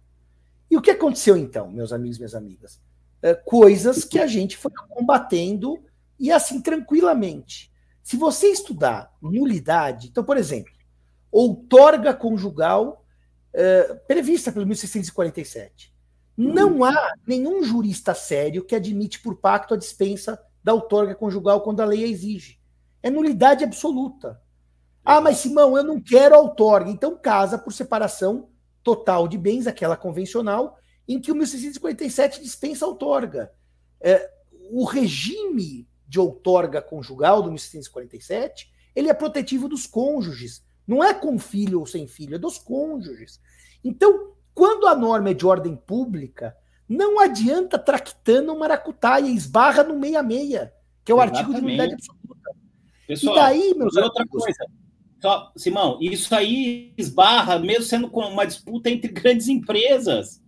E 0.70 0.76
o 0.76 0.82
que 0.82 0.90
aconteceu 0.90 1.34
então, 1.34 1.70
meus 1.70 1.94
amigos 1.94 2.18
e 2.18 2.20
minhas 2.20 2.34
amigas? 2.34 2.78
É, 3.22 3.32
coisas 3.32 4.04
que 4.04 4.18
a 4.18 4.26
gente 4.26 4.58
foi 4.58 4.70
combatendo 4.90 5.82
e 6.20 6.30
assim 6.30 6.60
tranquilamente. 6.60 7.72
Se 8.02 8.18
você 8.18 8.48
estudar 8.48 9.16
nulidade, 9.22 10.08
então, 10.08 10.22
por 10.22 10.36
exemplo, 10.36 10.74
outorga 11.32 12.12
conjugal 12.12 13.02
é, 13.50 13.94
prevista 14.06 14.52
pelo 14.52 14.66
1647. 14.66 15.95
Não 16.36 16.84
há 16.84 17.14
nenhum 17.26 17.62
jurista 17.62 18.14
sério 18.14 18.64
que 18.64 18.74
admite 18.74 19.20
por 19.20 19.36
pacto 19.36 19.72
a 19.74 19.76
dispensa 19.76 20.38
da 20.62 20.74
outorga 20.74 21.14
conjugal 21.14 21.62
quando 21.62 21.80
a 21.80 21.84
lei 21.84 22.04
exige. 22.04 22.60
É 23.02 23.08
nulidade 23.08 23.64
absoluta. 23.64 24.40
Ah, 25.04 25.20
mas 25.20 25.38
Simão, 25.38 25.76
eu 25.76 25.84
não 25.84 26.00
quero 26.00 26.34
a 26.34 26.38
outorga. 26.38 26.90
Então 26.90 27.16
casa 27.16 27.56
por 27.56 27.72
separação 27.72 28.48
total 28.82 29.26
de 29.26 29.38
bens, 29.38 29.66
aquela 29.66 29.96
convencional, 29.96 30.78
em 31.08 31.20
que 31.20 31.32
o 31.32 31.34
1647 31.34 32.42
dispensa 32.42 32.84
a 32.84 32.88
outorga. 32.88 33.52
É, 34.00 34.30
o 34.70 34.84
regime 34.84 35.88
de 36.06 36.20
outorga 36.20 36.82
conjugal 36.82 37.42
do 37.42 37.50
1647, 37.50 38.70
ele 38.94 39.08
é 39.08 39.14
protetivo 39.14 39.68
dos 39.68 39.86
cônjuges. 39.86 40.64
Não 40.86 41.02
é 41.02 41.14
com 41.14 41.38
filho 41.38 41.80
ou 41.80 41.86
sem 41.86 42.06
filho, 42.06 42.36
é 42.36 42.38
dos 42.38 42.58
cônjuges. 42.58 43.40
Então, 43.82 44.35
quando 44.56 44.86
a 44.86 44.96
norma 44.96 45.28
é 45.28 45.34
de 45.34 45.44
ordem 45.44 45.76
pública, 45.76 46.56
não 46.88 47.20
adianta 47.20 47.78
tractando 47.78 48.58
maracutaia, 48.58 49.28
esbarra 49.28 49.84
no 49.84 49.98
meia-meia, 49.98 50.72
que 51.04 51.12
é 51.12 51.14
o 51.14 51.18
Exatamente. 51.18 51.38
artigo 51.38 51.60
de 51.60 51.66
unidade 51.66 51.92
absoluta. 51.92 52.50
Pessoal, 53.06 53.36
e 53.36 53.38
daí, 53.38 53.74
meus 53.74 53.94
outra 53.96 54.22
amigos, 54.22 54.42
coisa. 54.42 54.66
Só, 55.20 55.52
Simão, 55.56 55.98
isso 56.00 56.34
aí 56.34 56.94
esbarra, 56.96 57.58
mesmo 57.58 57.84
sendo 57.84 58.06
uma 58.06 58.46
disputa 58.46 58.88
entre 58.88 59.12
grandes 59.12 59.46
empresas. 59.48 60.42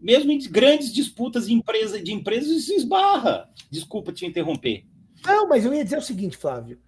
Mesmo 0.00 0.30
em 0.30 0.38
grandes 0.48 0.92
disputas 0.92 1.48
de, 1.48 1.52
empresa, 1.52 2.00
de 2.00 2.12
empresas, 2.12 2.50
isso 2.50 2.72
esbarra. 2.72 3.50
Desculpa 3.68 4.12
te 4.12 4.24
interromper. 4.24 4.86
Não, 5.26 5.48
mas 5.48 5.64
eu 5.64 5.74
ia 5.74 5.82
dizer 5.82 5.98
o 5.98 6.02
seguinte, 6.02 6.36
Flávio, 6.36 6.78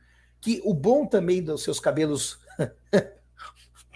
que 0.41 0.63
o 0.65 0.73
bom 0.73 1.07
também 1.07 1.43
dos 1.43 1.65
seus 1.65 1.81
cabelos 1.81 2.39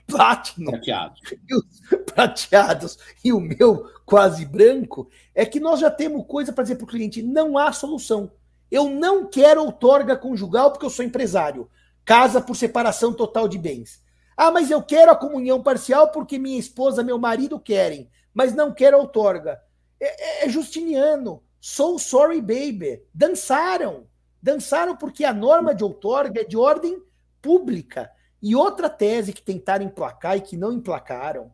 Platinum 0.06 0.70
prateados. 0.70 1.20
E 1.48 1.54
os 1.54 1.80
prateados 2.12 2.98
e 3.24 3.32
o 3.32 3.40
meu 3.40 3.90
quase 4.06 4.46
branco, 4.46 5.10
é 5.34 5.44
que 5.44 5.58
nós 5.58 5.80
já 5.80 5.90
temos 5.90 6.24
coisa 6.26 6.52
para 6.52 6.62
dizer 6.62 6.76
para 6.76 6.84
o 6.84 6.88
cliente: 6.88 7.22
não 7.22 7.58
há 7.58 7.72
solução. 7.72 8.30
Eu 8.70 8.88
não 8.88 9.26
quero 9.26 9.64
outorga 9.64 10.16
conjugal 10.16 10.70
porque 10.70 10.86
eu 10.86 10.90
sou 10.90 11.04
empresário. 11.04 11.68
Casa 12.04 12.40
por 12.40 12.54
separação 12.54 13.12
total 13.12 13.48
de 13.48 13.58
bens. 13.58 14.02
Ah, 14.36 14.50
mas 14.50 14.70
eu 14.70 14.82
quero 14.82 15.10
a 15.10 15.16
comunhão 15.16 15.62
parcial 15.62 16.10
porque 16.10 16.38
minha 16.38 16.58
esposa, 16.58 17.02
meu 17.02 17.18
marido 17.18 17.58
querem, 17.58 18.08
mas 18.32 18.54
não 18.54 18.72
quero 18.72 18.98
outorga. 18.98 19.60
É, 20.00 20.42
é, 20.42 20.46
é 20.46 20.48
Justiniano. 20.48 21.42
Sou 21.60 21.98
sorry, 21.98 22.40
baby. 22.40 23.02
Dançaram. 23.12 24.06
Dançaram 24.40 24.96
porque 24.96 25.24
a 25.24 25.32
norma 25.32 25.74
de 25.74 25.82
outorga 25.82 26.42
é 26.42 26.44
de 26.44 26.56
ordem 26.56 27.02
pública. 27.42 28.10
E 28.46 28.54
outra 28.54 28.88
tese 28.88 29.32
que 29.32 29.42
tentaram 29.42 29.84
emplacar 29.84 30.36
e 30.36 30.40
que 30.40 30.56
não 30.56 30.72
emplacaram 30.72 31.50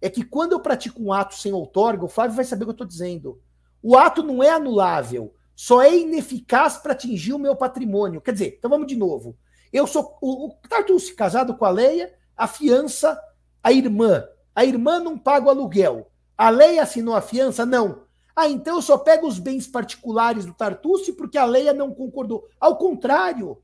é 0.00 0.08
que 0.08 0.22
quando 0.22 0.52
eu 0.52 0.60
pratico 0.60 1.02
um 1.02 1.12
ato 1.12 1.34
sem 1.34 1.52
outorga, 1.52 2.04
o 2.04 2.08
Flávio 2.08 2.36
vai 2.36 2.44
saber 2.44 2.62
o 2.62 2.66
que 2.66 2.70
eu 2.70 2.74
estou 2.74 2.86
dizendo. 2.86 3.42
O 3.82 3.96
ato 3.98 4.22
não 4.22 4.40
é 4.40 4.50
anulável, 4.50 5.34
só 5.56 5.82
é 5.82 5.92
ineficaz 5.92 6.76
para 6.76 6.92
atingir 6.92 7.32
o 7.32 7.38
meu 7.38 7.56
patrimônio. 7.56 8.20
Quer 8.20 8.30
dizer, 8.30 8.54
então 8.56 8.70
vamos 8.70 8.86
de 8.86 8.94
novo. 8.94 9.36
Eu 9.72 9.88
sou 9.88 10.16
o, 10.20 10.46
o 10.46 10.56
casado 11.16 11.56
com 11.56 11.64
a 11.64 11.70
Leia, 11.70 12.14
a 12.36 12.46
fiança, 12.46 13.20
a 13.60 13.72
irmã. 13.72 14.24
A 14.54 14.64
irmã 14.64 15.00
não 15.00 15.18
paga 15.18 15.46
o 15.48 15.50
aluguel. 15.50 16.12
A 16.38 16.48
Leia 16.48 16.84
assinou 16.84 17.16
a 17.16 17.20
fiança? 17.20 17.66
Não. 17.66 18.04
Ah, 18.36 18.48
então 18.48 18.76
eu 18.76 18.82
só 18.82 18.96
pego 18.96 19.26
os 19.26 19.40
bens 19.40 19.66
particulares 19.66 20.46
do 20.46 20.54
Tartucci 20.54 21.12
porque 21.12 21.38
a 21.38 21.44
Leia 21.44 21.72
não 21.72 21.92
concordou. 21.92 22.46
Ao 22.60 22.78
contrário, 22.78 23.60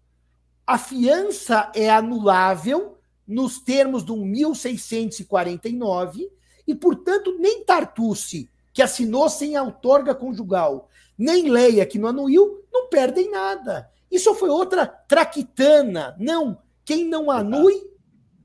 a 0.66 0.78
fiança 0.78 1.70
é 1.74 1.90
anulável 1.90 2.96
nos 3.26 3.58
termos 3.58 4.02
do 4.02 4.16
1649, 4.16 6.30
e, 6.66 6.74
portanto, 6.74 7.36
nem 7.38 7.64
Tartucci, 7.64 8.50
que 8.72 8.82
assinou 8.82 9.28
sem 9.28 9.58
outorga 9.58 10.14
conjugal, 10.14 10.88
nem 11.18 11.50
Leia, 11.50 11.84
que 11.84 11.98
não 11.98 12.08
anuiu, 12.08 12.64
não 12.72 12.88
perdem 12.88 13.30
nada. 13.30 13.90
Isso 14.10 14.34
foi 14.34 14.48
outra 14.48 14.86
traquitana. 14.86 16.16
Não, 16.18 16.58
quem 16.84 17.04
não 17.04 17.30
anui 17.30 17.90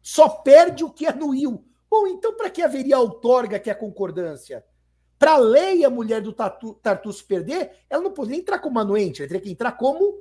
só 0.02 0.28
perde 0.30 0.84
o 0.84 0.90
que 0.90 1.06
anuiu. 1.06 1.64
Bom, 1.90 2.08
então 2.08 2.36
para 2.36 2.50
que 2.50 2.62
haveria 2.62 3.00
outorga 3.00 3.60
que 3.60 3.70
é 3.70 3.74
a 3.74 3.76
concordância? 3.76 4.64
Para 5.20 5.34
a 5.34 5.38
lei, 5.38 5.84
a 5.84 5.90
mulher 5.90 6.22
do 6.22 6.32
Tartuço 6.32 7.26
perder, 7.26 7.72
ela 7.90 8.04
não 8.04 8.12
poderia 8.12 8.40
entrar 8.40 8.60
como 8.60 8.80
anuente, 8.80 9.22
ela 9.22 9.28
teria 9.28 9.42
que 9.42 9.52
entrar 9.52 9.72
como 9.72 10.20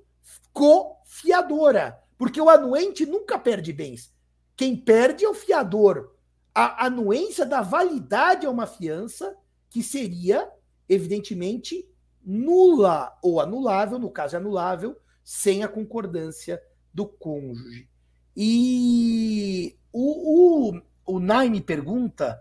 cofiadora, 0.57 2.03
porque 2.17 2.41
o 2.41 2.49
anuente 2.49 3.05
nunca 3.05 3.39
perde 3.39 3.75
bens. 3.75 4.11
Quem 4.57 4.75
perde 4.75 5.23
é 5.23 5.29
o 5.29 5.35
fiador. 5.35 6.17
A 6.55 6.87
anuência 6.87 7.45
dá 7.45 7.61
validade 7.61 8.47
a 8.47 8.51
uma 8.51 8.67
fiança 8.67 9.37
que 9.69 9.83
seria, 9.83 10.51
evidentemente, 10.89 11.87
nula 12.25 13.15
ou 13.23 13.39
anulável, 13.39 13.99
no 13.99 14.11
caso 14.11 14.35
é 14.35 14.39
anulável, 14.39 14.97
sem 15.23 15.63
a 15.63 15.69
concordância 15.69 16.59
do 16.93 17.07
cônjuge. 17.07 17.87
E 18.35 19.79
o, 19.93 20.71
o, 20.71 20.83
o 21.05 21.21
Naime 21.21 21.61
pergunta 21.61 22.41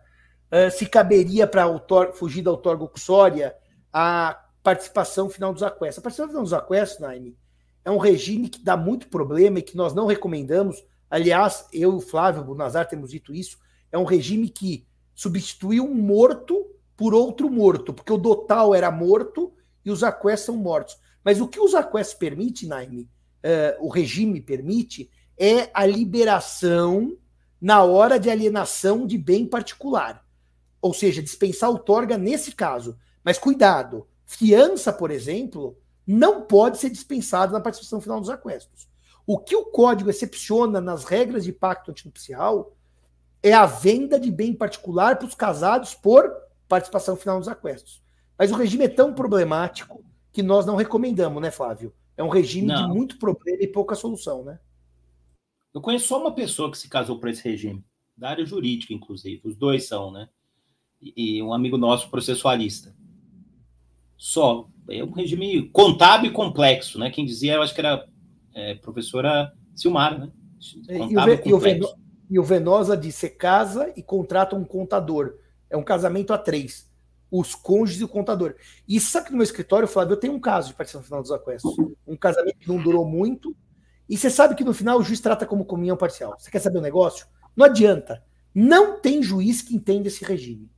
uh, 0.54 0.72
se 0.72 0.86
caberia 0.86 1.46
para 1.46 1.66
fugir 2.14 2.44
da 2.44 2.52
outorga 2.52 2.86
uxória 2.86 3.54
a 3.92 4.42
participação 4.64 5.30
final 5.30 5.52
dos 5.52 5.64
aquestos. 5.64 6.00
A 6.00 6.02
participação 6.02 6.30
final 6.30 6.44
dos 6.44 6.54
aquestos, 6.54 7.00
Naime, 7.00 7.38
é 7.86 7.92
um 7.92 8.00
regime 8.00 8.50
que 8.50 8.64
dá 8.64 8.76
muito 8.76 9.08
problema 9.08 9.60
e 9.60 9.62
que 9.62 9.78
nós 9.78 9.94
não 9.94 10.08
recomendamos. 10.08 10.84
Aliás, 11.08 11.68
eu 11.72 11.94
e 11.94 11.96
o 11.96 12.02
Flávio 12.02 12.44
Bunazar 12.44 12.88
temos 12.88 13.12
dito 13.12 13.34
isso. 13.34 13.60
É 13.92 13.98
um 13.98 14.04
regime 14.04 14.50
que 14.50 14.88
substituiu 15.14 15.86
um 15.86 15.94
morto 15.94 16.66
por 16.98 17.14
outro 17.14 17.50
morto, 17.50 17.94
porque 17.94 18.12
o 18.12 18.18
Dotal 18.18 18.74
era 18.74 18.90
morto 18.90 19.54
e 19.86 19.92
os 19.92 20.04
aquestos 20.04 20.48
são 20.48 20.58
mortos. 20.58 20.98
Mas 21.24 21.40
o 21.40 21.48
que 21.48 21.60
os 21.60 21.76
aquestos 21.76 22.18
permite, 22.18 22.66
Naime, 22.66 23.02
uh, 23.02 23.86
o 23.86 23.88
regime 23.88 24.42
permite, 24.42 25.10
é 25.38 25.70
a 25.72 25.86
liberação 25.86 27.16
na 27.62 27.84
hora 27.84 28.20
de 28.20 28.30
alienação 28.30 29.06
de 29.06 29.18
bem 29.18 29.46
particular. 29.46 30.26
Ou 30.82 30.94
seja, 30.94 31.22
dispensar 31.22 31.70
outorga 31.70 32.18
nesse 32.18 32.52
caso. 32.54 32.98
Mas 33.24 33.38
cuidado, 33.38 34.08
fiança, 34.26 34.92
por 34.92 35.12
exemplo, 35.12 35.78
não 36.06 36.42
pode 36.42 36.78
ser 36.78 36.90
dispensada 36.90 37.52
na 37.52 37.60
participação 37.60 38.00
final 38.00 38.20
dos 38.20 38.30
aquestos. 38.30 38.88
O 39.26 39.40
que 39.40 39.56
o 39.56 39.66
código 39.66 40.10
excepciona 40.10 40.80
nas 40.80 41.04
regras 41.04 41.44
de 41.44 41.52
pacto 41.52 41.92
antinupcial 41.92 42.76
é 43.42 43.54
a 43.54 43.66
venda 43.66 44.20
de 44.20 44.32
bem 44.32 44.54
particular 44.54 45.18
para 45.18 45.28
os 45.28 45.36
casados 45.36 45.94
por 45.96 46.32
participação 46.68 47.16
final 47.16 47.38
nos 47.38 47.48
aquestos. 47.48 48.04
Mas 48.38 48.52
o 48.52 48.56
regime 48.56 48.86
é 48.86 48.90
tão 48.90 49.14
problemático 49.14 50.04
que 50.32 50.44
nós 50.44 50.66
não 50.66 50.76
recomendamos, 50.76 51.42
né, 51.42 51.50
Flávio? 51.50 51.94
É 52.18 52.24
um 52.24 52.30
regime 52.30 52.68
não. 52.68 52.88
de 52.88 52.94
muito 52.94 53.18
problema 53.18 53.64
e 53.64 53.68
pouca 53.68 53.96
solução, 53.96 54.44
né? 54.44 54.60
Eu 55.74 55.82
conheço 55.82 56.08
só 56.08 56.20
uma 56.20 56.34
pessoa 56.34 56.72
que 56.72 56.78
se 56.78 56.88
casou 56.88 57.20
por 57.20 57.30
esse 57.30 57.44
regime, 57.44 57.84
da 58.16 58.30
área 58.30 58.46
jurídica, 58.46 58.94
inclusive. 58.94 59.42
Os 59.44 59.56
dois 59.56 59.88
são, 59.88 60.12
né? 60.12 60.30
E, 61.02 61.42
um 61.44 61.54
amigo 61.54 61.78
nosso, 61.78 62.10
processualista. 62.10 62.96
Só. 64.18 64.68
É 64.90 65.04
um 65.04 65.12
regime 65.12 65.70
contábil 65.70 66.30
e 66.30 66.34
complexo, 66.34 67.00
né? 67.00 67.10
Quem 67.10 67.26
dizia, 67.26 67.54
eu 67.54 67.62
acho 67.62 67.74
que 67.74 67.82
era 67.82 68.08
é, 68.54 68.76
professora 68.76 69.52
Silmar, 69.74 70.20
né? 70.20 70.32
Contábil 70.98 71.42
e, 71.46 71.54
o, 71.54 71.68
e, 71.68 71.82
o 71.82 71.96
e 72.30 72.40
o 72.40 72.44
Venosa 72.44 72.96
disse: 72.96 73.20
você 73.22 73.30
casa 73.30 73.92
e 73.96 74.04
contrata 74.04 74.56
um 74.56 74.64
contador. 74.64 75.36
É 75.70 75.78
um 75.78 75.84
casamento 75.84 76.34
a 76.34 76.38
três. 76.38 76.92
Os 77.32 77.56
cônjuges 77.56 78.02
e 78.02 78.04
o 78.04 78.08
contador. 78.08 78.56
E 78.88 79.00
sabe 79.00 79.26
que 79.26 79.32
no 79.32 79.38
meu 79.38 79.44
escritório, 79.44 79.88
Flávio, 79.88 80.14
eu 80.14 80.20
tenho 80.20 80.34
um 80.34 80.40
caso 80.40 80.70
de 80.70 80.76
participação 80.76 81.06
final 81.06 81.22
dos 81.22 81.32
aquestos. 81.32 81.76
Um 82.08 82.16
casamento 82.16 82.60
que 82.60 82.68
não 82.68 82.82
durou 82.82 83.06
muito, 83.06 83.56
e 84.08 84.16
você 84.16 84.30
sabe 84.30 84.56
que 84.56 84.64
no 84.64 84.74
final 84.74 85.00
o 85.00 85.04
juiz 85.04 85.20
trata 85.20 85.46
como 85.46 85.66
comunhão 85.66 85.98
parcial. 85.98 86.36
Você 86.38 86.52
quer 86.52 86.60
saber 86.60 86.78
o 86.78 86.82
negócio? 86.82 87.26
Não 87.56 87.66
adianta. 87.66 88.24
Não 88.54 89.00
tem 89.02 89.22
juiz 89.22 89.62
que 89.62 89.76
entenda 89.76 90.08
esse 90.08 90.24
regime. 90.24 90.70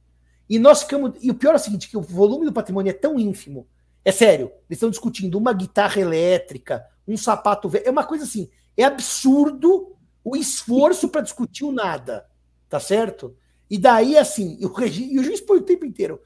E 0.50 0.60
nós 0.60 0.84
ficamos. 0.84 1.14
E 1.22 1.30
o 1.30 1.36
pior 1.36 1.54
é 1.54 1.56
o 1.56 1.60
seguinte: 1.60 1.90
que 1.90 1.98
o 1.98 2.02
volume 2.02 2.46
do 2.46 2.54
patrimônio 2.54 2.90
é 2.90 2.94
tão 2.94 3.20
ínfimo. 3.20 3.68
É 4.04 4.12
sério, 4.12 4.46
eles 4.70 4.78
estão 4.78 4.90
discutindo 4.90 5.38
uma 5.38 5.52
guitarra 5.52 6.00
elétrica, 6.00 6.86
um 7.08 7.18
sapato 7.18 7.68
velho. 7.68 7.88
É 7.88 7.92
uma 7.92 8.06
coisa 8.06 8.24
assim. 8.24 8.50
É 8.76 8.84
absurdo 8.84 9.96
o 10.24 10.36
esforço 10.36 11.10
para 11.10 11.22
discutir 11.22 11.66
o 11.66 11.72
nada. 11.72 12.26
Tá 12.70 12.80
certo? 12.80 13.36
E 13.70 13.78
daí, 13.78 14.18
assim, 14.18 14.58
o, 14.64 14.68
regime, 14.68 15.14
e 15.14 15.20
o 15.20 15.24
juiz 15.24 15.42
põe 15.42 15.58
o 15.58 15.64
tempo 15.64 15.86
inteiro. 15.86 16.22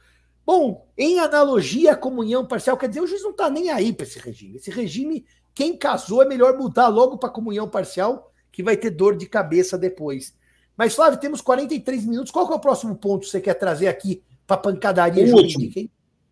Bom, 0.46 0.88
em 0.98 1.20
analogia 1.20 1.94
à 1.94 1.96
comunhão 1.96 2.46
parcial, 2.46 2.78
quer 2.78 2.88
dizer, 2.88 3.02
o 3.02 3.08
juiz 3.08 3.24
não 3.24 3.32
está 3.32 3.50
nem 3.50 3.70
aí 3.70 3.94
para 3.94 4.06
esse 4.06 4.20
regime. 4.20 4.58
Esse 4.58 4.70
regime 4.70 5.26
quem 5.54 5.78
casou 5.78 6.22
é 6.22 6.26
melhor 6.26 6.58
mudar 6.58 6.88
logo 6.88 7.18
para 7.18 7.30
comunhão 7.30 7.70
parcial, 7.70 8.32
que 8.52 8.64
vai 8.64 8.78
ter 8.78 8.90
dor 8.90 9.16
de 9.16 9.28
cabeça 9.28 9.78
depois. 9.78 10.34
Mas, 10.82 10.96
Flávio, 10.96 11.20
temos 11.20 11.42
43 11.42 12.08
minutos. 12.08 12.32
Qual 12.32 12.52
é 12.52 12.56
o 12.56 12.60
próximo 12.60 12.96
ponto 12.96 13.22
que 13.22 13.28
você 13.28 13.40
quer 13.40 13.54
trazer 13.54 13.88
aqui 13.88 14.24
para 14.48 14.58
pancadaria 14.58 15.24
o 15.26 15.28
jurídica, 15.28 15.80
hein? 15.80 15.92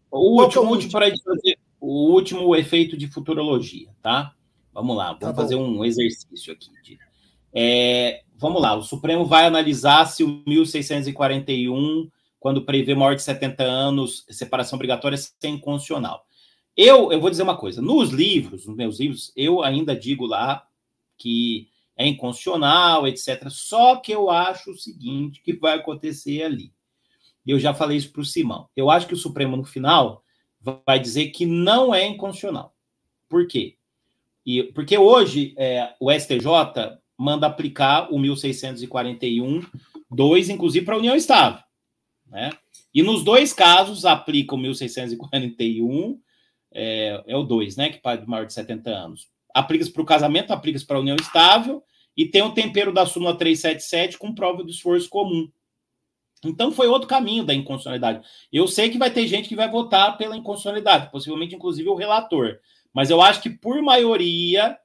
O 0.09 0.41
último, 0.41 0.63
é 0.63 0.65
o 0.65 0.69
último 0.71 0.91
para 0.91 1.05
fazer 1.05 1.59
o 1.79 2.11
último 2.11 2.55
efeito 2.55 2.97
de 2.97 3.07
futurologia, 3.07 3.89
tá? 4.01 4.33
Vamos 4.73 4.97
lá, 4.97 5.09
vamos 5.09 5.19
tá 5.19 5.33
fazer 5.35 5.53
um 5.53 5.85
exercício 5.85 6.51
aqui. 6.51 6.97
É, 7.53 8.23
vamos 8.35 8.59
lá, 8.59 8.73
o 8.73 8.81
Supremo 8.81 9.23
vai 9.23 9.45
analisar 9.45 10.07
se 10.07 10.23
o 10.23 10.41
1641, 10.47 12.09
quando 12.39 12.65
prevê 12.65 12.95
maior 12.95 13.13
de 13.13 13.21
70 13.21 13.63
anos, 13.63 14.25
separação 14.31 14.77
obrigatória, 14.77 15.15
é 15.43 15.47
inconstitucional. 15.47 16.25
Eu, 16.75 17.11
eu 17.11 17.21
vou 17.21 17.29
dizer 17.29 17.43
uma 17.43 17.55
coisa: 17.55 17.83
nos 17.83 18.09
livros, 18.09 18.65
nos 18.65 18.75
meus 18.75 18.99
livros, 18.99 19.31
eu 19.35 19.63
ainda 19.63 19.95
digo 19.95 20.25
lá 20.25 20.65
que 21.19 21.68
é 21.99 22.07
inconstitucional, 22.07 23.05
etc. 23.05 23.49
Só 23.49 23.97
que 23.97 24.13
eu 24.13 24.29
acho 24.29 24.71
o 24.71 24.77
seguinte 24.77 25.41
que 25.43 25.51
vai 25.51 25.77
acontecer 25.77 26.43
ali. 26.43 26.71
Eu 27.45 27.59
já 27.59 27.73
falei 27.73 27.97
isso 27.97 28.13
para 28.13 28.21
o 28.21 28.25
Simão. 28.25 28.69
Eu 28.73 28.89
acho 28.89 29.05
que 29.05 29.13
o 29.13 29.17
Supremo, 29.17 29.57
no 29.57 29.65
final, 29.65 30.23
vai 30.85 30.97
dizer 30.97 31.27
que 31.31 31.45
não 31.45 31.93
é 31.93 32.07
inconstitucional. 32.07 32.73
Por 33.27 33.45
quê? 33.47 33.75
E, 34.45 34.63
porque 34.63 34.97
hoje 34.97 35.53
é, 35.57 35.93
o 35.99 36.09
STJ 36.09 36.97
manda 37.17 37.47
aplicar 37.47 38.13
o 38.13 38.17
1641, 38.17 39.61
2, 40.09 40.49
inclusive 40.49 40.85
para 40.85 40.95
a 40.95 40.99
União 40.99 41.17
Estável. 41.17 41.61
Né? 42.27 42.49
E 42.93 43.03
nos 43.03 43.25
dois 43.25 43.51
casos 43.51 44.05
aplica 44.05 44.55
o 44.55 44.57
1641 44.57 46.17
é, 46.71 47.23
é 47.27 47.35
o 47.35 47.43
2, 47.43 47.75
né? 47.75 47.89
Que 47.89 47.97
para 47.97 48.25
maior 48.25 48.45
de 48.45 48.53
70 48.53 48.89
anos. 48.89 49.27
Aplica-se 49.53 49.91
para 49.91 50.01
o 50.01 50.05
casamento, 50.05 50.53
aplica-se 50.53 50.85
para 50.85 50.95
a 50.95 51.01
união 51.01 51.17
estável 51.17 51.83
e 52.19 52.25
tem 52.25 52.41
o 52.41 52.53
tempero 52.53 52.91
da 52.91 53.05
súmula 53.05 53.33
377 53.33 54.17
com 54.17 54.35
prova 54.35 54.61
do 54.61 54.69
esforço 54.69 55.07
comum. 55.07 55.49
Então 56.43 56.69
foi 56.69 56.87
outro 56.87 57.07
caminho 57.07 57.45
da 57.45 57.53
inconstitucionalidade. 57.53 58.27
Eu 58.51 58.67
sei 58.67 58.89
que 58.89 58.97
vai 58.97 59.09
ter 59.09 59.25
gente 59.25 59.47
que 59.47 59.55
vai 59.55 59.69
votar 59.71 60.17
pela 60.17 60.35
inconstitucionalidade, 60.35 61.09
possivelmente 61.11 61.55
inclusive 61.55 61.87
o 61.87 61.95
relator. 61.95 62.59
Mas 62.93 63.09
eu 63.09 63.21
acho 63.21 63.41
que 63.41 63.49
por 63.49 63.81
maioria, 63.81 64.77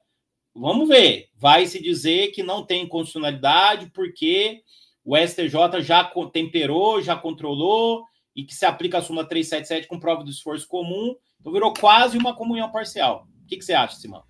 vamos 0.53 0.87
ver, 0.87 1.27
vai 1.35 1.65
se 1.65 1.83
dizer 1.83 2.31
que 2.31 2.41
não 2.41 2.65
tem 2.65 2.83
inconstitucionalidade 2.83 3.91
porque 3.93 4.61
o 5.03 5.17
STJ 5.17 5.81
já 5.81 6.09
temperou, 6.31 7.01
já 7.01 7.17
controlou 7.17 8.05
e 8.33 8.45
que 8.45 8.55
se 8.55 8.65
aplica 8.65 8.99
a 8.99 9.01
súmula 9.01 9.27
377 9.27 9.89
com 9.89 9.99
prova 9.99 10.23
do 10.23 10.29
esforço 10.29 10.65
comum 10.67 11.13
então 11.45 11.51
virou 11.51 11.73
quase 11.73 12.17
uma 12.17 12.33
comunhão 12.33 12.71
parcial. 12.71 13.27
O 13.43 13.45
que, 13.45 13.57
que 13.57 13.65
você 13.65 13.73
acha, 13.73 13.97
Simão? 13.97 14.23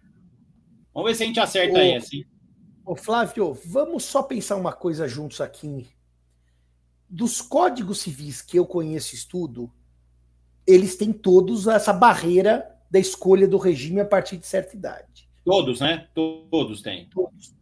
Vamos 0.93 1.10
ver 1.10 1.16
se 1.16 1.24
a 1.24 1.28
gente 1.28 1.39
acerta 1.39 1.78
ô, 1.78 1.82
aí 1.82 1.95
assim. 1.95 2.26
Ô, 2.86 2.96
Flávio, 2.96 3.58
vamos 3.66 4.04
só 4.04 4.22
pensar 4.22 4.56
uma 4.56 4.72
coisa 4.72 5.08
juntos 5.08 5.42
aqui. 5.42 5.88
Dos 7.10 7.42
códigos 7.42 8.02
civis 8.02 8.42
que 8.42 8.60
eu 8.60 8.66
conheço 8.66 9.16
e 9.16 9.18
estudo, 9.18 9.72
eles 10.68 10.96
têm 10.96 11.12
todos 11.12 11.68
essa 11.68 11.92
barreira 11.92 12.72
da 12.90 13.00
escolha 13.00 13.48
do 13.48 13.58
regime 13.58 14.02
a 14.02 14.06
partir 14.06 14.38
de 14.38 14.46
certa 14.46 14.76
idade. 14.76 15.28
Todos, 15.44 15.80
né? 15.80 16.08
Todos 16.14 16.82
têm. 16.82 17.10
Todos. 17.10 17.56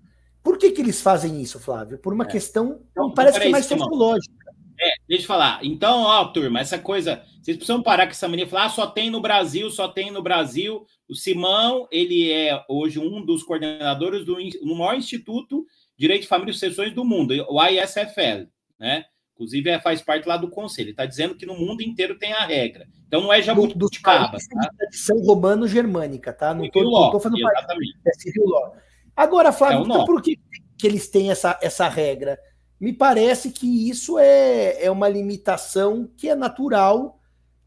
Por 0.44 0.58
que, 0.58 0.72
que 0.72 0.82
eles 0.82 1.02
fazem 1.02 1.42
isso, 1.42 1.58
Flávio? 1.58 1.98
Por 1.98 2.14
uma 2.14 2.26
é. 2.26 2.28
questão, 2.28 2.82
então, 2.92 3.14
parece 3.14 3.40
que 3.40 3.48
é 3.48 3.50
mais 3.50 3.66
sociológica. 3.66 4.43
É, 4.84 4.94
deixa 5.08 5.24
eu 5.24 5.28
falar. 5.28 5.60
Então, 5.64 6.02
ó, 6.02 6.26
turma, 6.26 6.60
essa 6.60 6.78
coisa. 6.78 7.24
Vocês 7.42 7.56
precisam 7.58 7.82
parar 7.82 8.06
com 8.06 8.12
essa 8.12 8.28
mania 8.28 8.46
e 8.46 8.50
falar: 8.50 8.66
ah, 8.66 8.70
só 8.70 8.88
tem 8.88 9.10
no 9.10 9.22
Brasil, 9.22 9.70
só 9.70 9.88
tem 9.88 10.12
no 10.12 10.22
Brasil. 10.22 10.86
O 11.08 11.16
Simão, 11.16 11.88
ele 11.92 12.32
é 12.32 12.64
hoje 12.68 13.00
um 13.00 13.24
dos 13.24 13.44
coordenadores 13.44 14.26
do 14.26 14.36
maior 14.76 14.96
instituto 14.96 15.66
de 15.98 16.02
Direito 16.02 16.24
de 16.24 16.28
Família 16.28 16.52
e 16.52 16.54
Sucessões 16.54 16.94
do 16.94 17.06
mundo, 17.06 17.34
o 17.50 17.64
ISFL, 17.66 18.48
né? 18.80 19.06
Inclusive, 19.36 19.70
é, 19.70 19.80
faz 19.80 20.02
parte 20.02 20.28
lá 20.28 20.38
do 20.38 20.50
conselho. 20.50 20.86
Ele 20.86 20.92
está 20.92 21.06
dizendo 21.06 21.36
que 21.36 21.46
no 21.46 21.58
mundo 21.58 21.82
inteiro 21.82 22.20
tem 22.20 22.34
a 22.34 22.46
regra. 22.46 22.88
Então, 23.08 23.22
não 23.22 23.34
é 23.34 23.42
jabuticaba. 23.42 24.38
Do, 24.38 24.48
tá? 24.48 24.70
tradição 24.78 25.18
romano-germânica, 25.22 26.32
tá? 26.32 26.54
Não 26.54 26.66
estou 26.66 27.20
falando 27.20 27.40
exatamente. 27.40 27.98
É 28.06 28.14
civil 28.14 28.46
law. 28.46 28.76
Agora, 29.16 29.52
Flávio, 29.52 29.80
é 29.80 29.82
então, 29.82 30.06
por 30.06 30.22
que 30.22 30.40
que 30.84 30.88
eles 30.88 31.08
têm 31.08 31.32
essa, 31.32 31.58
essa 31.62 31.88
regra. 31.88 32.38
Me 32.84 32.92
parece 32.92 33.50
que 33.50 33.90
isso 33.90 34.20
é, 34.20 34.84
é 34.84 34.92
uma 34.92 35.08
limitação 35.08 36.06
que 36.18 36.28
é 36.28 36.36
natural 36.36 37.18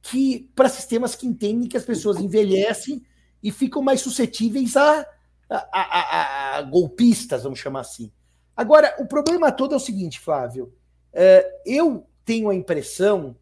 que 0.03 0.53
para 0.55 0.69
sistemas 0.69 1.15
que 1.15 1.27
entendem 1.27 1.71
que 1.71 1.77
as 1.79 1.87
pessoas 1.87 2.19
envelhecem 2.19 3.03
e 3.43 3.51
ficam 3.51 3.81
mais 3.81 4.03
suscetíveis 4.03 4.77
a, 4.77 5.07
a, 5.49 5.57
a, 5.73 6.57
a 6.59 6.63
golpistas, 6.65 7.45
vamos 7.45 7.59
chamar 7.59 7.81
assim. 7.81 8.13
Agora, 8.55 8.95
o 8.99 9.07
problema 9.07 9.51
todo 9.51 9.73
é 9.73 9.79
o 9.79 9.81
seguinte, 9.81 10.21
Flávio. 10.21 10.75
É, 11.11 11.63
eu 11.65 12.07
tenho 12.23 12.51
a 12.51 12.55
impressão 12.55 13.35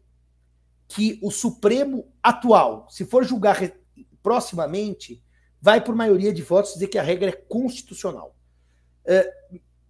que 0.87 1.19
o 1.21 1.29
Supremo 1.29 2.07
atual, 2.23 2.87
se 2.89 3.03
for 3.03 3.25
julgar 3.25 3.59
proximamente, 4.23 5.21
vai 5.61 5.83
por 5.83 5.93
maioria 5.93 6.31
de 6.31 6.41
votos 6.41 6.75
dizer 6.75 6.87
que 6.87 6.97
a 6.97 7.03
regra 7.03 7.31
é 7.31 7.33
constitucional. 7.33 8.33
É, 9.03 9.29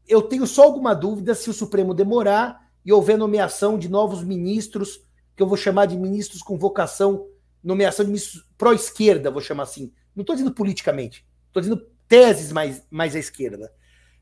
eu 0.07 0.21
tenho 0.21 0.45
só 0.45 0.63
alguma 0.63 0.93
dúvida 0.93 1.33
se 1.33 1.49
o 1.49 1.53
Supremo 1.53 1.93
demorar 1.93 2.69
e 2.85 2.93
houver 2.93 3.17
nomeação 3.17 3.77
de 3.77 3.89
novos 3.89 4.23
ministros, 4.23 5.01
que 5.35 5.41
eu 5.41 5.47
vou 5.47 5.57
chamar 5.57 5.87
de 5.87 5.97
ministros 5.97 6.41
com 6.41 6.57
vocação, 6.57 7.27
nomeação 7.63 8.05
de 8.05 8.11
ministros 8.11 8.47
pró-esquerda, 8.57 9.31
vou 9.31 9.41
chamar 9.41 9.63
assim. 9.63 9.91
Não 10.15 10.21
estou 10.21 10.35
dizendo 10.35 10.53
politicamente, 10.53 11.25
estou 11.47 11.61
dizendo 11.61 11.87
teses 12.07 12.51
mais, 12.51 12.83
mais 12.89 13.15
à 13.15 13.19
esquerda. 13.19 13.71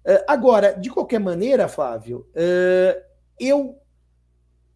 Uh, 0.05 0.23
agora, 0.27 0.73
de 0.73 0.89
qualquer 0.89 1.19
maneira, 1.19 1.67
Flávio, 1.67 2.27
uh, 2.31 3.01
eu 3.39 3.77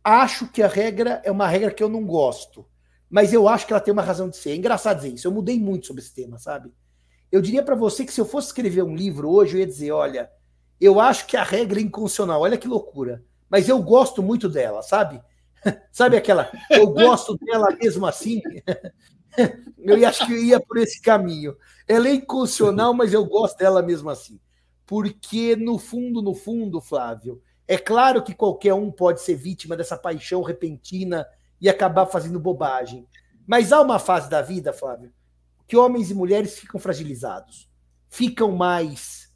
acho 0.03 0.47
que 0.49 0.61
a 0.61 0.67
regra 0.67 1.21
é 1.23 1.31
uma 1.31 1.47
regra 1.47 1.71
que 1.71 1.83
eu 1.83 1.89
não 1.89 2.05
gosto, 2.05 2.65
mas 3.09 3.33
eu 3.33 3.47
acho 3.47 3.65
que 3.65 3.73
ela 3.73 3.81
tem 3.81 3.91
uma 3.91 4.01
razão 4.01 4.29
de 4.29 4.37
ser. 4.37 4.51
É 4.51 4.55
engraçado 4.55 4.97
dizer 4.97 5.13
isso, 5.13 5.27
eu 5.27 5.31
mudei 5.31 5.59
muito 5.59 5.87
sobre 5.87 6.01
esse 6.01 6.13
tema, 6.13 6.37
sabe? 6.37 6.71
Eu 7.31 7.41
diria 7.41 7.63
para 7.63 7.75
você 7.75 8.05
que 8.05 8.13
se 8.13 8.21
eu 8.21 8.25
fosse 8.25 8.47
escrever 8.47 8.83
um 8.83 8.95
livro 8.95 9.29
hoje, 9.29 9.55
eu 9.55 9.59
ia 9.59 9.67
dizer: 9.67 9.91
olha, 9.91 10.29
eu 10.79 10.99
acho 10.99 11.25
que 11.25 11.35
a 11.35 11.43
regra 11.43 11.79
é 11.79 11.83
inconstitucional, 11.83 12.41
olha 12.41 12.57
que 12.57 12.67
loucura, 12.67 13.23
mas 13.49 13.67
eu 13.67 13.81
gosto 13.81 14.21
muito 14.21 14.47
dela, 14.47 14.81
sabe? 14.81 15.21
sabe 15.91 16.17
aquela, 16.17 16.51
eu 16.69 16.87
gosto 16.87 17.37
dela 17.37 17.69
mesmo 17.81 18.05
assim? 18.05 18.41
eu 19.79 20.07
acho 20.07 20.25
que 20.25 20.33
eu 20.33 20.43
ia 20.43 20.59
por 20.59 20.77
esse 20.77 21.01
caminho. 21.01 21.55
Ela 21.87 22.09
é 22.09 22.15
inconstitucional, 22.15 22.93
mas 22.93 23.13
eu 23.13 23.25
gosto 23.25 23.57
dela 23.57 23.81
mesmo 23.81 24.09
assim. 24.09 24.39
Porque, 24.85 25.55
no 25.55 25.77
fundo, 25.77 26.21
no 26.21 26.33
fundo, 26.33 26.79
Flávio, 26.79 27.41
é 27.67 27.77
claro 27.77 28.23
que 28.23 28.33
qualquer 28.33 28.73
um 28.73 28.91
pode 28.91 29.21
ser 29.21 29.35
vítima 29.35 29.75
dessa 29.75 29.97
paixão 29.97 30.41
repentina 30.41 31.27
e 31.59 31.67
acabar 31.67 32.05
fazendo 32.05 32.39
bobagem. 32.39 33.05
Mas 33.45 33.71
há 33.71 33.81
uma 33.81 33.99
fase 33.99 34.29
da 34.29 34.41
vida, 34.41 34.71
Flávio, 34.71 35.11
que 35.67 35.75
homens 35.75 36.09
e 36.09 36.13
mulheres 36.13 36.57
ficam 36.57 36.79
fragilizados, 36.79 37.69
ficam 38.07 38.51
mais 38.51 39.26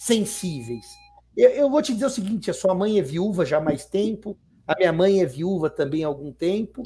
sensíveis. 0.00 0.86
Eu, 1.36 1.50
eu, 1.50 1.70
vou 1.70 1.82
te 1.82 1.92
dizer 1.92 2.06
o 2.06 2.10
seguinte: 2.10 2.50
a 2.50 2.54
sua 2.54 2.74
mãe 2.74 2.98
é 2.98 3.02
viúva 3.02 3.44
já 3.44 3.58
há 3.58 3.60
mais 3.60 3.84
tempo, 3.84 4.34
a 4.66 4.74
minha 4.74 4.92
mãe 4.94 5.20
é 5.20 5.26
viúva 5.26 5.68
também 5.68 6.02
há 6.02 6.06
algum 6.06 6.32
tempo. 6.32 6.82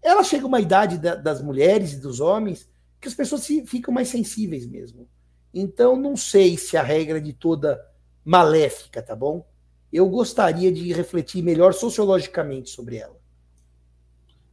Ela 0.00 0.22
chega 0.22 0.44
a 0.44 0.46
uma 0.46 0.60
idade 0.60 0.96
da, 0.96 1.16
das 1.16 1.42
mulheres 1.42 1.94
e 1.94 2.00
dos 2.00 2.20
homens 2.20 2.70
que 3.00 3.08
as 3.08 3.14
pessoas 3.14 3.44
ficam 3.66 3.92
mais 3.92 4.08
sensíveis 4.08 4.64
mesmo. 4.64 5.08
Então, 5.52 5.96
não 5.96 6.16
sei 6.16 6.56
se 6.56 6.76
a 6.76 6.82
regra 6.82 7.18
é 7.18 7.20
de 7.20 7.32
toda 7.32 7.84
maléfica, 8.24 9.02
tá 9.02 9.16
bom? 9.16 9.44
Eu 9.92 10.08
gostaria 10.08 10.70
de 10.70 10.92
refletir 10.92 11.42
melhor 11.42 11.74
sociologicamente 11.74 12.70
sobre 12.70 12.98
ela. 12.98 13.16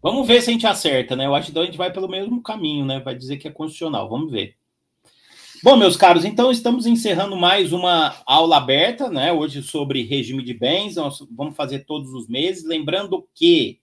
Vamos 0.02 0.28
ver 0.28 0.42
se 0.42 0.50
a 0.50 0.54
gente 0.54 0.66
acerta, 0.66 1.16
né? 1.16 1.28
Eu 1.28 1.36
acho 1.36 1.52
que 1.52 1.60
a 1.60 1.66
gente 1.66 1.78
vai 1.78 1.94
pelo 1.94 2.10
mesmo 2.10 2.42
caminho, 2.42 2.86
né? 2.86 3.00
Vai 3.00 3.16
dizer 3.16 3.38
que 3.38 3.48
é 3.48 3.52
constitucional. 3.52 4.10
Vamos 4.10 4.32
ver. 4.32 4.56
Bom, 5.64 5.78
meus 5.78 5.96
caros, 5.96 6.26
então 6.26 6.52
estamos 6.52 6.86
encerrando 6.86 7.38
mais 7.38 7.72
uma 7.72 8.22
aula 8.26 8.58
aberta, 8.58 9.10
né? 9.10 9.32
Hoje 9.32 9.64
sobre 9.64 10.04
regime 10.04 10.44
de 10.44 10.54
bens, 10.54 10.98
nós 10.98 11.26
vamos 11.32 11.56
fazer 11.56 11.86
todos 11.86 12.14
os 12.14 12.28
meses. 12.28 12.66
Lembrando 12.66 13.26
que 13.34 13.80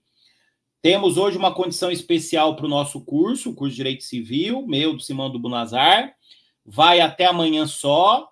temos 0.79 1.17
hoje 1.17 1.39
uma 1.39 1.51
condição 1.51 1.89
especial 1.89 2.55
para 2.55 2.67
o 2.67 2.69
nosso 2.69 3.01
curso, 3.03 3.49
o 3.49 3.55
curso 3.55 3.71
de 3.71 3.77
Direito 3.77 4.03
Civil, 4.03 4.63
meu, 4.67 4.93
do 4.93 5.01
Simão 5.01 5.31
do 5.31 5.39
Bunazar. 5.39 6.13
Vai 6.63 7.01
até 7.01 7.25
amanhã 7.25 7.65
só. 7.65 8.29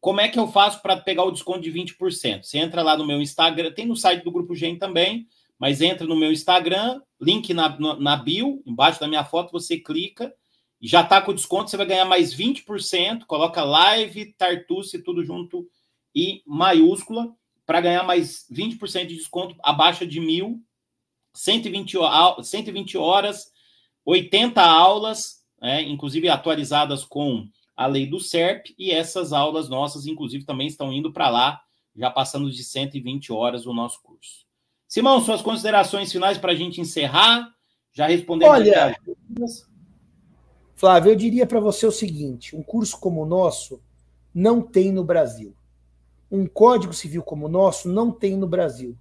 Como 0.00 0.20
é 0.20 0.28
que 0.28 0.38
eu 0.38 0.46
faço 0.46 0.80
para 0.80 0.96
pegar 0.96 1.24
o 1.24 1.32
desconto 1.32 1.60
de 1.60 1.72
20%? 1.72 2.44
Você 2.44 2.58
entra 2.58 2.84
lá 2.84 2.96
no 2.96 3.04
meu 3.04 3.20
Instagram, 3.20 3.72
tem 3.72 3.84
no 3.84 3.96
site 3.96 4.22
do 4.22 4.30
Grupo 4.30 4.54
Gen 4.54 4.78
também, 4.78 5.26
mas 5.58 5.80
entra 5.80 6.06
no 6.06 6.14
meu 6.14 6.30
Instagram, 6.30 7.00
link 7.20 7.52
na, 7.52 7.76
na 7.98 8.16
bio, 8.16 8.62
embaixo 8.64 9.00
da 9.00 9.08
minha 9.08 9.24
foto, 9.24 9.50
você 9.50 9.76
clica 9.76 10.32
já 10.88 11.02
está 11.02 11.20
com 11.22 11.32
desconto, 11.32 11.70
você 11.70 11.76
vai 11.76 11.86
ganhar 11.86 12.04
mais 12.04 12.34
20%. 12.34 13.24
Coloca 13.24 13.62
live, 13.62 14.32
Tartuce, 14.32 15.02
tudo 15.02 15.24
junto 15.24 15.68
e 16.14 16.42
maiúscula, 16.44 17.32
para 17.64 17.80
ganhar 17.80 18.02
mais 18.02 18.46
20% 18.52 19.06
de 19.06 19.16
desconto 19.16 19.54
abaixo 19.62 20.06
de 20.06 20.20
mil, 20.20 20.60
120, 21.34 21.96
120 22.42 22.98
horas, 22.98 23.50
80 24.04 24.60
aulas, 24.60 25.42
né, 25.60 25.82
inclusive 25.82 26.28
atualizadas 26.28 27.04
com 27.04 27.48
a 27.74 27.86
lei 27.86 28.06
do 28.06 28.20
SERP, 28.20 28.74
e 28.78 28.90
essas 28.90 29.32
aulas 29.32 29.68
nossas, 29.68 30.06
inclusive, 30.06 30.44
também 30.44 30.66
estão 30.66 30.92
indo 30.92 31.12
para 31.12 31.30
lá, 31.30 31.62
já 31.96 32.10
passando 32.10 32.50
de 32.50 32.62
120 32.62 33.32
horas 33.32 33.64
o 33.64 33.72
nosso 33.72 34.02
curso. 34.02 34.44
Simão, 34.86 35.22
suas 35.22 35.40
considerações 35.40 36.12
finais 36.12 36.36
para 36.36 36.52
a 36.52 36.54
gente 36.54 36.80
encerrar? 36.80 37.48
Já 37.94 38.06
respondemos 38.06 38.54
Olha, 38.54 38.94
Flávio, 40.82 41.12
eu 41.12 41.14
diria 41.14 41.46
para 41.46 41.60
você 41.60 41.86
o 41.86 41.92
seguinte: 41.92 42.56
um 42.56 42.62
curso 42.64 42.98
como 42.98 43.22
o 43.22 43.24
nosso 43.24 43.80
não 44.34 44.60
tem 44.60 44.90
no 44.90 45.04
Brasil. 45.04 45.54
Um 46.28 46.44
código 46.44 46.92
civil 46.92 47.22
como 47.22 47.46
o 47.46 47.48
nosso 47.48 47.88
não 47.88 48.10
tem 48.10 48.36
no 48.36 48.48
Brasil. 48.48 48.98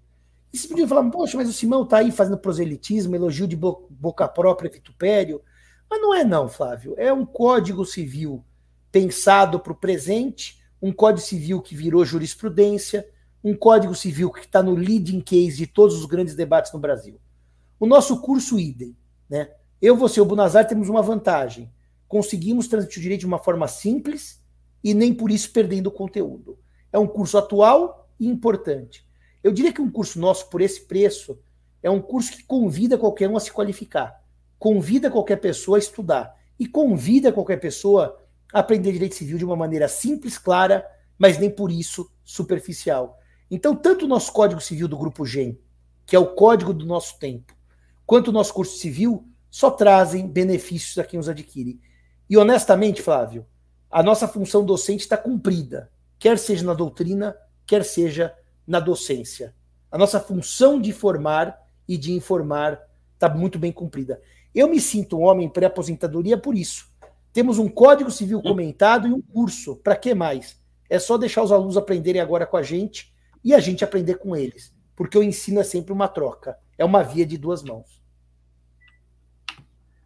E 0.54 0.60
você 0.60 0.68
podia 0.68 0.88
falar, 0.88 1.10
poxa, 1.10 1.36
mas 1.38 1.50
o 1.50 1.54
Simão 1.54 1.82
está 1.82 1.98
aí 1.98 2.12
fazendo 2.12 2.38
proselitismo, 2.38 3.16
elogio 3.16 3.48
de 3.48 3.56
boca 3.56 4.28
própria, 4.28 4.70
vitupério. 4.70 5.42
Mas 5.90 6.00
não 6.00 6.14
é, 6.14 6.24
não, 6.24 6.48
Flávio. 6.48 6.94
É 7.00 7.12
um 7.12 7.26
código 7.26 7.84
civil 7.84 8.46
pensado 8.92 9.60
para 9.60 9.74
o 9.74 9.76
presente, 9.76 10.62
um 10.80 10.94
código 10.94 11.26
civil 11.26 11.64
que 11.64 11.76
virou 11.76 12.06
jurisprudência, 12.06 13.10
um 13.44 13.56
código 13.56 13.96
civil 13.96 14.32
que 14.32 14.42
está 14.42 14.62
no 14.62 14.76
leading 14.76 15.20
case 15.20 15.58
de 15.58 15.66
todos 15.66 15.98
os 15.98 16.06
grandes 16.06 16.36
debates 16.36 16.72
no 16.72 16.80
Brasil. 16.80 17.20
O 17.80 17.88
nosso 17.88 18.22
curso 18.22 18.60
idem, 18.60 18.96
né? 19.28 19.50
Eu, 19.82 19.98
você 19.98 20.20
e 20.20 20.22
o 20.22 20.26
Bunazar 20.26 20.68
temos 20.68 20.90
uma 20.90 21.02
vantagem. 21.02 21.72
Conseguimos 22.08 22.68
transmitir 22.68 23.00
o 23.00 23.02
direito 23.02 23.22
de 23.22 23.26
uma 23.26 23.40
forma 23.40 23.68
simples 23.68 24.40
e 24.84 24.94
nem 24.94 25.12
por 25.12 25.32
isso 25.32 25.52
perdendo 25.52 25.88
o 25.88 25.92
conteúdo. 25.92 26.60
É 26.94 27.00
um 27.00 27.08
curso 27.08 27.38
atual 27.38 28.08
e 28.20 28.28
importante. 28.28 29.04
Eu 29.44 29.52
diria 29.52 29.74
que 29.74 29.82
um 29.82 29.90
curso 29.90 30.20
nosso, 30.20 30.50
por 30.50 30.62
esse 30.62 30.82
preço, 30.82 31.40
é 31.82 31.90
um 31.90 32.00
curso 32.00 32.32
que 32.32 32.44
convida 32.44 32.96
qualquer 32.96 33.28
um 33.28 33.36
a 33.36 33.40
se 33.40 33.52
qualificar, 33.52 34.24
convida 34.60 35.10
qualquer 35.10 35.38
pessoa 35.38 35.78
a 35.78 35.80
estudar 35.80 36.36
e 36.60 36.68
convida 36.68 37.32
qualquer 37.32 37.58
pessoa 37.60 38.20
a 38.54 38.60
aprender 38.60 38.92
direito 38.92 39.16
civil 39.16 39.40
de 39.40 39.46
uma 39.46 39.56
maneira 39.56 39.88
simples, 39.88 40.38
clara, 40.38 40.86
mas 41.18 41.40
nem 41.40 41.50
por 41.50 41.72
isso 41.72 42.12
superficial. 42.24 43.18
Então, 43.50 43.76
tanto 43.76 44.06
o 44.06 44.08
nosso 44.08 44.32
Código 44.32 44.62
Civil 44.62 44.88
do 44.88 44.98
Grupo 44.98 45.26
GEM, 45.26 45.58
que 46.06 46.16
é 46.16 46.20
o 46.20 46.36
código 46.36 46.72
do 46.72 46.86
nosso 46.86 47.18
tempo, 47.18 47.56
quanto 48.06 48.28
o 48.28 48.32
nosso 48.32 48.54
curso 48.54 48.78
civil 48.78 49.28
só 49.52 49.70
trazem 49.70 50.26
benefícios 50.26 50.98
a 50.98 51.04
quem 51.04 51.20
os 51.20 51.30
adquire. 51.30 51.80
E 52.30 52.38
honestamente, 52.38 53.02
Flávio, 53.02 53.46
a 53.90 54.02
nossa 54.02 54.28
função 54.28 54.66
docente 54.66 55.02
está 55.02 55.18
cumprida, 55.18 55.92
quer 56.18 56.40
seja 56.40 56.66
na 56.66 56.74
doutrina, 56.74 57.36
quer 57.68 57.84
seja 57.84 58.34
na 58.66 58.80
docência. 58.80 59.54
A 59.92 59.98
nossa 59.98 60.20
função 60.22 60.80
de 60.80 60.94
formar 60.94 61.60
e 61.86 61.98
de 61.98 62.14
informar 62.14 62.82
está 63.14 63.28
muito 63.28 63.60
bem 63.60 63.74
cumprida. 63.74 64.22
Eu 64.56 64.70
me 64.70 64.80
sinto 64.80 65.18
um 65.18 65.24
homem 65.24 65.50
pré-aposentadoria 65.50 66.38
por 66.38 66.56
isso. 66.56 66.90
Temos 67.34 67.60
um 67.60 67.68
código 67.68 68.10
civil 68.10 68.42
comentado 68.42 69.08
e 69.08 69.14
um 69.14 69.22
curso. 69.22 69.76
Para 69.78 69.96
que 69.96 70.14
mais? 70.14 70.58
É 70.90 71.00
só 71.00 71.18
deixar 71.18 71.44
os 71.44 71.52
alunos 71.52 71.78
aprenderem 71.78 72.22
agora 72.22 72.46
com 72.46 72.58
a 72.58 72.64
gente 72.64 73.14
e 73.44 73.54
a 73.54 73.60
gente 73.60 73.84
aprender 73.84 74.16
com 74.16 74.36
eles. 74.36 74.74
Porque 74.96 75.18
o 75.18 75.24
ensino 75.24 75.60
é 75.60 75.64
sempre 75.64 75.94
uma 75.94 76.08
troca. 76.08 76.58
É 76.78 76.84
uma 76.84 77.04
via 77.04 77.26
de 77.26 77.38
duas 77.38 77.64
mãos. 77.64 78.01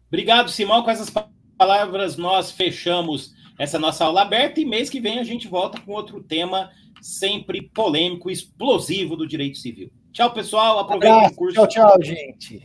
Obrigado, 0.08 0.50
Simão. 0.50 0.82
Com 0.82 0.90
essas 0.90 1.12
palavras, 1.56 2.16
nós 2.16 2.50
fechamos 2.50 3.34
essa 3.58 3.78
nossa 3.78 4.04
aula 4.04 4.22
aberta 4.22 4.60
e 4.60 4.64
mês 4.64 4.90
que 4.90 5.00
vem 5.00 5.18
a 5.18 5.24
gente 5.24 5.48
volta 5.48 5.80
com 5.80 5.92
outro 5.92 6.22
tema 6.22 6.70
sempre 7.00 7.62
polêmico, 7.62 8.30
explosivo 8.30 9.16
do 9.16 9.26
direito 9.26 9.58
civil. 9.58 9.90
Tchau, 10.12 10.32
pessoal. 10.32 10.78
Aproveitem 10.78 11.28
o 11.28 11.34
curso. 11.34 11.54
Tchau, 11.54 11.68
tchau, 11.68 12.02
gente. 12.02 12.62